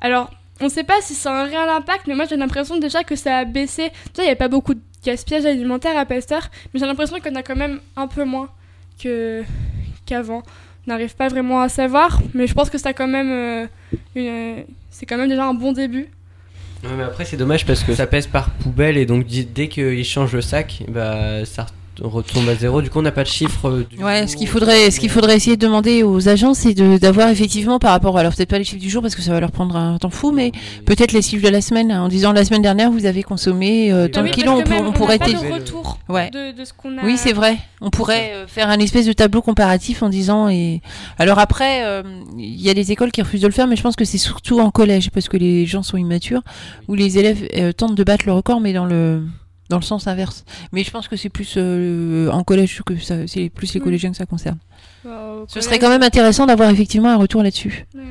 Alors, 0.00 0.30
on 0.60 0.64
ne 0.64 0.70
sait 0.70 0.84
pas 0.84 1.00
si 1.00 1.14
ça 1.14 1.32
a 1.32 1.42
un 1.42 1.44
réel 1.44 1.68
impact, 1.68 2.06
mais 2.06 2.14
moi 2.14 2.26
j'ai 2.28 2.36
l'impression 2.36 2.78
déjà 2.78 3.04
que 3.04 3.16
ça 3.16 3.38
a 3.38 3.44
baissé. 3.44 3.90
Il 4.16 4.20
n'y 4.20 4.26
avait 4.26 4.36
pas 4.36 4.48
beaucoup 4.48 4.74
de 4.74 4.80
gaspillage 5.04 5.46
alimentaire 5.46 5.96
à 5.96 6.04
Pasteur, 6.04 6.48
mais 6.72 6.80
j'ai 6.80 6.86
l'impression 6.86 7.16
en 7.16 7.34
a 7.34 7.42
quand 7.42 7.56
même 7.56 7.80
un 7.96 8.06
peu 8.06 8.24
moins 8.24 8.48
qu'avant. 10.06 10.42
N'arrive 10.86 11.14
pas 11.16 11.28
vraiment 11.28 11.60
à 11.62 11.68
savoir, 11.68 12.20
mais 12.34 12.46
je 12.46 12.54
pense 12.54 12.68
que 12.70 12.76
a 12.78 12.92
quand 12.92 13.06
même 13.08 13.30
euh, 13.30 13.66
une- 14.14 14.64
c'est 14.90 15.06
quand 15.06 15.16
même 15.16 15.28
déjà 15.30 15.44
un 15.46 15.54
bon 15.54 15.72
début. 15.72 16.08
Ouais, 16.82 16.90
mais 16.96 17.04
après, 17.04 17.24
c'est 17.24 17.38
dommage 17.38 17.64
parce 17.64 17.82
que 17.82 17.94
ça 17.94 18.06
pèse 18.06 18.26
par 18.26 18.50
poubelle 18.50 18.98
et 18.98 19.06
donc 19.06 19.24
dès 19.26 19.68
qu'ils 19.68 20.04
changent 20.04 20.34
le 20.34 20.42
sac, 20.42 20.82
bah, 20.88 21.44
ça 21.46 21.66
retombe 22.02 22.48
à 22.48 22.54
zéro. 22.54 22.82
Du 22.82 22.90
coup, 22.90 22.98
on 22.98 23.02
n'a 23.02 23.12
pas 23.12 23.22
de 23.22 23.28
chiffre. 23.28 23.68
euh, 23.68 23.86
du 23.88 24.02
Ouais, 24.02 24.26
ce 24.26 24.36
qu'il 24.36 24.48
faudrait, 24.48 24.90
ce 24.90 24.98
qu'il 25.00 25.10
faudrait 25.10 25.36
essayer 25.36 25.56
de 25.56 25.64
demander 25.64 26.02
aux 26.02 26.28
agents, 26.28 26.54
c'est 26.54 26.74
de- 26.74 26.98
d'avoir 26.98 27.28
effectivement 27.28 27.78
par 27.78 27.92
rapport, 27.92 28.16
alors 28.18 28.34
peut-être 28.34 28.48
pas 28.50 28.58
les 28.58 28.64
chiffres 28.64 28.80
du 28.80 28.90
jour 28.90 29.02
parce 29.02 29.14
que 29.14 29.22
ça 29.22 29.32
va 29.32 29.40
leur 29.40 29.50
prendre 29.52 29.76
un 29.76 29.98
temps 29.98 30.10
fou, 30.10 30.32
mais 30.32 30.52
peut-être 30.86 31.12
les 31.12 31.22
chiffres 31.22 31.44
de 31.44 31.48
la 31.50 31.60
semaine, 31.60 31.90
hein, 31.90 32.02
en 32.02 32.08
disant 32.08 32.32
la 32.32 32.44
semaine 32.44 32.62
dernière 32.62 32.90
vous 32.90 33.06
avez 33.06 33.22
consommé 33.22 33.92
euh, 33.92 34.08
tant 34.08 34.20
Ah 34.20 34.22
de 34.24 34.28
oui, 34.28 34.32
kilos, 34.34 34.62
on, 34.66 34.68
même, 34.68 34.92
pourrait 34.92 35.18
pas 35.18 35.28
être- 35.28 35.42
de 35.42 35.52
retour 35.52 35.98
Ouais. 36.08 36.30
de, 36.30 36.56
de 36.56 36.64
ce 36.64 36.72
qu'on 36.72 36.98
a. 36.98 37.04
Oui, 37.04 37.16
c'est 37.16 37.32
vrai. 37.32 37.56
On 37.80 37.90
pourrait 37.90 38.32
euh, 38.34 38.46
faire 38.46 38.68
un 38.70 38.78
espèce 38.78 39.06
de 39.06 39.12
tableau 39.12 39.42
comparatif 39.42 40.02
en 40.02 40.08
disant 40.08 40.48
et 40.48 40.80
alors 41.18 41.38
après 41.38 41.84
euh, 41.84 42.02
il 42.38 42.60
y 42.60 42.70
a 42.70 42.74
des 42.74 42.92
écoles 42.92 43.12
qui 43.12 43.20
refusent 43.22 43.42
de 43.42 43.46
le 43.46 43.52
faire 43.52 43.66
mais 43.66 43.76
je 43.76 43.82
pense 43.82 43.96
que 43.96 44.04
c'est 44.04 44.18
surtout 44.18 44.58
en 44.60 44.70
collège 44.70 45.10
parce 45.10 45.28
que 45.28 45.36
les 45.36 45.66
gens 45.66 45.82
sont 45.82 45.96
immatures 45.96 46.40
où 46.88 46.94
les 46.94 47.18
élèves 47.18 47.46
euh, 47.56 47.72
tentent 47.72 47.94
de 47.94 48.04
battre 48.04 48.24
le 48.26 48.32
record 48.32 48.60
mais 48.60 48.72
dans 48.72 48.86
le 48.86 49.22
dans 49.70 49.78
le 49.78 49.82
sens 49.82 50.06
inverse. 50.06 50.44
Mais 50.72 50.84
je 50.84 50.90
pense 50.90 51.08
que 51.08 51.16
c'est 51.16 51.28
plus 51.30 51.54
euh, 51.56 52.30
en 52.30 52.42
collège 52.44 52.82
que 52.84 52.96
ça 52.96 53.26
c'est 53.26 53.48
plus 53.50 53.72
les 53.74 53.80
collégiens 53.80 54.10
que 54.10 54.16
ça 54.16 54.26
concerne. 54.26 54.58
Au 55.06 55.44
Ce 55.48 55.60
serait 55.60 55.78
quand 55.78 55.88
même 55.90 56.02
intéressant 56.02 56.46
d'avoir 56.46 56.70
effectivement 56.70 57.10
un 57.10 57.16
retour 57.16 57.42
là-dessus. 57.42 57.86
Oui, 57.94 58.02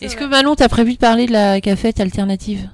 Est-ce 0.00 0.16
vrai. 0.16 0.24
que 0.26 0.30
Manon 0.30 0.54
t'as 0.54 0.68
prévu 0.68 0.94
de 0.94 0.98
parler 0.98 1.26
de 1.26 1.32
la 1.32 1.60
cafette 1.60 2.00
alternative 2.00 2.68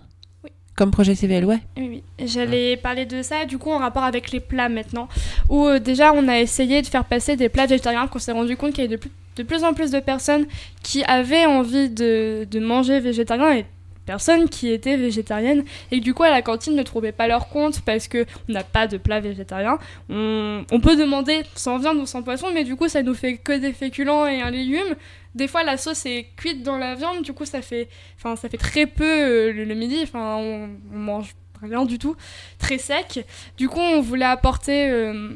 Oui. 0.44 0.50
comme 0.76 0.90
projet 0.90 1.14
CVL, 1.14 1.44
ouais. 1.44 1.60
Oui, 1.76 1.88
oui. 2.18 2.26
J'allais 2.26 2.76
parler 2.76 3.06
de 3.06 3.22
ça, 3.22 3.44
du 3.44 3.58
coup, 3.58 3.70
en 3.70 3.78
rapport 3.78 4.04
avec 4.04 4.30
les 4.32 4.40
plats 4.40 4.68
maintenant. 4.68 5.08
Où 5.48 5.66
euh, 5.66 5.78
déjà, 5.80 6.12
on 6.12 6.28
a 6.28 6.38
essayé 6.38 6.82
de 6.82 6.86
faire 6.86 7.04
passer 7.04 7.36
des 7.36 7.48
plats 7.48 7.66
végétariens, 7.66 8.06
qu'on 8.06 8.18
s'est 8.20 8.32
rendu 8.32 8.56
compte 8.56 8.72
qu'il 8.72 8.84
y 8.84 8.86
avait 8.86 8.96
de 8.96 9.00
plus, 9.00 9.10
de 9.36 9.42
plus 9.42 9.64
en 9.64 9.74
plus 9.74 9.90
de 9.90 9.98
personnes 10.00 10.46
qui 10.82 11.02
avaient 11.04 11.46
envie 11.46 11.88
de, 11.90 12.46
de 12.50 12.60
manger 12.60 13.00
végétarien 13.00 13.52
et 13.56 13.66
personnes 14.06 14.48
qui 14.48 14.70
étaient 14.70 14.96
végétariennes 14.96 15.64
et 15.90 16.00
du 16.00 16.14
coup 16.14 16.22
à 16.22 16.30
la 16.30 16.42
cantine 16.42 16.74
ne 16.74 16.82
trouvaient 16.82 17.12
pas 17.12 17.28
leur 17.28 17.48
compte 17.48 17.80
parce 17.82 18.08
que 18.08 18.26
on 18.48 18.52
n'a 18.52 18.64
pas 18.64 18.86
de 18.86 18.96
plat 18.96 19.20
végétarien. 19.20 19.78
On, 20.08 20.80
peut 20.82 20.96
demander 20.96 21.42
sans 21.54 21.78
viande 21.78 21.98
ou 21.98 22.06
sans 22.06 22.22
poisson, 22.22 22.48
mais 22.52 22.64
du 22.64 22.76
coup 22.76 22.88
ça 22.88 23.02
nous 23.02 23.14
fait 23.14 23.36
que 23.36 23.52
des 23.52 23.72
féculents 23.72 24.26
et 24.26 24.40
un 24.40 24.50
légume. 24.50 24.96
Des 25.34 25.48
fois 25.48 25.62
la 25.62 25.76
sauce 25.76 26.04
est 26.06 26.28
cuite 26.36 26.62
dans 26.62 26.76
la 26.76 26.94
viande, 26.94 27.22
du 27.22 27.32
coup 27.32 27.44
ça 27.44 27.62
fait, 27.62 27.88
enfin 28.16 28.36
ça 28.36 28.48
fait 28.48 28.58
très 28.58 28.86
peu 28.86 29.04
euh, 29.04 29.52
le, 29.52 29.74
midi. 29.74 30.00
Enfin 30.02 30.36
on, 30.36 30.70
on 30.92 30.98
mange 30.98 31.34
rien 31.62 31.84
du 31.84 31.98
tout, 31.98 32.16
très 32.58 32.78
sec. 32.78 33.24
Du 33.56 33.68
coup 33.68 33.80
on 33.80 34.00
voulait 34.00 34.24
apporter 34.24 34.90
euh, 34.90 35.30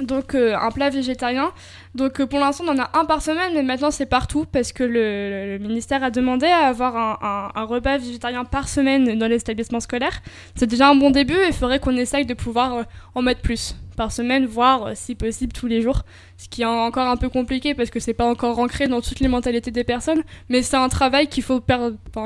donc 0.00 0.34
euh, 0.34 0.56
un 0.56 0.70
plat 0.70 0.90
végétarien. 0.90 1.52
Donc 1.94 2.20
euh, 2.20 2.26
pour 2.26 2.38
l'instant 2.38 2.64
on 2.66 2.72
en 2.72 2.78
a 2.78 2.90
un 2.94 3.04
par 3.04 3.22
semaine, 3.22 3.52
mais 3.54 3.62
maintenant 3.62 3.90
c'est 3.90 4.06
partout 4.06 4.46
parce 4.50 4.72
que 4.72 4.82
le, 4.84 5.58
ministère 5.58 6.02
a 6.02 6.10
demandé 6.10 6.46
à 6.46 6.66
avoir 6.66 6.96
un, 6.96 7.64
repas 7.64 7.98
végétarien 7.98 8.44
par 8.44 8.68
semaine 8.68 9.18
dans 9.18 9.26
les 9.26 9.36
établissements 9.36 9.80
scolaires. 9.80 10.22
C'est 10.56 10.66
déjà 10.66 10.88
un 10.88 10.94
bon 10.94 11.10
début 11.10 11.34
et 11.36 11.48
il 11.48 11.52
faudrait 11.52 11.78
qu'on 11.78 11.96
essaye 11.96 12.26
de 12.26 12.34
pouvoir 12.34 12.74
euh, 12.74 12.82
en 13.14 13.22
mettre 13.22 13.42
plus 13.42 13.76
par 13.96 14.10
semaine, 14.10 14.46
voire 14.46 14.96
si 14.96 15.14
possible 15.14 15.52
tous 15.52 15.66
les 15.66 15.82
jours. 15.82 16.02
Ce 16.38 16.48
qui 16.48 16.62
est 16.62 16.66
encore 16.66 17.08
un 17.08 17.16
peu 17.16 17.28
compliqué 17.28 17.74
parce 17.74 17.90
que 17.90 18.00
c'est 18.00 18.14
pas 18.14 18.24
encore 18.24 18.58
ancré 18.58 18.88
dans 18.88 19.02
toutes 19.02 19.20
les 19.20 19.28
mentalités 19.28 19.70
des 19.70 19.84
personnes, 19.84 20.22
mais 20.48 20.62
c'est 20.62 20.76
un 20.76 20.88
travail 20.88 21.28
qu'il 21.28 21.42
faut 21.42 21.62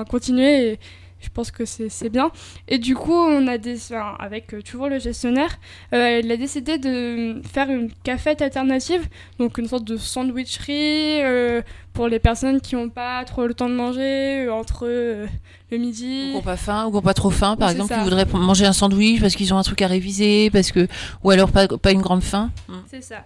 continuer 0.09 0.79
je 1.21 1.29
pense 1.31 1.51
que 1.51 1.65
c'est 1.65 2.09
bien. 2.09 2.31
Et 2.69 2.79
du 2.79 2.95
coup, 2.95 3.13
on 3.13 3.47
a 3.47 3.59
des, 3.59 3.79
avec 4.19 4.55
euh, 4.55 4.63
toujours 4.63 4.89
le 4.89 4.99
gestionnaire, 4.99 5.59
euh, 5.93 6.21
il 6.23 6.31
a 6.31 6.37
décidé 6.37 6.79
de 6.79 7.41
faire 7.43 7.71
une 7.71 7.91
cafette 8.05 8.43
alternative, 8.43 9.09
donc 9.39 9.59
une 9.59 9.67
sorte 9.67 9.85
de 9.85 9.97
sandwicherie 9.97 11.23
euh, 11.23 11.63
pour 11.97 12.09
les 12.09 12.19
personnes 12.19 12.61
qui 12.61 12.77
n'ont 12.77 12.91
pas 12.91 13.25
trop 13.25 13.47
le 13.47 13.55
temps 13.55 13.71
de 13.71 13.75
manger 13.75 14.45
euh, 14.45 14.53
entre 14.53 14.87
euh, 14.87 15.27
le 15.71 15.79
midi. 15.79 16.27
Ou 16.27 16.29
qui 16.29 16.35
n'ont 16.35 16.43
pas 16.43 16.57
faim, 16.57 16.85
ou 16.85 16.91
qui 16.91 16.97
n'ont 16.97 17.03
pas 17.03 17.15
trop 17.15 17.31
faim, 17.31 17.57
par 17.57 17.71
exemple, 17.71 17.93
qui 17.93 18.01
voudraient 18.01 18.27
manger 18.35 18.67
un 18.67 18.75
sandwich 18.75 19.21
parce 19.21 19.35
qu'ils 19.35 19.53
ont 19.55 19.59
un 19.59 19.63
truc 19.63 19.81
à 19.83 19.87
réviser, 19.87 20.51
parce 20.51 20.71
que, 20.71 20.87
ou 21.25 21.31
alors 21.31 21.51
pas, 21.51 21.67
pas 21.67 21.91
une 21.91 22.03
grande 22.03 22.23
faim. 22.23 22.51
C'est 22.91 23.03
ça. 23.03 23.25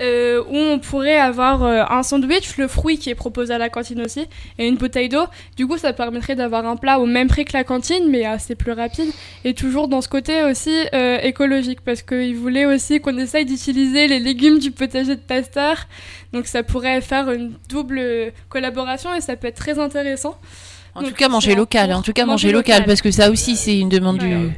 Euh, 0.00 0.42
où 0.48 0.56
on 0.56 0.78
pourrait 0.78 1.18
avoir 1.18 1.62
euh, 1.62 1.82
un 1.90 2.02
sandwich, 2.02 2.56
le 2.56 2.68
fruit 2.68 2.96
qui 2.96 3.10
est 3.10 3.14
proposé 3.14 3.52
à 3.52 3.58
la 3.58 3.68
cantine 3.68 4.00
aussi, 4.00 4.26
et 4.58 4.66
une 4.66 4.76
bouteille 4.76 5.10
d'eau. 5.10 5.26
Du 5.56 5.66
coup, 5.66 5.76
ça 5.76 5.92
permettrait 5.92 6.36
d'avoir 6.36 6.64
un 6.66 6.76
plat 6.76 7.00
au 7.00 7.06
même 7.06 7.28
prix 7.28 7.44
que 7.44 7.52
la 7.52 7.64
cantine, 7.64 8.08
mais 8.08 8.24
assez 8.24 8.54
plus 8.54 8.72
rapide. 8.72 9.10
Et 9.44 9.52
toujours 9.52 9.88
dans 9.88 10.00
ce 10.00 10.08
côté 10.08 10.44
aussi 10.44 10.74
euh, 10.94 11.18
écologique, 11.20 11.80
parce 11.84 12.02
qu'il 12.02 12.36
voulait 12.36 12.66
aussi 12.66 13.00
qu'on 13.00 13.18
essaye 13.18 13.44
d'utiliser 13.44 14.08
les 14.08 14.20
légumes 14.20 14.58
du 14.58 14.70
potager 14.70 15.16
de 15.16 15.20
Pasteur. 15.20 15.86
Donc 16.32 16.46
ça 16.46 16.62
pourrait 16.62 17.00
faire 17.00 17.30
une 17.30 17.52
double 17.68 18.32
collaboration 18.48 19.14
et 19.14 19.20
ça 19.20 19.36
peut 19.36 19.48
être 19.48 19.56
très 19.56 19.78
intéressant. 19.78 20.36
En 20.94 21.02
Donc, 21.02 21.10
tout 21.10 21.16
cas, 21.16 21.28
manger 21.28 21.54
local. 21.54 21.88
cours. 21.88 21.98
En 21.98 22.02
tout 22.02 22.12
cas, 22.12 22.24
Manger 22.24 22.48
manger 22.48 22.52
local, 22.52 22.74
local. 22.78 22.86
parce 22.86 23.02
que 23.02 23.10
ça 23.10 23.30
aussi, 23.30 23.56
c'est 23.56 23.78
une 23.78 23.88
demande 23.88 24.18
du. 24.18 24.50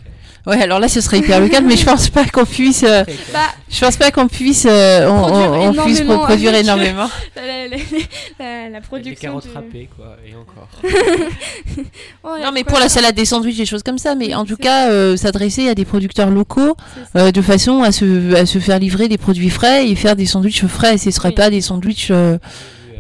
Ouais, 0.45 0.61
alors 0.61 0.81
là, 0.81 0.89
ce 0.89 1.01
serait 1.01 1.19
hyper 1.21 1.39
local, 1.41 1.65
mais 1.65 1.77
je 1.77 1.85
pense 1.85 2.09
pas 2.09 2.25
qu'on 2.25 2.45
puisse. 2.45 2.83
euh, 2.83 3.05
Bah, 3.33 3.39
je 3.71 3.79
pense 3.81 3.97
pas 3.97 4.11
qu'on 4.11 4.27
puisse. 4.27 4.67
euh, 4.69 5.07
on, 5.09 5.21
Produire 5.23 5.53
on- 5.53 5.69
on 5.69 5.73
puisse 5.85 6.01
énormément 6.01 6.25
produire 6.27 6.55
énormément. 6.57 7.09
la, 7.37 7.43
la- 7.47 7.69
la- 7.69 7.77
la- 8.41 8.69
la 8.71 8.81
Des 8.81 8.87
production. 8.87 9.15
carottes 9.29 9.47
du- 9.49 9.55
râpées, 9.55 9.89
quoi, 9.97 10.17
et 10.27 10.35
encore. 10.35 10.69
Ouais, 12.25 12.41
Non, 12.45 12.51
mais 12.53 12.63
quoi 12.65 12.73
pour 12.73 12.81
la 12.81 12.89
salade 12.89 13.15
des 13.15 13.25
sandwichs, 13.25 13.57
des 13.57 13.67
choses 13.67 13.83
comme 13.85 13.99
ça. 13.99 14.15
Mais 14.17 14.35
en 14.35 14.45
tout 14.45 14.57
cas, 14.57 14.89
euh, 14.91 15.17
s'adresser 15.17 15.69
à 15.69 15.75
des 15.75 15.85
producteurs 15.85 16.31
locaux 16.31 16.77
euh, 17.17 17.31
de 17.31 17.41
façon 17.43 17.83
à 17.83 17.93
se, 17.93 18.35
à 18.35 18.45
se 18.47 18.59
faire 18.59 18.79
livrer 18.79 19.09
des 19.09 19.19
produits 19.19 19.51
frais 19.51 19.89
et 19.89 19.95
faire 19.95 20.17
des 20.17 20.27
sandwichs 20.27 20.67
frais. 20.67 20.99
Ce 20.99 21.11
serait 21.13 21.29
Oui. 21.29 21.35
pas 21.35 21.51
des 21.51 21.61
sandwichs. 21.61 22.11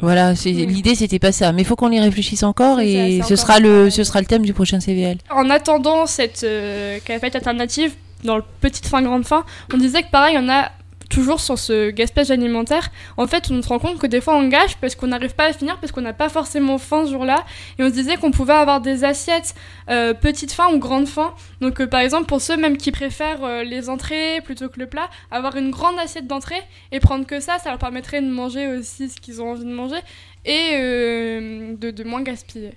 Voilà, 0.03 0.33
l'idée, 0.45 0.97
c'était 0.97 1.21
pas 1.21 1.31
ça. 1.31 1.53
Mais 1.53 1.63
il 1.63 1.65
faut 1.65 1.77
qu'on 1.77 1.93
y 1.93 2.01
réfléchisse 2.01 2.43
encore 2.43 2.81
ça, 2.81 3.19
et 3.19 3.23
ce 3.23 3.35
encore 3.35 3.37
sera 3.37 3.61
le, 3.61 3.89
ce 3.89 4.03
sera 4.03 4.21
le 4.21 4.27
thème 4.27 4.43
du 4.43 4.53
prochain 4.53 4.81
CVL. 4.81 5.19
En 5.31 5.49
attendant 5.49 6.07
cette 6.07 6.43
euh, 6.43 6.99
cafette 7.05 7.37
alternative, 7.37 7.95
dans 8.25 8.37
le 8.37 8.43
petite 8.61 8.87
fin 8.87 9.01
grande 9.03 9.25
fin, 9.25 9.45
on 9.73 9.79
disait 9.79 10.03
que 10.03 10.11
pareil, 10.11 10.37
on 10.39 10.49
a 10.49 10.73
toujours 11.13 11.41
sur 11.41 11.59
ce 11.59 11.91
gaspillage 11.91 12.31
alimentaire. 12.31 12.91
En 13.17 13.27
fait, 13.27 13.51
on 13.51 13.63
se 13.63 13.69
rend 13.69 13.79
compte 13.79 13.99
que 13.99 14.07
des 14.07 14.21
fois 14.21 14.35
on 14.35 14.49
gâche 14.49 14.77
parce 14.81 14.95
qu'on 14.95 15.09
n'arrive 15.09 15.35
pas 15.35 15.45
à 15.45 15.53
finir, 15.53 15.79
parce 15.79 15.93
qu'on 15.93 16.01
n'a 16.01 16.15
pas 16.15 16.29
forcément 16.29 16.79
faim 16.79 17.05
ce 17.05 17.13
jour-là. 17.13 17.45
Et 17.79 17.85
on 17.85 17.89
se 17.89 17.93
disait 17.93 18.17
qu'on 18.17 18.31
pouvait 18.31 18.55
avoir 18.55 18.81
des 18.81 19.05
assiettes 19.05 19.55
euh, 19.91 20.15
petite 20.15 20.53
faim 20.53 20.69
ou 20.73 20.79
grande 20.79 21.07
faim. 21.07 21.35
Donc 21.61 21.81
euh, 21.81 21.87
par 21.87 22.01
exemple, 22.01 22.27
pour 22.27 22.41
ceux 22.41 22.57
même 22.57 22.77
qui 22.77 22.91
préfèrent 22.93 23.45
euh, 23.45 23.63
les 23.63 23.89
entrées 23.91 24.41
plutôt 24.43 24.69
que 24.69 24.81
le 24.81 24.87
plat, 24.87 25.09
avoir 25.31 25.57
une 25.57 25.71
grande 25.71 25.99
assiette 25.99 26.27
d'entrée 26.27 26.63
et 26.91 27.01
prendre 27.01 27.27
que 27.27 27.41
ça, 27.41 27.59
ça 27.59 27.71
leur 27.71 27.79
permettrait 27.79 28.23
de 28.23 28.31
manger 28.31 28.67
aussi 28.67 29.11
ce 29.11 29.21
qu'ils 29.21 29.43
ont 29.43 29.51
envie 29.53 29.65
de 29.65 29.73
manger 29.73 30.01
et 30.45 30.71
euh, 30.75 31.77
de, 31.77 31.91
de 31.91 32.05
moins 32.05 32.23
gaspiller. 32.23 32.73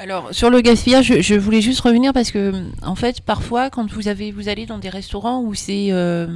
Alors 0.00 0.32
sur 0.32 0.48
le 0.48 0.62
gaspillage, 0.62 1.04
je, 1.04 1.20
je 1.20 1.34
voulais 1.34 1.60
juste 1.60 1.80
revenir 1.80 2.14
parce 2.14 2.30
que 2.30 2.54
en 2.82 2.94
fait 2.94 3.20
parfois 3.20 3.68
quand 3.68 3.90
vous 3.92 4.08
avez 4.08 4.32
vous 4.32 4.48
allez 4.48 4.64
dans 4.64 4.78
des 4.78 4.88
restaurants 4.88 5.42
où 5.42 5.52
c'est 5.52 5.88
euh, 5.90 6.26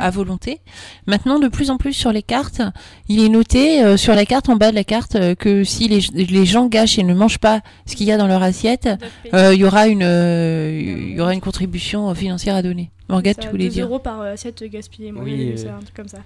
à 0.00 0.10
volonté, 0.10 0.58
maintenant 1.06 1.38
de 1.38 1.46
plus 1.46 1.70
en 1.70 1.76
plus 1.76 1.92
sur 1.92 2.10
les 2.10 2.24
cartes, 2.24 2.62
il 3.08 3.22
est 3.24 3.28
noté 3.28 3.80
euh, 3.84 3.96
sur 3.96 4.16
la 4.16 4.26
carte 4.26 4.48
en 4.48 4.56
bas 4.56 4.70
de 4.70 4.74
la 4.74 4.82
carte 4.82 5.14
euh, 5.14 5.36
que 5.36 5.62
si 5.62 5.86
les, 5.86 6.00
les 6.24 6.44
gens 6.46 6.66
gâchent 6.66 6.98
et 6.98 7.04
ne 7.04 7.14
mangent 7.14 7.38
pas 7.38 7.60
ce 7.86 7.94
qu'il 7.94 8.08
y 8.08 8.12
a 8.12 8.16
dans 8.18 8.26
leur 8.26 8.42
assiette, 8.42 8.88
euh, 9.32 9.54
il 9.54 9.60
y 9.60 9.64
aura 9.64 9.86
une 9.86 10.02
euh, 10.02 10.76
il 10.76 11.14
y 11.14 11.20
aura 11.20 11.32
une 11.32 11.40
contribution 11.40 12.12
financière 12.12 12.56
à 12.56 12.62
donner. 12.62 12.90
Morgane, 13.08 13.34
Ça, 13.34 13.42
tu 13.42 13.48
voulais 13.50 13.66
2 13.66 13.70
dire 13.70 13.86
euros 13.86 14.00
par 14.00 14.20
assiette 14.22 14.64
gaspillée, 14.64 15.12
Oui, 15.16 15.52
c'est 15.54 15.68
euh, 15.68 15.76
un 15.76 15.80
truc 15.80 15.94
comme 15.94 16.08
ça. 16.08 16.18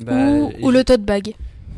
Bah, 0.00 0.12
ou, 0.14 0.52
ou 0.62 0.70
le 0.70 0.84
tote 0.84 1.02
bag. 1.02 1.34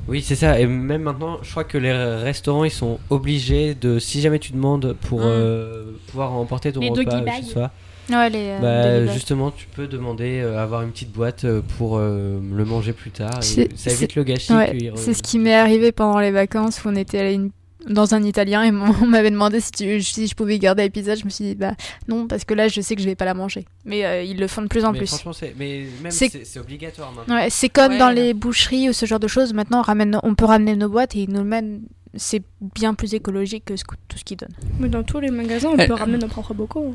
Oui, 0.08 0.22
c'est 0.22 0.36
ça. 0.36 0.60
Et 0.60 0.66
même 0.66 1.02
maintenant, 1.02 1.38
je 1.42 1.50
crois 1.50 1.64
que 1.64 1.78
les 1.78 1.92
restaurants, 1.92 2.64
ils 2.64 2.70
sont 2.70 2.98
obligés 3.10 3.74
de, 3.74 3.98
si 3.98 4.20
jamais 4.20 4.38
tu 4.38 4.52
demandes 4.52 4.94
pour 5.02 5.20
Mm. 5.20 5.24
euh, 5.26 5.84
pouvoir 6.08 6.32
emporter 6.32 6.72
ton 6.72 6.80
Les 6.80 6.90
repas 6.90 7.02
doggy 7.20 7.30
chez 7.38 7.42
soi, 7.52 7.70
Ouais, 8.08 8.30
les, 8.30 8.50
euh, 8.62 9.04
bah, 9.06 9.12
justement, 9.12 9.50
tu 9.50 9.66
peux 9.66 9.88
demander 9.88 10.38
euh, 10.40 10.62
avoir 10.62 10.82
une 10.82 10.90
petite 10.92 11.10
boîte 11.10 11.44
euh, 11.44 11.60
pour 11.76 11.96
euh, 11.98 12.38
le 12.54 12.64
manger 12.64 12.92
plus 12.92 13.10
tard. 13.10 13.38
et 13.40 13.42
C'est- 13.42 13.76
ça 13.76 13.90
évite 13.90 14.14
le 14.14 14.22
gâchis. 14.22 14.52
Ouais, 14.54 14.78
euh, 14.84 14.92
c'est 14.94 15.12
ce 15.12 15.24
qui 15.24 15.40
m'est 15.40 15.54
arrivé 15.56 15.90
pendant 15.90 16.20
les 16.20 16.30
vacances 16.30 16.84
où 16.84 16.88
on 16.88 16.94
était 16.94 17.18
allé 17.18 17.34
une- 17.34 17.50
dans 17.88 18.14
un 18.14 18.22
italien 18.22 18.62
et 18.64 18.70
on 19.02 19.06
m'avait 19.06 19.30
demandé 19.30 19.60
si, 19.60 19.70
tu- 19.70 20.02
si 20.02 20.26
je 20.26 20.34
pouvais 20.34 20.58
garder 20.58 20.82
la 20.82 20.88
pizza. 20.88 21.14
Je 21.14 21.24
me 21.24 21.30
suis 21.30 21.44
dit 21.44 21.54
bah 21.54 21.74
non 22.08 22.26
parce 22.26 22.44
que 22.44 22.54
là 22.54 22.68
je 22.68 22.80
sais 22.80 22.96
que 22.96 23.02
je 23.02 23.06
vais 23.06 23.14
pas 23.14 23.24
la 23.24 23.34
manger. 23.34 23.64
Mais 23.84 24.04
euh, 24.04 24.22
ils 24.22 24.38
le 24.38 24.46
font 24.48 24.62
de 24.62 24.66
plus 24.68 24.84
en 24.84 24.92
mais 24.92 24.98
plus. 24.98 25.06
franchement, 25.08 25.32
c'est 25.32 26.58
obligatoire 26.58 27.12
maintenant. 27.12 27.34
Ouais, 27.36 27.48
c'est 27.50 27.68
comme 27.68 27.92
Ouais, 27.92 27.98
dans 27.98 28.10
les 28.10 28.34
boucheries 28.34 28.88
ou 28.88 28.92
ce 28.92 29.06
genre 29.06 29.20
de 29.20 29.28
choses. 29.28 29.52
Maintenant 29.52 29.80
on, 29.80 29.82
ramène, 29.82 30.18
on 30.22 30.34
peut 30.34 30.46
ramener 30.46 30.74
nos 30.76 30.88
boîtes 30.88 31.14
et 31.16 31.20
ils 31.22 31.30
nous 31.30 31.40
le 31.40 31.44
mènent. 31.48 31.80
C'est 32.18 32.42
bien 32.74 32.94
plus 32.94 33.12
écologique 33.12 33.66
que 33.66 33.76
ce 33.76 33.84
tout 34.08 34.16
ce 34.16 34.24
qu'ils 34.24 34.38
donnent. 34.38 34.48
Mais 34.80 34.88
dans 34.88 35.02
tous 35.02 35.20
les 35.20 35.30
magasins, 35.30 35.68
on 35.74 35.78
Euh, 35.78 35.86
peut 35.86 35.92
ramener 35.94 36.16
nos 36.18 36.28
propres 36.28 36.54
bocaux. 36.54 36.94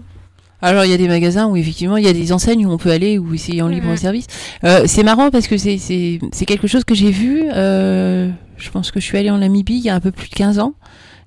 Alors 0.63 0.85
il 0.85 0.91
y 0.91 0.93
a 0.93 0.97
des 0.97 1.07
magasins 1.07 1.47
où 1.47 1.55
effectivement 1.55 1.97
il 1.97 2.03
y 2.05 2.07
a 2.07 2.13
des 2.13 2.31
enseignes 2.31 2.65
où 2.67 2.71
on 2.71 2.77
peut 2.77 2.91
aller 2.91 3.17
où 3.17 3.35
c'est 3.35 3.61
en 3.61 3.67
libre 3.67 3.95
service. 3.95 4.27
Euh, 4.63 4.83
c'est 4.85 5.01
marrant 5.03 5.31
parce 5.31 5.47
que 5.47 5.57
c'est 5.57 5.79
quelque 6.47 6.67
chose 6.67 6.83
que 6.83 6.93
j'ai 6.95 7.09
vu. 7.11 7.43
Je 8.61 8.69
pense 8.69 8.91
que 8.91 8.99
je 8.99 9.05
suis 9.05 9.17
allée 9.17 9.29
en 9.29 9.39
Namibie 9.39 9.77
il 9.77 9.83
y 9.83 9.89
a 9.89 9.95
un 9.95 9.99
peu 9.99 10.11
plus 10.11 10.29
de 10.29 10.35
15 10.35 10.59
ans. 10.59 10.73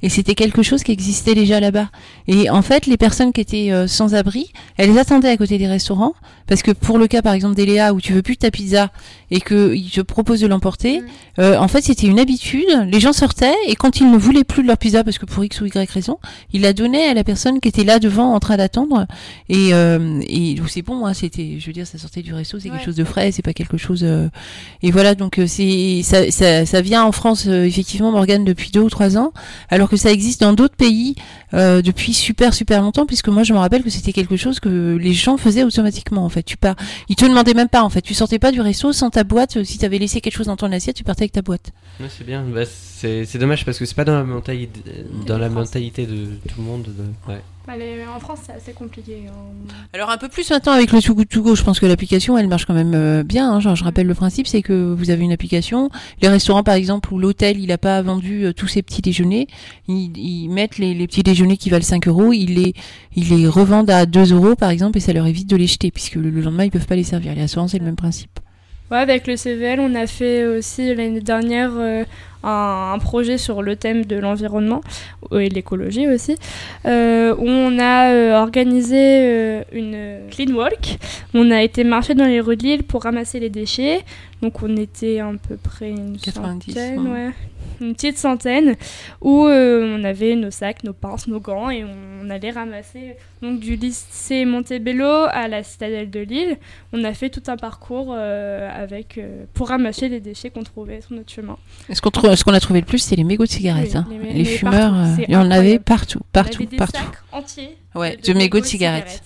Et 0.02 0.08
c'était 0.08 0.34
quelque 0.34 0.62
chose 0.62 0.82
qui 0.82 0.92
existait 0.92 1.34
déjà 1.34 1.60
là-bas. 1.60 1.88
Et 2.28 2.50
en 2.50 2.62
fait, 2.62 2.86
les 2.86 2.96
personnes 2.96 3.32
qui 3.32 3.40
étaient 3.40 3.70
euh, 3.72 3.86
sans 3.86 4.14
abri, 4.14 4.52
elles 4.76 4.98
attendaient 4.98 5.30
à 5.30 5.36
côté 5.36 5.56
des 5.58 5.66
restaurants, 5.66 6.12
parce 6.46 6.62
que 6.62 6.72
pour 6.72 6.98
le 6.98 7.06
cas, 7.06 7.22
par 7.22 7.32
exemple, 7.32 7.54
d'Eléa, 7.54 7.94
où 7.94 8.00
tu 8.00 8.12
veux 8.12 8.20
plus 8.22 8.36
ta 8.36 8.50
pizza 8.50 8.90
et 9.30 9.40
qu'ils 9.40 9.90
te 9.90 10.00
proposent 10.02 10.40
de 10.40 10.46
l'emporter, 10.46 11.00
Mm. 11.00 11.04
euh, 11.40 11.58
en 11.58 11.68
fait, 11.68 11.82
c'était 11.82 12.06
une 12.06 12.18
habitude. 12.20 12.68
Les 12.90 13.00
gens 13.00 13.12
sortaient 13.14 13.54
et 13.66 13.76
quand 13.76 14.00
ils 14.00 14.10
ne 14.10 14.18
voulaient 14.18 14.44
plus 14.44 14.62
de 14.62 14.68
leur 14.68 14.76
pizza, 14.78 15.02
parce 15.04 15.18
que 15.18 15.24
pour 15.26 15.42
X 15.44 15.60
ou 15.62 15.66
Y 15.66 15.90
raison, 15.90 16.18
ils 16.52 16.60
la 16.60 16.72
donnaient 16.74 17.06
à 17.06 17.14
la 17.14 17.24
personne 17.24 17.60
qui 17.60 17.68
était 17.68 17.84
là 17.84 17.98
devant 17.98 18.34
en 18.34 18.40
train 18.40 18.56
d'attendre. 18.58 19.06
Et, 19.48 19.72
euh, 19.72 20.20
et 20.26 20.56
c'est 20.68 20.82
bon, 20.82 21.06
hein, 21.06 21.14
c'était, 21.14 21.56
je 21.58 21.66
veux 21.66 21.72
dire, 21.72 21.86
ça 21.86 21.96
sortait 21.98 22.22
du 22.22 22.34
resto, 22.34 22.58
c'est 22.58 22.68
Ouais. 22.68 22.76
quelque 22.76 22.84
chose 22.86 22.96
de 22.96 23.04
frais, 23.04 23.32
c'est 23.32 23.42
pas 23.42 23.52
quelque 23.54 23.76
chose. 23.78 24.00
euh, 24.04 24.28
Et 24.82 24.90
voilà, 24.90 25.14
donc 25.14 25.38
euh, 25.38 25.46
c'est 25.46 26.00
ça, 26.02 26.30
ça, 26.30 26.66
ça 26.66 26.80
vient 26.82 27.04
en 27.04 27.12
France 27.12 27.44
euh, 27.46 27.64
effectivement, 27.64 28.10
Morgane, 28.10 28.44
depuis 28.44 28.70
deux 28.70 28.80
ou 28.80 28.90
trois 28.90 29.16
ans, 29.16 29.32
alors 29.70 29.83
que 29.88 29.96
ça 29.96 30.10
existe 30.10 30.40
dans 30.40 30.52
d'autres 30.52 30.76
pays 30.76 31.14
euh, 31.54 31.82
depuis 31.82 32.12
super 32.14 32.52
super 32.54 32.82
longtemps, 32.82 33.06
puisque 33.06 33.28
moi 33.28 33.42
je 33.42 33.52
me 33.52 33.58
rappelle 33.58 33.82
que 33.82 33.90
c'était 33.90 34.12
quelque 34.12 34.36
chose 34.36 34.60
que 34.60 34.96
les 35.00 35.12
gens 35.12 35.36
faisaient 35.36 35.64
automatiquement. 35.64 36.24
En 36.24 36.28
fait, 36.28 36.42
tu 36.42 36.56
pars, 36.56 36.76
ils 37.08 37.16
te 37.16 37.24
demandaient 37.24 37.54
même 37.54 37.68
pas. 37.68 37.82
En 37.82 37.90
fait, 37.90 38.02
tu 38.02 38.14
sortais 38.14 38.38
pas 38.38 38.52
du 38.52 38.60
resto 38.60 38.92
sans 38.92 39.10
ta 39.10 39.24
boîte. 39.24 39.62
Si 39.64 39.78
tu 39.78 39.84
avais 39.84 39.98
laissé 39.98 40.20
quelque 40.20 40.34
chose 40.36 40.46
dans 40.46 40.56
ton 40.56 40.70
assiette, 40.72 40.96
tu 40.96 41.04
partais 41.04 41.22
avec 41.24 41.32
ta 41.32 41.42
boîte. 41.42 41.72
Ouais, 42.00 42.06
c'est 42.08 42.24
bien. 42.26 42.42
Bah, 42.44 42.62
c'est 42.66 43.24
c'est 43.24 43.38
dommage 43.38 43.64
parce 43.64 43.78
que 43.78 43.84
c'est 43.84 43.94
pas 43.94 44.04
dans 44.04 44.14
la 44.14 44.24
mentalité, 44.24 44.80
dans 45.26 45.38
la 45.38 45.48
mentalité 45.48 46.06
de 46.06 46.26
tout 46.48 46.54
le 46.58 46.64
monde. 46.64 46.82
de- 46.84 47.32
ouais. 47.32 47.40
Bah, 47.66 47.72
en 48.14 48.20
France, 48.20 48.40
c'est 48.46 48.52
assez 48.52 48.72
compliqué. 48.74 49.22
hein. 49.26 49.32
Alors 49.94 50.10
un 50.10 50.18
peu 50.18 50.28
plus 50.28 50.50
maintenant 50.50 50.72
avec 50.72 50.92
le 50.92 51.00
Too 51.00 51.14
Good 51.14 51.56
je 51.56 51.62
pense 51.62 51.80
que 51.80 51.86
l'application 51.86 52.36
elle 52.36 52.46
marche 52.46 52.66
quand 52.66 52.74
même 52.74 52.92
euh, 52.94 53.22
bien. 53.22 53.50
hein. 53.50 53.60
Genre, 53.60 53.74
je 53.74 53.84
rappelle 53.84 54.06
le 54.06 54.14
principe, 54.14 54.46
c'est 54.46 54.60
que 54.60 54.92
vous 54.92 55.08
avez 55.10 55.24
une 55.24 55.32
application. 55.32 55.88
Les 56.20 56.28
restaurants 56.28 56.62
par 56.62 56.74
exemple 56.74 57.12
ou 57.14 57.18
l'hôtel, 57.18 57.58
il 57.58 57.72
a 57.72 57.78
pas 57.78 58.02
vendu 58.02 58.44
euh, 58.44 58.52
tous 58.52 58.66
ses 58.68 58.82
petits 58.82 59.00
déjeuners, 59.00 59.46
ils, 59.88 60.14
ils 60.18 60.48
mettent 60.50 60.76
les, 60.76 61.06
petits 61.06 61.22
déjeuners 61.22 61.56
qui 61.56 61.70
valent 61.70 61.82
5 61.84 62.06
euros, 62.06 62.32
ils 62.34 62.54
les 62.54 62.74
ils 63.16 63.30
les 63.30 63.48
revendent 63.48 63.90
à 63.90 64.04
2 64.04 64.32
euros 64.34 64.56
par 64.56 64.68
exemple 64.68 64.98
et 64.98 65.00
ça 65.00 65.14
leur 65.14 65.26
évite 65.26 65.48
de 65.48 65.56
les 65.56 65.66
jeter 65.66 65.90
puisque 65.90 66.16
le, 66.16 66.28
le 66.28 66.42
lendemain 66.42 66.64
ils 66.64 66.70
peuvent 66.70 66.86
pas 66.86 66.96
les 66.96 67.02
servir. 67.04 67.34
Les 67.34 67.40
restaurants 67.42 67.68
c'est 67.68 67.78
le 67.78 67.84
même 67.86 67.96
principe. 67.96 68.40
Ouais, 68.90 68.98
avec 68.98 69.26
le 69.26 69.36
CVL, 69.36 69.80
on 69.80 69.94
a 69.94 70.06
fait 70.06 70.44
aussi 70.46 70.94
l'année 70.94 71.20
dernière 71.20 71.70
euh, 71.74 72.04
un, 72.42 72.92
un 72.94 72.98
projet 72.98 73.38
sur 73.38 73.62
le 73.62 73.76
thème 73.76 74.04
de 74.04 74.16
l'environnement 74.16 74.82
euh, 75.32 75.38
et 75.38 75.48
de 75.48 75.54
l'écologie 75.54 76.06
aussi, 76.06 76.36
euh, 76.84 77.34
où 77.36 77.48
on 77.48 77.78
a 77.78 78.10
euh, 78.10 78.34
organisé 78.40 78.96
euh, 78.98 79.62
une 79.72 80.28
clean 80.30 80.54
walk. 80.54 80.98
On 81.32 81.50
a 81.50 81.62
été 81.62 81.82
marcher 81.84 82.14
dans 82.14 82.26
les 82.26 82.40
rues 82.40 82.56
de 82.56 82.62
Lille 82.62 82.82
pour 82.82 83.02
ramasser 83.04 83.40
les 83.40 83.50
déchets. 83.50 84.02
Donc 84.42 84.62
on 84.62 84.76
était 84.76 85.20
à 85.20 85.30
peu 85.48 85.56
près 85.56 85.88
une 85.88 86.18
90, 86.18 86.72
centaine, 86.72 86.98
ouais. 87.00 87.10
ouais, 87.26 87.32
une 87.80 87.94
petite 87.94 88.18
centaine, 88.18 88.76
où 89.20 89.46
euh, 89.46 89.96
on 89.98 90.04
avait 90.04 90.34
nos 90.36 90.50
sacs, 90.50 90.84
nos 90.84 90.92
pinces, 90.92 91.26
nos 91.26 91.40
gants 91.40 91.70
et 91.70 91.84
on 91.84 92.30
allait 92.30 92.50
ramasser 92.50 93.16
donc 93.42 93.60
du 93.60 93.76
lycée 93.76 94.44
Montebello 94.44 95.26
à 95.30 95.48
la 95.48 95.62
citadelle 95.62 96.10
de 96.10 96.20
Lille. 96.20 96.56
On 96.92 97.04
a 97.04 97.12
fait 97.14 97.30
tout 97.30 97.42
un 97.48 97.56
parcours 97.56 98.14
euh, 98.16 98.68
avec 98.74 99.18
euh, 99.18 99.44
pour 99.54 99.68
ramasser 99.68 100.08
les 100.08 100.20
déchets 100.20 100.50
qu'on 100.50 100.62
trouvait 100.62 101.00
sur 101.00 101.12
notre 101.12 101.32
chemin. 101.32 101.56
Ce 101.92 102.00
qu'on 102.00 102.10
trou- 102.10 102.28
qu'on 102.44 102.54
a 102.54 102.60
trouvé 102.60 102.80
le 102.80 102.86
plus, 102.86 102.98
c'est 102.98 103.16
les 103.16 103.24
mégots 103.24 103.44
de 103.44 103.50
cigarettes. 103.50 103.94
Oui, 104.08 104.16
hein. 104.16 104.32
les 104.34 104.44
fumeurs, 104.44 104.94
il 105.26 105.32
y 105.32 105.36
en 105.36 105.50
avait 105.50 105.78
partout, 105.78 106.20
on 106.22 106.26
partout, 106.32 106.62
avait 106.62 106.70
des 106.70 106.76
partout. 106.76 106.98
sacs 106.98 107.22
entiers 107.32 107.76
Ouais, 107.94 108.16
de, 108.16 108.32
de 108.32 108.38
mégots 108.38 108.60
de 108.60 108.64
cigarettes. 108.64 109.22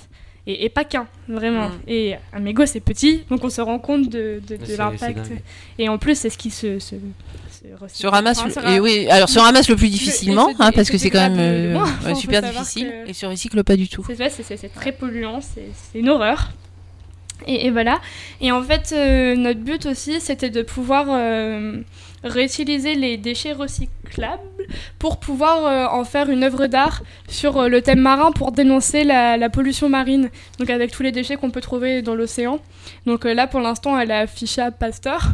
Et, 0.46 0.64
et 0.64 0.68
pas 0.70 0.84
qu'un, 0.84 1.06
vraiment. 1.28 1.68
Mm. 1.68 1.80
Et 1.88 2.14
un 2.32 2.40
mégot, 2.40 2.64
c'est 2.64 2.80
petit, 2.80 3.24
donc 3.28 3.44
on 3.44 3.50
se 3.50 3.60
rend 3.60 3.78
compte 3.78 4.08
de, 4.08 4.40
l'impact. 4.78 5.30
Et 5.78 5.88
en 5.90 5.98
plus, 5.98 6.16
c'est 6.18 6.30
ce 6.30 6.38
qui 6.38 6.50
se, 6.50 6.78
se, 6.78 6.94
se 7.76 7.82
recycle. 7.82 8.00
Se 8.02 8.06
ramasse, 8.06 8.38
Enfin, 8.44 8.60
le- 8.62 8.68
et 8.68 8.74
ra- 8.76 8.80
oui, 8.82 9.06
alors 9.10 9.28
se 9.28 9.38
ramasse 9.38 9.68
le 9.68 9.76
plus 9.76 9.88
difficilement, 9.88 10.48
hein, 10.58 10.72
parce 10.72 10.90
que 10.90 10.98
c'est 10.98 11.10
quand 11.10 11.20
même 11.30 11.38
euh, 11.38 11.78
ouais, 12.06 12.14
super 12.14 12.42
difficile 12.42 12.92
que- 13.04 13.10
et 13.10 13.12
se 13.12 13.26
recycle 13.26 13.62
pas 13.64 13.76
du 13.76 13.88
tout. 13.88 14.04
C'est 14.60 14.72
très 14.74 14.92
polluant, 14.92 15.40
c'est 15.40 15.98
une 15.98 16.08
horreur. 16.08 16.50
Et, 17.46 17.66
et 17.66 17.70
voilà. 17.70 18.00
Et 18.40 18.50
en 18.50 18.62
fait, 18.62 18.92
euh, 18.92 19.36
notre 19.36 19.60
but 19.60 19.86
aussi, 19.86 20.20
c'était 20.20 20.50
de 20.50 20.62
pouvoir 20.62 21.06
euh, 21.08 21.76
réutiliser 22.24 22.96
les 22.96 23.16
déchets 23.16 23.52
recyclables 23.52 24.42
pour 24.98 25.20
pouvoir 25.20 25.64
euh, 25.66 25.86
en 25.96 26.02
faire 26.04 26.30
une 26.30 26.42
œuvre 26.42 26.66
d'art 26.66 27.02
sur 27.28 27.58
euh, 27.58 27.68
le 27.68 27.80
thème 27.80 28.00
marin 28.00 28.32
pour 28.32 28.50
dénoncer 28.50 29.04
la, 29.04 29.36
la 29.36 29.50
pollution 29.50 29.88
marine. 29.88 30.30
Donc 30.58 30.68
avec 30.68 30.90
tous 30.90 31.04
les 31.04 31.12
déchets 31.12 31.36
qu'on 31.36 31.50
peut 31.52 31.60
trouver 31.60 32.02
dans 32.02 32.16
l'océan. 32.16 32.58
Donc 33.06 33.24
euh, 33.24 33.34
là, 33.34 33.46
pour 33.46 33.60
l'instant, 33.60 33.96
elle 33.96 34.10
est 34.10 34.14
affichée 34.14 34.60
à 34.62 34.72
Pasteur. 34.72 35.28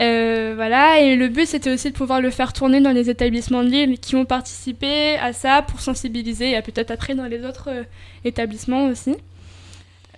Euh, 0.00 0.52
voilà, 0.54 1.00
et 1.00 1.16
le 1.16 1.28
but 1.28 1.46
c'était 1.46 1.72
aussi 1.72 1.90
de 1.90 1.94
pouvoir 1.96 2.20
le 2.20 2.30
faire 2.30 2.52
tourner 2.52 2.80
dans 2.80 2.92
les 2.92 3.10
établissements 3.10 3.64
de 3.64 3.68
l'île 3.68 3.98
qui 3.98 4.14
ont 4.14 4.24
participé 4.24 5.16
à 5.20 5.32
ça 5.32 5.62
pour 5.62 5.80
sensibiliser 5.80 6.52
et 6.56 6.62
peut-être 6.62 6.92
après 6.92 7.16
dans 7.16 7.24
les 7.24 7.44
autres 7.44 7.68
euh, 7.70 7.82
établissements 8.24 8.84
aussi. 8.86 9.16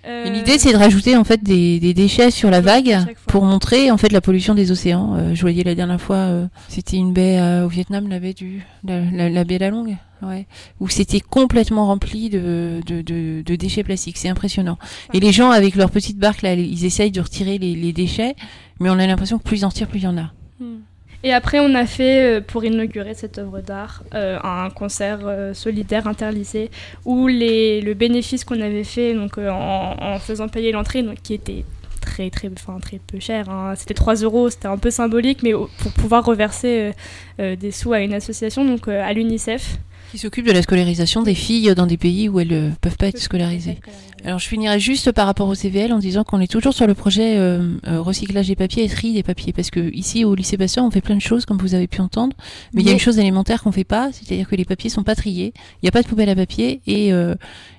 Euh, 0.05 0.25
L'idée, 0.31 0.57
c'est 0.59 0.71
de 0.71 0.77
rajouter 0.77 1.15
en 1.17 1.23
fait 1.23 1.43
des, 1.43 1.79
des 1.79 1.93
déchets 1.93 2.31
sur 2.31 2.49
la 2.51 2.59
vague 2.61 2.97
pour 3.27 3.43
montrer 3.43 3.91
en 3.91 3.97
fait 3.97 4.11
la 4.11 4.21
pollution 4.21 4.55
des 4.55 4.71
océans. 4.71 5.33
Je 5.35 5.41
voyais 5.41 5.63
la 5.63 5.75
dernière 5.75 6.01
fois, 6.01 6.27
c'était 6.69 6.97
une 6.97 7.13
baie 7.13 7.39
au 7.63 7.67
Vietnam, 7.67 8.07
la 8.07 8.17
baie 8.19 8.33
du, 8.33 8.63
la, 8.83 9.01
la- 9.11 9.29
la 9.29 9.43
baie 9.43 9.59
La 9.59 9.69
Longue, 9.69 9.95
ouais, 10.21 10.45
où 10.79 10.89
c'était 10.89 11.19
complètement 11.19 11.87
rempli 11.87 12.29
de, 12.29 12.81
de, 12.85 13.55
déchets 13.55 13.83
plastiques. 13.83 14.17
C'est 14.17 14.29
impressionnant. 14.29 14.77
Et 15.13 15.19
les 15.19 15.31
gens 15.31 15.51
avec 15.51 15.75
leurs 15.75 15.91
petites 15.91 16.17
barques 16.17 16.41
là, 16.41 16.53
ils 16.53 16.85
essayent 16.85 17.11
de 17.11 17.21
retirer 17.21 17.57
les, 17.57 17.93
déchets, 17.93 18.35
mais 18.79 18.89
on 18.89 18.99
a 18.99 19.07
l'impression 19.07 19.37
que 19.37 19.43
plus 19.43 19.57
ils 19.57 19.65
en 19.65 19.69
retirent, 19.69 19.87
plus 19.87 19.99
il 19.99 20.03
y 20.03 20.07
en 20.07 20.17
a. 20.17 20.31
Hmm. 20.59 20.79
Et 21.23 21.33
après, 21.33 21.59
on 21.59 21.75
a 21.75 21.85
fait, 21.85 22.37
euh, 22.37 22.41
pour 22.41 22.63
inaugurer 22.63 23.13
cette 23.13 23.37
œuvre 23.37 23.61
d'art, 23.61 24.03
euh, 24.15 24.39
un 24.43 24.69
concert 24.69 25.19
euh, 25.23 25.53
solidaire 25.53 26.07
interlycée 26.07 26.71
où 27.05 27.27
les, 27.27 27.81
le 27.81 27.93
bénéfice 27.93 28.43
qu'on 28.43 28.59
avait 28.61 28.83
fait 28.83 29.13
donc, 29.13 29.37
en, 29.37 30.17
faisant 30.19 30.47
payer 30.47 30.71
l'entrée, 30.71 31.05
qui 31.21 31.33
était 31.33 31.63
très 31.99 32.31
très 32.31 32.49
enfin 32.51 32.79
très 32.79 32.97
peu 32.97 33.19
cher 33.19 33.47
hein. 33.47 33.75
c'était 33.75 33.93
3 33.93 34.15
euros 34.23 34.49
c'était 34.49 34.65
un 34.65 34.79
peu 34.79 34.89
symbolique 34.89 35.43
mais 35.43 35.51
pour 35.53 35.91
pouvoir 35.91 36.25
reverser 36.25 36.93
des 37.37 37.71
sous 37.71 37.93
à 37.93 37.99
une 37.99 38.15
association 38.15 38.65
donc 38.65 38.87
à 38.87 39.13
l'UNICEF 39.13 39.77
Qui 40.11 40.17
s'occupe 40.17 40.45
de 40.45 40.51
la 40.51 40.61
scolarisation 40.61 41.23
des 41.23 41.35
filles 41.35 41.73
dans 41.73 41.87
des 41.87 41.95
pays 41.97 42.27
où 42.27 42.41
elles 42.41 42.51
euh, 42.51 42.69
peuvent 42.81 42.97
pas 42.97 43.07
être 43.07 43.19
scolarisées. 43.19 43.77
Alors 44.23 44.39
je 44.39 44.47
finirai 44.47 44.79
juste 44.79 45.11
par 45.11 45.25
rapport 45.25 45.47
au 45.47 45.55
CVL 45.55 45.91
en 45.93 45.97
disant 45.97 46.23
qu'on 46.23 46.39
est 46.39 46.51
toujours 46.51 46.73
sur 46.73 46.85
le 46.85 46.93
projet 46.93 47.37
euh, 47.37 47.77
euh, 47.87 48.01
recyclage 48.01 48.47
des 48.47 48.55
papiers 48.55 48.83
et 48.83 48.89
tri 48.89 49.13
des 49.13 49.23
papiers. 49.23 49.51
Parce 49.53 49.71
que 49.71 49.79
ici 49.93 50.25
au 50.25 50.35
lycée 50.35 50.57
Pasteur 50.57 50.85
on 50.85 50.91
fait 50.91 51.01
plein 51.01 51.15
de 51.15 51.21
choses 51.21 51.45
comme 51.45 51.57
vous 51.57 51.73
avez 51.73 51.87
pu 51.87 52.01
entendre. 52.01 52.35
Mais 52.73 52.81
il 52.81 52.87
y 52.87 52.89
a 52.89 52.93
une 52.93 52.99
chose 52.99 53.17
élémentaire 53.17 53.63
qu'on 53.63 53.71
fait 53.71 53.83
pas 53.83 54.11
c'est-à-dire 54.11 54.47
que 54.47 54.55
les 54.55 54.65
papiers 54.65 54.89
sont 54.89 55.03
pas 55.03 55.15
triés. 55.15 55.53
Il 55.81 55.85
n'y 55.85 55.89
a 55.89 55.91
pas 55.91 56.03
de 56.03 56.07
poubelle 56.07 56.29
à 56.29 56.35
papier 56.35 56.81
et 56.85 57.13
euh, 57.13 57.35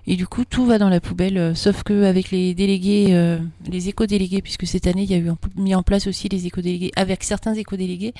et 0.06 0.16
du 0.16 0.26
coup 0.26 0.44
tout 0.44 0.66
va 0.66 0.78
dans 0.78 0.88
la 0.88 1.00
poubelle 1.00 1.38
euh, 1.38 1.54
sauf 1.54 1.84
que 1.84 2.04
avec 2.04 2.30
les 2.30 2.54
délégués 2.54 3.08
euh, 3.10 3.38
les 3.70 3.88
éco-délégués 3.88 4.42
puisque 4.42 4.66
cette 4.66 4.86
année 4.86 5.02
il 5.02 5.10
y 5.10 5.14
a 5.14 5.18
eu 5.18 5.30
mis 5.56 5.74
en 5.74 5.82
place 5.82 6.08
aussi 6.08 6.28
les 6.28 6.46
éco-délégués 6.46 6.90
avec 6.96 7.22
certains 7.22 7.54
éco-délégués 7.54 8.12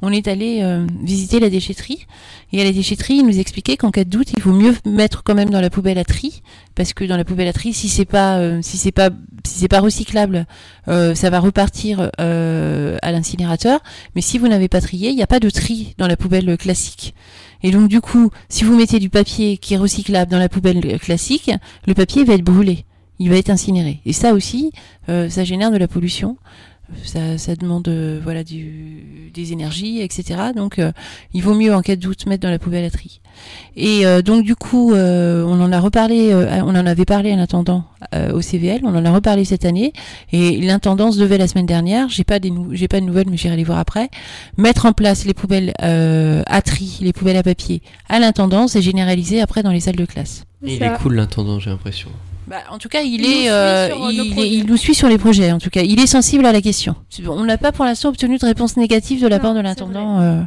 on 0.00 0.12
est 0.12 0.28
allé 0.28 0.60
euh, 0.62 0.86
visiter 1.02 1.40
la 1.40 1.50
déchetterie 1.50 2.06
et 2.52 2.60
à 2.60 2.64
la 2.64 2.72
déchetterie 2.72 3.14
ils 3.14 3.26
nous 3.26 3.38
expliquaient 3.38 3.76
qu'en 3.76 3.90
cas 3.90 4.04
de 4.04 4.10
doute 4.10 4.32
il 4.36 4.40
vaut 4.40 4.52
mieux 4.52 4.74
mettre 4.86 5.24
quand 5.24 5.34
même 5.34 5.50
dans 5.50 5.60
la 5.60 5.70
poubelle 5.70 5.98
à 5.98 6.04
tri 6.04 6.42
parce 6.76 6.92
que 6.92 7.04
dans 7.04 7.16
la 7.16 7.24
poubelle 7.24 7.48
à 7.48 7.52
tri, 7.52 7.72
si 7.72 7.88
c'est 7.88 8.04
pas 8.04 8.40
si 8.62 8.76
c'est 8.78 8.90
pas 8.90 9.10
si 9.46 9.60
c'est 9.60 9.68
pas 9.68 9.80
recyclable, 9.80 10.46
ça 10.86 11.30
va 11.30 11.38
repartir 11.38 12.10
à 12.18 13.12
l'incinérateur. 13.12 13.80
Mais 14.16 14.20
si 14.20 14.38
vous 14.38 14.48
n'avez 14.48 14.68
pas 14.68 14.80
trié, 14.80 15.10
il 15.10 15.16
n'y 15.16 15.22
a 15.22 15.28
pas 15.28 15.38
de 15.38 15.50
tri 15.50 15.94
dans 15.98 16.08
la 16.08 16.16
poubelle 16.16 16.56
classique. 16.56 17.14
Et 17.64 17.70
donc 17.70 17.88
du 17.88 18.02
coup, 18.02 18.30
si 18.50 18.62
vous 18.62 18.76
mettez 18.76 18.98
du 18.98 19.08
papier 19.08 19.56
qui 19.56 19.72
est 19.72 19.78
recyclable 19.78 20.30
dans 20.30 20.38
la 20.38 20.50
poubelle 20.50 21.00
classique, 21.00 21.50
le 21.86 21.94
papier 21.94 22.22
va 22.22 22.34
être 22.34 22.44
brûlé, 22.44 22.84
il 23.18 23.30
va 23.30 23.36
être 23.36 23.48
incinéré. 23.48 24.00
Et 24.04 24.12
ça 24.12 24.34
aussi, 24.34 24.70
euh, 25.08 25.30
ça 25.30 25.44
génère 25.44 25.70
de 25.70 25.78
la 25.78 25.88
pollution. 25.88 26.36
Ça, 27.02 27.38
ça 27.38 27.56
demande 27.56 27.88
euh, 27.88 28.20
voilà 28.22 28.44
du, 28.44 29.30
des 29.34 29.52
énergies, 29.52 30.00
etc. 30.00 30.40
Donc 30.54 30.78
euh, 30.78 30.92
il 31.32 31.42
vaut 31.42 31.54
mieux 31.54 31.74
en 31.74 31.82
cas 31.82 31.96
de 31.96 32.00
doute 32.00 32.26
mettre 32.26 32.42
dans 32.42 32.50
la 32.50 32.58
poubelle 32.58 32.84
à 32.84 32.90
tri. 32.90 33.20
Et 33.76 34.06
euh, 34.06 34.22
donc 34.22 34.44
du 34.44 34.54
coup, 34.54 34.92
euh, 34.94 35.44
on 35.44 35.60
en 35.60 35.72
a 35.72 35.80
reparlé, 35.80 36.32
euh, 36.32 36.60
on 36.62 36.70
en 36.76 36.86
avait 36.86 37.04
parlé 37.04 37.32
à 37.32 37.36
l'intendant 37.36 37.84
euh, 38.14 38.32
au 38.32 38.40
CVL, 38.40 38.80
on 38.84 38.94
en 38.94 39.04
a 39.04 39.12
reparlé 39.12 39.44
cette 39.44 39.64
année, 39.64 39.92
et 40.32 40.60
l'intendance 40.60 41.16
devait 41.16 41.38
la 41.38 41.48
semaine 41.48 41.66
dernière, 41.66 42.08
j'ai 42.08 42.22
pas 42.24 42.38
des 42.38 42.50
nou- 42.50 42.68
j'ai 42.72 42.86
pas 42.88 43.00
de 43.00 43.06
nouvelles, 43.06 43.28
mais 43.28 43.36
j'irai 43.36 43.56
les 43.56 43.64
voir 43.64 43.78
après, 43.78 44.08
mettre 44.56 44.86
en 44.86 44.92
place 44.92 45.24
les 45.24 45.34
poubelles 45.34 45.72
euh, 45.82 46.42
à 46.46 46.62
tri, 46.62 46.98
les 47.00 47.12
poubelles 47.12 47.36
à 47.36 47.42
papier 47.42 47.82
à 48.08 48.20
l'intendance 48.20 48.76
et 48.76 48.82
généraliser 48.82 49.40
après 49.40 49.62
dans 49.64 49.72
les 49.72 49.80
salles 49.80 49.96
de 49.96 50.04
classe. 50.06 50.44
Il 50.62 50.78
est 50.82 50.98
cool 50.98 51.16
l'intendant, 51.16 51.58
j'ai 51.58 51.70
l'impression. 51.70 52.10
Bah, 52.46 52.58
en 52.70 52.78
tout 52.78 52.88
cas, 52.88 53.00
il, 53.02 53.14
Il 53.14 53.20
nous 53.22 53.26
est, 53.26 53.32
suit 53.42 53.48
euh, 53.48 53.88
sur, 53.88 53.96
euh, 53.96 53.98
nos 54.06 54.10
il, 54.10 54.20
est- 54.20 54.30
projets. 54.32 54.48
il 54.50 54.66
nous 54.66 54.76
suit 54.76 54.94
sur 54.94 55.08
les 55.08 55.18
projets. 55.18 55.50
En 55.52 55.58
tout 55.58 55.70
cas, 55.70 55.82
il 55.82 55.98
est 56.00 56.06
sensible 56.06 56.46
à 56.46 56.52
la 56.52 56.60
question. 56.60 56.94
On 57.26 57.44
n'a 57.44 57.58
pas 57.58 57.72
pour 57.72 57.84
l'instant 57.84 58.10
obtenu 58.10 58.38
de 58.38 58.44
réponse 58.44 58.76
négative 58.76 59.20
de 59.22 59.28
la 59.28 59.36
Non, 59.38 59.42
part 59.42 59.54
de 59.54 59.60
l'intendant. 59.60 60.20
euh, 60.20 60.40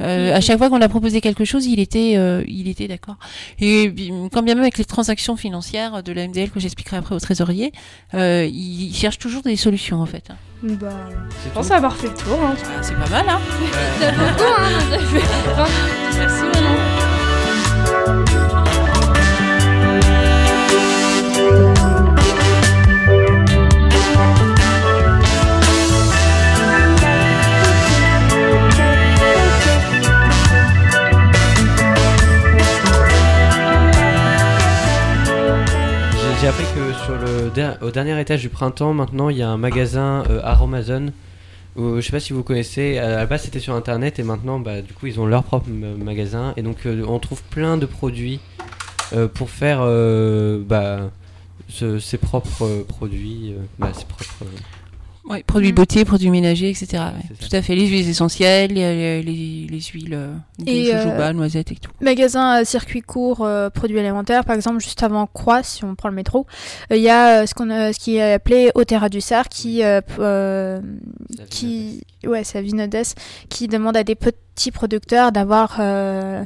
euh, 0.00 0.34
à 0.34 0.40
chaque 0.40 0.58
fois 0.58 0.70
qu'on 0.70 0.80
a 0.80 0.88
proposé 0.88 1.20
quelque 1.20 1.44
chose, 1.44 1.66
il 1.66 1.78
était, 1.78 2.14
euh, 2.16 2.42
il 2.48 2.66
était 2.66 2.88
d'accord. 2.88 3.14
Et 3.60 3.94
quand 4.32 4.42
bien 4.42 4.54
même 4.54 4.62
avec 4.62 4.76
les 4.78 4.84
transactions 4.84 5.36
financières 5.36 6.02
de 6.02 6.12
la 6.12 6.26
MDL 6.26 6.50
que 6.50 6.58
j'expliquerai 6.58 6.96
après 6.96 7.14
au 7.14 7.20
trésorier, 7.20 7.70
euh, 8.14 8.48
il 8.52 8.92
cherche 8.92 9.18
toujours 9.18 9.42
des 9.42 9.54
solutions 9.54 10.00
en 10.02 10.06
fait. 10.06 10.30
bah, 10.64 10.88
C'est 11.42 11.48
je 11.50 11.54
pense 11.54 11.68
tout. 11.68 11.74
avoir 11.74 11.94
fait 11.94 12.08
le 12.08 12.14
tour 12.14 12.40
hein. 12.42 12.56
Ah, 12.64 12.82
c'est 12.82 12.96
pas 12.96 13.08
mal, 13.08 13.24
hein 13.28 13.38
merci 16.18 16.42
Manon 16.54 16.78
J'ai- 36.44 36.48
appris 36.50 36.64
que 36.74 36.92
sur 37.04 37.16
le 37.16 37.50
au 37.86 37.90
dernier 37.90 38.20
étage 38.20 38.42
du 38.42 38.50
printemps, 38.50 38.92
maintenant, 38.92 39.30
il 39.30 39.38
y 39.38 39.42
a 39.42 39.48
un 39.48 39.56
magasin 39.56 40.24
euh, 40.28 40.42
Aromazone. 40.44 41.12
Où, 41.74 41.96
je 41.96 42.00
sais 42.02 42.10
pas 42.12 42.20
si 42.20 42.34
vous 42.34 42.42
connaissez. 42.42 42.98
À 42.98 43.08
la 43.08 43.24
base, 43.24 43.44
c'était 43.44 43.60
sur 43.60 43.74
internet 43.74 44.18
et 44.18 44.22
maintenant, 44.24 44.60
bah, 44.60 44.82
du 44.82 44.92
coup, 44.92 45.06
ils 45.06 45.18
ont 45.18 45.24
leur 45.24 45.42
propre 45.42 45.68
m- 45.70 45.96
magasin 45.96 46.52
et 46.58 46.62
donc 46.62 46.84
euh, 46.84 47.02
on 47.08 47.18
trouve 47.18 47.42
plein 47.44 47.78
de 47.78 47.86
produits 47.86 48.40
euh, 49.14 49.26
pour 49.26 49.48
faire 49.48 49.78
euh, 49.80 50.62
bah, 50.62 51.10
ses 51.70 52.18
propres 52.18 52.64
euh, 52.66 52.84
produits, 52.86 53.54
euh, 53.56 53.62
bah, 53.78 53.88
ses 53.94 54.04
propres. 54.04 54.44
Euh, 55.26 55.30
Ouais, 55.32 55.42
produits 55.42 55.72
Mm. 55.72 55.74
beauté, 55.74 56.04
produits 56.04 56.30
ménagers, 56.30 56.68
etc. 56.70 56.86
ouais. 56.92 57.36
Tout 57.40 57.54
à 57.56 57.62
fait. 57.62 57.74
Les 57.74 57.86
huiles 57.86 58.08
essentielles, 58.08 58.72
les, 58.72 59.22
les, 59.22 59.66
les 59.70 59.80
huiles 59.80 60.12
euh, 60.14 60.34
de 60.58 60.70
jojoba, 60.84 61.28
euh, 61.28 61.32
noisettes 61.32 61.72
et 61.72 61.76
tout. 61.76 61.90
Magasin 62.00 62.50
à 62.50 62.64
circuit 62.64 63.00
court, 63.00 63.40
euh, 63.42 63.70
produits 63.70 63.98
alimentaires, 63.98 64.44
par 64.44 64.54
exemple, 64.54 64.80
juste 64.80 65.02
avant 65.02 65.26
Croix, 65.26 65.62
si 65.62 65.82
on 65.84 65.94
prend 65.94 66.08
le 66.10 66.14
métro, 66.14 66.46
euh, 66.92 66.96
il 66.96 67.02
y 67.02 67.08
a 67.08 67.42
euh, 67.42 67.46
ce, 67.46 67.54
qu'on 67.54 67.70
a- 67.70 67.92
ce 67.94 67.98
qui 67.98 68.16
est 68.16 68.32
appelé 68.34 68.70
Otera 68.74 69.08
du 69.08 69.20
Sar, 69.22 69.48
qui, 69.48 69.82
euh, 69.82 70.00
euh, 70.18 70.80
qui, 71.50 72.02
ouais, 72.26 72.44
c'est 72.44 72.58
à 72.58 72.62
Vinodès, 72.62 73.14
qui 73.48 73.66
demande 73.68 73.96
à 73.96 74.04
des 74.04 74.14
petits 74.14 74.70
producteurs 74.70 75.32
d'avoir 75.32 75.76
euh, 75.80 76.44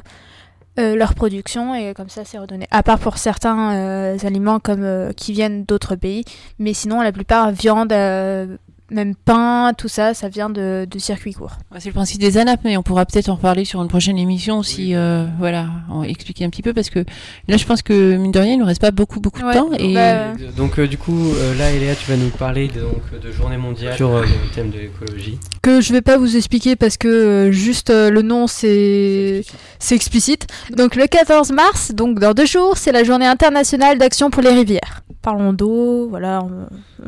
euh, 0.79 0.95
leur 0.95 1.13
production 1.15 1.75
et 1.75 1.93
comme 1.93 2.07
ça 2.09 2.23
c'est 2.23 2.37
redonné. 2.37 2.65
À 2.71 2.83
part 2.83 2.99
pour 2.99 3.17
certains 3.17 3.75
euh, 3.75 4.17
aliments 4.23 4.59
comme 4.59 4.83
euh, 4.83 5.11
qui 5.11 5.33
viennent 5.33 5.65
d'autres 5.65 5.95
pays, 5.95 6.23
mais 6.59 6.73
sinon 6.73 7.01
la 7.01 7.11
plupart 7.11 7.51
viande, 7.51 7.91
euh, 7.91 8.55
même 8.91 9.15
pain, 9.15 9.73
tout 9.77 9.87
ça, 9.87 10.13
ça 10.13 10.29
vient 10.29 10.49
de, 10.49 10.87
de 10.89 10.99
circuit 10.99 11.33
court. 11.33 11.51
Ouais, 11.71 11.79
c'est 11.79 11.89
le 11.89 11.93
principe 11.93 12.19
des 12.19 12.37
ANAP, 12.37 12.61
mais 12.63 12.77
on 12.77 12.83
pourra 12.83 13.05
peut-être 13.05 13.29
en 13.29 13.35
reparler 13.35 13.65
sur 13.65 13.81
une 13.81 13.87
prochaine 13.87 14.17
émission 14.17 14.63
si, 14.63 14.87
Oui. 14.87 14.95
euh, 14.95 15.25
voilà, 15.37 15.67
en 15.89 16.03
expliquer 16.03 16.45
un 16.45 16.49
petit 16.49 16.61
peu 16.61 16.73
parce 16.73 16.89
que 16.89 16.99
là, 17.47 17.57
je 17.57 17.65
pense 17.65 17.81
que 17.81 18.15
mine 18.15 18.31
de 18.31 18.39
rien, 18.39 18.53
il 18.53 18.59
nous 18.59 18.65
reste 18.65 18.81
pas 18.81 18.91
beaucoup, 18.91 19.19
beaucoup 19.19 19.41
de 19.41 19.45
Ouais, 19.45 19.53
temps 19.53 19.69
et 19.77 19.93
bah, 19.93 19.99
Euh, 19.99 20.33
Donc 20.57 20.79
euh, 20.79 20.87
du 20.87 20.97
coup, 20.97 21.31
euh, 21.35 21.55
là, 21.57 21.71
Eléa, 21.71 21.95
tu 21.95 22.09
vas 22.09 22.17
nous 22.17 22.29
parler 22.29 22.67
de, 22.67 22.81
donc, 22.81 23.19
de 23.21 23.31
journée 23.31 23.57
mondiale 23.57 23.95
sur 23.95 24.09
euh, 24.15 24.21
le 24.23 24.53
thème 24.55 24.69
de 24.71 24.79
l'écologie. 24.79 25.37
Que 25.61 25.81
je 25.81 25.91
vais 25.93 26.01
pas 26.01 26.17
vous 26.17 26.35
expliquer 26.37 26.75
parce 26.75 26.97
que 26.97 27.07
euh, 27.07 27.51
juste 27.51 27.89
euh, 27.89 28.09
le 28.09 28.21
nom 28.21 28.47
c'est 28.47 29.43
c'est 29.79 29.95
explicite. 29.95 30.47
Donc 30.75 30.95
le 30.95 31.07
14 31.07 31.51
mars, 31.51 31.91
donc 31.93 32.19
dans 32.19 32.33
deux 32.33 32.45
jours, 32.45 32.77
c'est 32.77 32.91
la 32.91 33.03
journée 33.03 33.25
internationale 33.27 33.97
d'action 33.97 34.29
pour 34.29 34.41
les 34.43 34.51
rivières. 34.51 35.01
Parlons 35.21 35.51
d'eau, 35.51 36.07
voilà, 36.09 36.41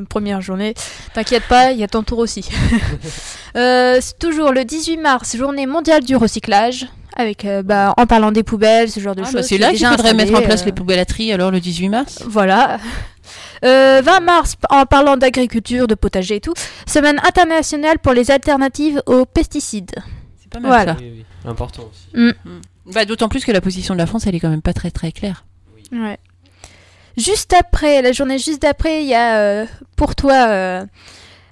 première 0.09 0.41
journée. 0.41 0.73
T'inquiète 1.13 1.43
pas, 1.47 1.71
il 1.71 1.79
y 1.79 1.83
a 1.83 1.87
ton 1.87 2.03
tour 2.03 2.19
aussi. 2.19 2.49
Euh, 3.57 3.97
c'est 3.99 4.17
toujours 4.17 4.53
le 4.53 4.63
18 4.63 4.95
mars, 4.95 5.35
journée 5.35 5.65
mondiale 5.65 6.05
du 6.05 6.15
recyclage. 6.15 6.87
Avec, 7.17 7.43
euh, 7.43 7.61
bah, 7.63 7.93
en 7.97 8.05
parlant 8.07 8.31
des 8.31 8.43
poubelles, 8.43 8.89
ce 8.89 9.01
genre 9.01 9.13
de 9.13 9.23
Ah, 9.23 9.25
choses. 9.25 9.33
bah, 9.33 9.43
c'est 9.43 9.55
qui 9.55 9.61
là 9.61 9.71
qu'il 9.73 9.85
faudrait 9.85 10.13
mettre 10.13 10.33
en 10.33 10.41
place 10.41 10.61
euh, 10.61 10.67
les 10.67 10.71
poubelleries 10.71 11.33
alors 11.33 11.51
le 11.51 11.59
18 11.59 11.89
mars? 11.89 12.23
Voilà. 12.25 12.77
Euh, 13.65 14.01
20 14.03 14.19
mars, 14.21 14.55
en 14.69 14.85
parlant 14.85 15.17
d'agriculture, 15.17 15.87
de 15.87 15.95
potager 15.95 16.37
et 16.37 16.39
tout, 16.39 16.53
semaine 16.87 17.19
internationale 17.27 17.99
pour 17.99 18.13
les 18.13 18.31
alternatives 18.31 19.01
aux 19.05 19.25
pesticides. 19.25 19.91
C'est 20.41 20.49
pas 20.49 20.59
mal 20.61 20.71
Voilà. 20.71 20.93
ça. 20.93 20.99
Oui, 21.01 21.11
oui. 21.17 21.25
Important 21.45 21.83
aussi. 21.91 22.33
Bah, 22.93 23.05
D'autant 23.05 23.29
plus 23.29 23.43
que 23.45 23.51
la 23.51 23.61
position 23.61 23.93
de 23.93 23.99
la 23.99 24.05
France, 24.05 24.27
elle 24.27 24.35
est 24.35 24.39
quand 24.39 24.49
même 24.49 24.61
pas 24.61 24.73
très 24.73 24.91
très 24.91 25.11
claire. 25.11 25.45
Ouais. 25.91 26.17
Juste 27.17 27.53
après, 27.53 28.01
la 28.01 28.11
journée 28.11 28.37
juste 28.39 28.61
d'après, 28.61 29.03
il 29.03 29.07
y 29.09 29.13
a 29.15 29.37
euh, 29.37 29.65
pour 29.95 30.15
toi, 30.15 30.33
euh, 30.49 30.85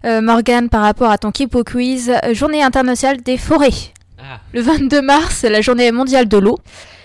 euh, 0.06 0.22
Morgane, 0.22 0.70
par 0.70 0.82
rapport 0.82 1.12
à 1.12 1.18
ton 1.18 1.32
Kipo 1.32 1.64
Quiz, 1.64 2.10
euh, 2.24 2.34
journée 2.34 2.64
internationale 2.64 3.22
des 3.22 3.38
forêts. 3.38 3.70
Ah, 4.18 4.40
Le 4.54 4.62
22 4.62 5.02
mars, 5.02 5.44
la 5.44 5.62
journée 5.62 5.92
mondiale 5.92 6.28
de 6.28 6.38
l'eau. 6.38 6.58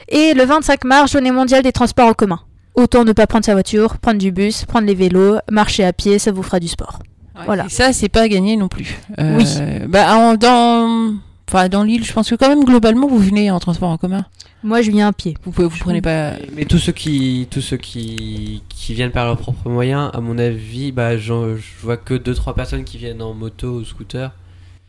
Et 0.09 0.35
le 0.35 0.45
25 0.45 0.85
mars, 0.85 1.13
journée 1.13 1.31
mondiale 1.33 1.63
des 1.63 1.73
transports 1.73 2.09
en 2.09 2.15
commun. 2.15 2.41
Autant 2.75 3.05
ne 3.05 3.13
pas 3.13 3.27
prendre 3.27 3.45
sa 3.45 3.53
voiture, 3.55 3.99
prendre 3.99 4.19
du 4.19 4.31
bus, 4.33 4.65
prendre 4.65 4.87
les 4.87 4.95
vélos, 4.95 5.39
marcher 5.51 5.85
à 5.85 5.93
pied, 5.93 6.19
ça 6.19 6.31
vous 6.33 6.43
fera 6.43 6.61
du 6.61 6.69
sport. 6.69 6.99
Voilà. 7.47 7.67
Et 7.67 7.69
ça, 7.71 7.93
c'est 7.93 8.09
pas 8.09 8.29
gagné 8.29 8.57
non 8.57 8.69
plus. 8.69 8.97
Euh, 9.19 9.37
Oui. 9.39 9.45
Bah, 9.89 10.17
en- 10.17 10.35
dans, 10.35 11.15
enfin, 11.49 11.69
dans 11.69 11.83
l'île, 11.83 12.05
je 12.05 12.13
pense 12.13 12.31
que 12.31 12.35
quand 12.35 12.49
même 12.49 12.65
globalement, 12.65 13.07
vous 13.07 13.19
venez 13.19 13.51
en 13.51 13.59
transport 13.61 13.91
en 13.91 13.97
commun. 13.99 14.25
Moi, 14.63 14.81
je 14.81 14.91
viens 14.91 15.09
à 15.09 15.13
pied. 15.13 15.37
Vous, 15.45 15.51
pouvez, 15.53 15.69
vous 15.69 15.77
prenez 15.79 16.01
pas. 16.01 16.33
mais, 16.33 16.49
mais 16.57 16.65
tous 16.65 16.79
ceux 16.79 16.93
qui, 16.93 17.47
tous 17.51 17.61
ceux 17.61 17.77
qui, 17.77 18.63
qui 18.71 18.95
viennent 18.95 19.11
par 19.11 19.27
leurs 19.27 19.37
propres 19.37 19.69
moyens, 19.69 20.11
à 20.15 20.21
mon 20.21 20.39
avis, 20.39 20.91
bah, 20.91 21.19
j'en- 21.19 21.55
je 21.55 21.63
vois 21.83 21.97
que 21.99 22.15
2-3 22.15 22.55
personnes 22.55 22.85
qui 22.85 22.97
viennent 22.97 23.21
en 23.21 23.35
moto 23.35 23.69
ou 23.81 23.85
scooter. 23.85 24.33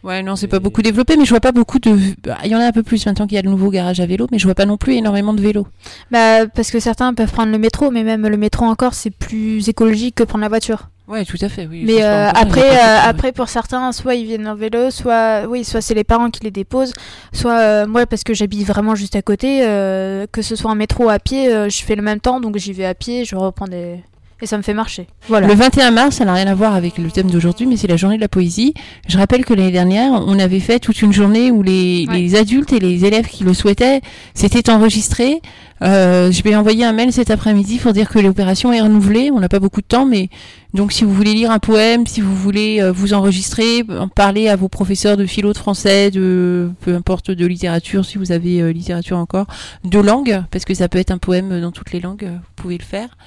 Ouais, 0.03 0.21
non, 0.21 0.35
c'est 0.35 0.47
pas 0.47 0.59
beaucoup 0.59 0.83
développé, 0.83 1.17
mais 1.17 1.25
je 1.25 1.31
vois 1.31 1.39
pas 1.39 1.51
beaucoup 1.51 1.79
de. 1.79 1.97
bah, 2.23 2.37
Il 2.45 2.51
y 2.51 2.55
en 2.55 2.59
a 2.59 2.65
un 2.67 2.71
peu 2.71 2.83
plus 2.83 3.03
maintenant 3.07 3.25
qu'il 3.25 3.35
y 3.35 3.39
a 3.39 3.41
le 3.41 3.49
nouveau 3.49 3.71
garage 3.71 3.99
à 3.99 4.05
vélo, 4.05 4.27
mais 4.31 4.37
je 4.37 4.45
vois 4.45 4.53
pas 4.53 4.67
non 4.67 4.77
plus 4.77 4.93
énormément 4.93 5.33
de 5.33 5.41
vélos. 5.41 5.67
Bah, 6.11 6.45
parce 6.47 6.69
que 6.71 6.79
certains 6.79 7.13
peuvent 7.15 7.31
prendre 7.31 7.51
le 7.51 7.57
métro, 7.57 7.89
mais 7.91 8.03
même 8.03 8.25
le 8.27 8.37
métro 8.37 8.65
encore, 8.65 8.93
c'est 8.93 9.09
plus 9.09 9.67
écologique 9.67 10.15
que 10.15 10.23
prendre 10.23 10.43
la 10.43 10.49
voiture. 10.49 10.89
Ouais, 11.07 11.23
tout 11.23 11.37
à 11.41 11.49
fait, 11.49 11.67
oui. 11.69 11.83
Mais 11.85 12.03
euh, 12.03 12.29
en 12.29 12.33
après, 12.33 12.67
euh, 12.77 12.99
après 13.03 13.31
pour 13.31 13.47
certains, 13.47 13.91
soit 13.91 14.15
ils 14.15 14.25
viennent 14.25 14.47
en 14.47 14.55
vélo, 14.55 14.89
soit 14.89 15.43
oui, 15.47 15.63
soit 15.63 15.81
c'est 15.81 15.93
les 15.93 16.03
parents 16.03 16.31
qui 16.31 16.43
les 16.43 16.51
déposent, 16.51 16.93
soit 17.31 17.59
euh, 17.59 17.85
moi 17.87 18.05
parce 18.07 18.23
que 18.23 18.33
j'habite 18.33 18.65
vraiment 18.65 18.95
juste 18.95 19.15
à 19.15 19.21
côté, 19.21 19.59
euh, 19.61 20.25
que 20.31 20.41
ce 20.41 20.55
soit 20.55 20.71
un 20.71 20.75
métro 20.75 21.05
ou 21.05 21.09
à 21.09 21.19
pied, 21.19 21.53
euh, 21.53 21.69
je 21.69 21.83
fais 21.83 21.95
le 21.95 22.01
même 22.01 22.19
temps, 22.19 22.39
donc 22.39 22.57
j'y 22.57 22.73
vais 22.73 22.85
à 22.85 22.95
pied, 22.95 23.23
je 23.23 23.35
reprends 23.35 23.67
des 23.67 23.97
et 24.41 24.47
ça 24.47 24.57
me 24.57 24.63
fait 24.63 24.73
marcher. 24.73 25.07
Voilà. 25.29 25.47
Le 25.47 25.53
21 25.53 25.91
mars, 25.91 26.17
ça 26.17 26.25
n'a 26.25 26.33
rien 26.33 26.47
à 26.47 26.53
voir 26.55 26.75
avec 26.75 26.97
le 26.97 27.09
thème 27.09 27.31
d'aujourd'hui, 27.31 27.65
mais 27.67 27.77
c'est 27.77 27.87
la 27.87 27.95
journée 27.95 28.17
de 28.17 28.21
la 28.21 28.27
poésie. 28.27 28.73
Je 29.07 29.17
rappelle 29.17 29.45
que 29.45 29.53
l'année 29.53 29.71
dernière, 29.71 30.11
on 30.11 30.37
avait 30.39 30.59
fait 30.59 30.79
toute 30.79 31.01
une 31.01 31.13
journée 31.13 31.51
où 31.51 31.63
les, 31.63 32.05
Ouais. 32.09 32.17
les 32.17 32.35
adultes 32.35 32.73
et 32.73 32.79
les 32.79 33.05
élèves 33.05 33.27
qui 33.27 33.45
le 33.45 33.53
souhaitaient 33.53 34.01
s'étaient 34.33 34.69
enregistrés. 34.69 35.41
Euh, 35.81 36.31
je 36.31 36.41
vais 36.43 36.55
envoyer 36.55 36.85
un 36.85 36.93
mail 36.93 37.11
cet 37.11 37.31
après-midi 37.31 37.79
pour 37.79 37.91
dire 37.91 38.09
que 38.09 38.19
l'opération 38.19 38.71
est 38.71 38.81
renouvelée. 38.81 39.29
On 39.31 39.39
n'a 39.39 39.49
pas 39.49 39.59
beaucoup 39.59 39.81
de 39.81 39.85
temps, 39.85 40.05
mais 40.05 40.29
donc 40.73 40.93
si 40.93 41.03
vous 41.03 41.13
voulez 41.13 41.33
lire 41.33 41.51
un 41.51 41.59
poème, 41.59 42.07
si 42.07 42.21
vous 42.21 42.35
voulez 42.35 42.81
euh, 42.81 42.91
vous 42.91 43.13
enregistrer, 43.13 43.83
en 43.89 44.07
parler 44.07 44.47
à 44.47 44.55
vos 44.55 44.69
professeurs 44.69 45.17
de 45.17 45.25
philo, 45.25 45.51
de 45.51 45.57
français, 45.57 46.11
de 46.11 46.69
peu 46.81 46.95
importe 46.95 47.31
de 47.31 47.45
littérature, 47.45 48.05
si 48.05 48.17
vous 48.17 48.31
avez 48.31 48.61
euh, 48.61 48.71
littérature 48.71 49.17
encore, 49.17 49.47
de 49.83 49.99
langue, 49.99 50.43
parce 50.51 50.65
que 50.65 50.73
ça 50.73 50.87
peut 50.87 50.99
être 50.99 51.11
un 51.11 51.17
poème 51.17 51.59
dans 51.61 51.71
toutes 51.71 51.91
les 51.91 51.99
langues, 51.99 52.23
vous 52.25 52.53
pouvez 52.55 52.77
le 52.77 52.83
faire. 52.83 53.17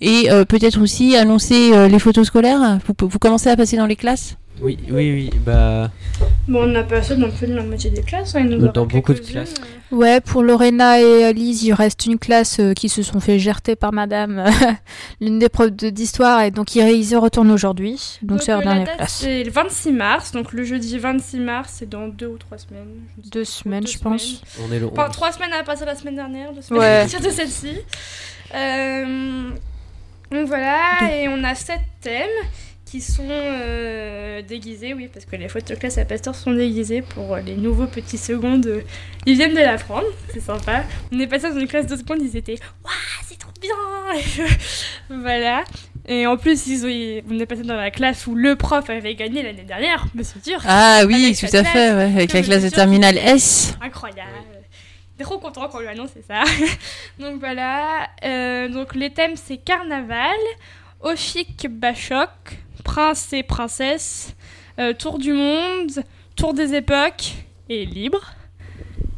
Et 0.00 0.28
peut-être 0.48 0.80
aussi 0.80 1.16
annoncer 1.16 1.88
les 1.88 1.98
photos 1.98 2.26
scolaires. 2.26 2.78
Vous 2.98 3.18
commencez 3.18 3.48
à 3.48 3.56
passer 3.56 3.76
dans 3.76 3.86
les 3.86 3.96
classes? 3.96 4.36
Oui, 4.62 4.78
oui, 4.88 5.12
oui. 5.12 5.30
Bah, 5.44 5.90
Bon, 6.48 6.62
on 6.62 6.66
n'a 6.66 6.82
pas 6.82 7.02
ça 7.02 7.14
dans 7.14 7.30
plus 7.30 7.46
de 7.46 7.54
la 7.54 7.62
moitié 7.62 7.90
des 7.90 8.02
classes. 8.02 8.34
hein, 8.34 8.40
il 8.40 8.46
nous 8.56 8.68
Dans 8.68 8.86
beaucoup 8.86 9.12
de 9.12 9.18
classes. 9.20 9.54
euh. 9.92 9.96
Ouais, 9.96 10.20
pour 10.20 10.42
Lorena 10.42 11.00
et 11.00 11.24
Alice, 11.24 11.62
il 11.62 11.72
reste 11.72 12.06
une 12.06 12.18
classe 12.18 12.58
euh, 12.58 12.72
qui 12.72 12.88
se 12.88 13.02
sont 13.02 13.20
fait 13.20 13.38
gerter 13.38 13.76
par 13.76 13.92
madame, 13.92 14.44
l'une 15.20 15.38
des 15.38 15.48
profs 15.48 15.72
de- 15.72 15.90
d'histoire, 15.90 16.40
et 16.42 16.50
donc 16.50 16.74
ils, 16.74 16.82
y 16.82 17.14
retournent 17.16 17.50
aujourd'hui. 17.50 18.18
Donc 18.22 18.42
c'est 18.42 18.50
euh, 18.50 18.54
leur 18.56 18.64
la 18.64 18.64
dernière 18.64 18.86
date, 18.86 18.96
classe. 18.96 19.18
C'est 19.20 19.44
le 19.44 19.50
26 19.50 19.92
mars, 19.92 20.32
donc 20.32 20.52
le 20.52 20.64
jeudi 20.64 20.98
26 20.98 21.38
mars, 21.38 21.74
c'est 21.78 21.88
dans 21.88 22.08
deux 22.08 22.26
ou 22.28 22.38
trois 22.38 22.58
semaines. 22.58 22.86
je 23.16 23.20
ne 23.20 23.24
sais 23.24 23.30
Deux 23.30 23.44
semaines, 23.44 23.84
deux 23.84 23.90
je 23.90 23.98
pense. 23.98 24.42
on 24.68 24.72
est 24.72 24.78
le 24.80 24.86
Enfin, 24.86 25.06
11. 25.08 25.12
trois 25.12 25.32
semaines 25.32 25.52
à 25.52 25.62
passer 25.62 25.84
la 25.84 25.94
semaine 25.94 26.16
dernière, 26.16 26.52
deux 26.52 26.62
semaines 26.62 26.80
Ouais. 26.80 26.96
à 26.96 27.00
partir 27.02 27.20
de 27.20 27.30
celle-ci. 27.30 27.76
Euh, 28.54 29.50
donc 30.32 30.46
voilà, 30.48 30.78
et 31.12 31.28
on 31.28 31.44
a 31.44 31.54
sept 31.54 31.80
thèmes 32.00 32.26
qui 32.86 33.00
sont 33.00 33.28
euh, 33.28 34.42
déguisés, 34.42 34.94
oui, 34.94 35.10
parce 35.12 35.24
que 35.26 35.34
les 35.36 35.48
classe 35.48 35.98
à 35.98 36.04
Pasteur 36.04 36.34
sont 36.34 36.52
déguisées 36.52 37.02
pour 37.02 37.34
euh, 37.34 37.40
les 37.40 37.56
nouveaux 37.56 37.88
petits 37.88 38.16
secondes. 38.16 38.64
euh, 38.66 38.80
Ils 39.26 39.34
viennent 39.34 39.54
de 39.54 39.60
l'apprendre, 39.60 40.06
c'est 40.32 40.40
sympa. 40.40 40.84
On 41.12 41.18
est 41.18 41.26
passé 41.26 41.50
dans 41.50 41.58
une 41.58 41.66
classe 41.66 41.88
de 41.88 41.96
seconde, 41.96 42.18
ils 42.22 42.36
étaient 42.36 42.58
Waouh, 42.84 42.94
c'est 43.26 43.38
trop 43.38 43.50
bien 43.60 44.46
Voilà. 45.10 45.64
Et 46.06 46.28
en 46.28 46.36
plus, 46.36 46.68
ils 46.68 46.84
ont, 46.86 47.22
on 47.34 47.38
est 47.40 47.46
passé 47.46 47.62
dans 47.62 47.74
la 47.76 47.90
classe 47.90 48.28
où 48.28 48.36
le 48.36 48.54
prof 48.54 48.88
avait 48.88 49.16
gagné 49.16 49.42
l'année 49.42 49.64
dernière, 49.64 50.06
monsieur 50.14 50.40
Dur. 50.44 50.60
Ah 50.64 51.02
oui, 51.06 51.36
tout 51.38 51.46
à 51.56 51.64
fait, 51.64 51.92
ouais, 51.92 52.04
avec 52.04 52.32
la 52.32 52.42
classe 52.42 52.62
de 52.62 52.68
terminale 52.68 53.18
S. 53.18 53.74
incroyable. 53.82 54.30
Trop 55.18 55.38
content 55.38 55.66
qu'on 55.68 55.80
lui 55.80 55.88
annonce 55.88 56.10
ça. 56.28 56.44
donc 57.18 57.40
voilà. 57.40 58.06
Euh, 58.22 58.68
donc 58.68 58.94
les 58.94 59.10
thèmes 59.10 59.34
c'est 59.34 59.56
carnaval, 59.56 60.36
Oshik 61.00 61.66
Bachok, 61.70 62.28
prince 62.86 63.32
et 63.32 63.42
princesse, 63.42 64.34
euh, 64.78 64.92
tour 64.94 65.18
du 65.18 65.32
monde, 65.32 65.90
tour 66.36 66.54
des 66.54 66.74
époques 66.74 67.34
et 67.68 67.84
libre. 67.84 68.22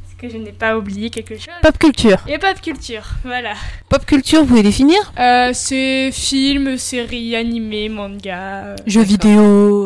Est-ce 0.05 0.17
que 0.17 0.29
je 0.33 0.39
n'ai 0.39 0.53
pas 0.53 0.77
oublié 0.79 1.11
quelque 1.11 1.37
chose 1.37 1.47
Pop 1.63 1.77
culture. 1.79 2.19
Et 2.27 2.39
pop 2.39 2.59
culture, 2.63 3.05
voilà. 3.25 3.53
Pop 3.91 4.05
culture, 4.07 4.41
vous 4.41 4.47
pouvez 4.47 4.63
définir? 4.63 4.99
Euh, 5.19 5.51
c'est 5.53 6.11
films, 6.13 6.77
séries, 6.79 7.37
animés, 7.37 7.89
manga. 7.89 8.65
euh, 8.65 8.77
Jeux 8.87 9.03
vidéo. 9.03 9.41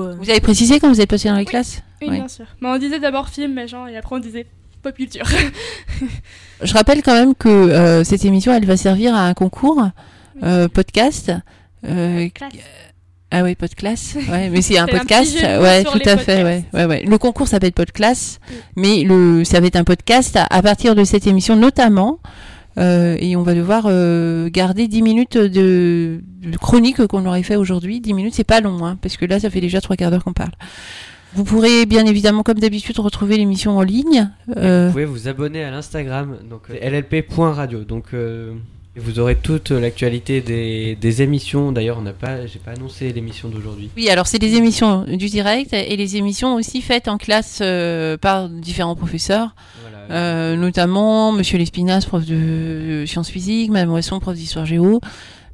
euh. 0.05 0.15
Vous 0.19 0.31
avez 0.31 0.41
précisé 0.41 0.79
quand 0.81 0.89
vous 0.89 1.01
êtes 1.01 1.11
passé 1.11 1.29
dans 1.29 1.37
les 1.37 1.45
classes? 1.45 1.83
Oui, 2.01 2.11
bien 2.11 2.29
sûr. 2.29 2.47
Mais 2.61 2.69
on 2.69 2.79
disait 2.79 2.99
d'abord 3.01 3.29
film, 3.29 3.53
machin, 3.55 3.87
et 3.89 3.97
après 3.97 4.15
on 4.17 4.21
disait 4.21 4.47
pop 4.83 4.95
culture. 4.95 5.27
Je 6.63 6.73
rappelle 6.75 7.03
quand 7.03 7.15
même 7.15 7.35
que 7.35 7.49
euh, 7.49 8.05
cette 8.05 8.25
émission, 8.25 8.53
elle 8.55 8.65
va 8.67 8.77
servir 8.77 9.15
à 9.15 9.27
un 9.27 9.35
concours 9.35 9.83
euh, 10.43 10.69
podcast. 10.69 11.33
euh, 11.85 12.29
Classe. 12.35 12.53
Ah 13.33 13.43
oui, 13.43 13.55
podcast. 13.55 14.17
Ouais, 14.31 14.49
mais 14.53 14.61
c'est 14.63 14.79
un 14.79 14.85
un 14.85 14.87
podcast. 14.87 15.35
ouais, 15.43 15.81
sur 15.83 15.93
tout 15.93 16.01
à 16.09 16.17
fait. 16.19 16.45
Ouais, 16.45 16.65
ouais, 16.75 16.85
ouais. 16.85 17.03
Le 17.05 17.17
concours 17.19 17.49
s'appelle 17.49 17.73
Podclass, 17.73 18.39
Mm. 18.49 18.55
mais 18.77 19.03
le 19.05 19.45
ça 19.45 19.59
va 19.61 19.67
être 19.67 19.77
un 19.77 19.85
podcast 19.85 20.37
à, 20.37 20.45
à 20.51 20.63
partir 20.63 20.95
de 20.95 21.03
cette 21.05 21.27
émission 21.27 21.57
notamment. 21.57 22.19
euh, 22.79 23.17
et 23.21 23.35
on 23.37 23.43
va 23.43 23.55
devoir 23.55 23.85
euh, 23.87 24.49
garder 24.51 24.89
10 24.89 25.03
minutes 25.03 25.37
de, 25.39 26.21
de 26.43 26.57
chronique 26.57 27.07
qu'on 27.07 27.27
aurait 27.27 27.43
fait 27.43 27.57
aujourd'hui. 27.57 28.01
10 28.01 28.15
minutes, 28.15 28.35
c'est 28.35 28.45
pas 28.45 28.61
long, 28.61 28.85
hein, 28.87 28.97
parce 29.03 29.17
que 29.17 29.25
là, 29.27 29.39
ça 29.41 29.51
fait 29.51 29.61
déjà 29.61 29.81
trois 29.81 29.97
quarts 29.97 30.11
d'heure 30.11 30.25
qu'on 30.25 30.33
parle. 30.33 30.53
Vous 31.35 31.45
pourrez 31.45 31.87
bien 31.87 32.05
évidemment, 32.05 32.43
comme 32.43 32.59
d'habitude, 32.59 32.99
retrouver 32.99 33.39
l'émission 33.39 33.79
en 33.79 33.83
ligne. 33.83 34.31
Euh, 34.59 34.87
Vous 34.87 34.93
pouvez 34.93 35.05
vous 35.07 35.29
abonner 35.29 35.65
à 35.65 35.71
l'Instagram, 35.71 36.37
donc 36.49 36.65
euh, 36.71 36.75
llp.radio. 36.91 37.85
Donc 37.85 38.07
euh, 38.13 38.53
vous 38.97 39.19
aurez 39.19 39.37
toute 39.37 39.71
l'actualité 39.71 40.41
des, 40.43 40.97
des 41.01 41.23
émissions. 41.23 41.73
D'ailleurs, 41.73 41.97
on 41.99 42.03
n'a 42.03 42.13
pas, 42.13 42.47
j'ai 42.47 42.59
pas 42.59 42.73
annoncé 42.73 43.11
l'émission 43.13 43.49
d'aujourd'hui. 43.49 43.89
Oui, 43.97 44.09
alors 44.11 44.27
c'est 44.27 44.39
des 44.39 44.55
émissions 44.55 45.05
du 45.05 45.27
direct 45.29 45.73
et 45.73 45.97
les 45.97 46.17
émissions 46.17 46.55
aussi 46.57 46.83
faites 46.83 47.09
en 47.09 47.17
classe 47.17 47.61
euh, 47.63 48.17
par 48.19 48.49
différents 48.51 48.95
professeurs, 48.97 49.55
Voilà. 49.81 50.15
euh, 50.15 50.57
notamment 50.57 51.33
Monsieur 51.33 51.57
Lespinasse, 51.59 52.05
prof 52.05 52.25
de 52.27 53.05
sciences 53.07 53.31
physiques, 53.31 53.71
Madame 53.71 53.89
Moisson, 53.89 54.21
prof 54.21 54.35
d'histoire 54.37 54.67
géo. 54.67 55.01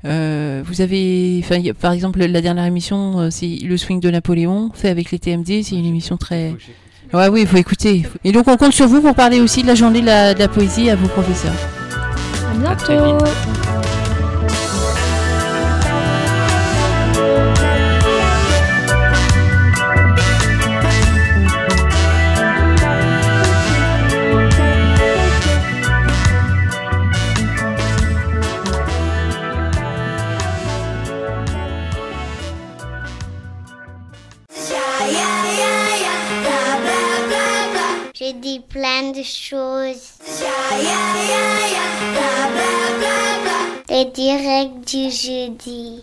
Euh, 0.05 0.63
vous 0.65 0.81
avez, 0.81 1.43
a- 1.51 1.75
par 1.75 1.93
exemple, 1.93 2.25
la 2.25 2.41
dernière 2.41 2.65
émission, 2.65 3.31
c'est 3.31 3.59
le 3.63 3.77
swing 3.77 4.01
de 4.01 4.11
Napoléon, 4.11 4.71
fait 4.75 4.89
avec 4.89 5.11
les 5.13 5.19
TMD. 5.19 5.63
C'est 5.63 5.77
une 5.77 5.87
émission 5.87 6.17
très. 6.17 6.55
Ouais, 7.13 7.29
oui, 7.29 7.41
il 7.43 7.47
faut 7.47 7.57
écouter. 7.57 8.03
Et 8.25 8.33
donc, 8.33 8.49
on 8.49 8.57
compte 8.57 8.73
sur 8.73 8.87
vous 8.87 9.01
pour 9.01 9.15
parler 9.15 9.41
aussi 9.41 9.63
de 9.63 9.67
la 9.69 9.75
journée 9.75 10.01
de 10.01 10.07
la, 10.07 10.35
de 10.35 10.39
la 10.41 10.49
poésie 10.49 10.91
à 10.91 10.97
vos 10.97 11.09
professeurs. 11.09 11.55
À 12.67 12.75
À 12.75 14.08
dit 38.41 38.61
plein 38.61 39.11
de 39.13 39.23
choses. 39.23 40.13
Les 43.89 44.05
directs 44.07 44.85
du 44.87 45.11
jeudi. 45.11 46.03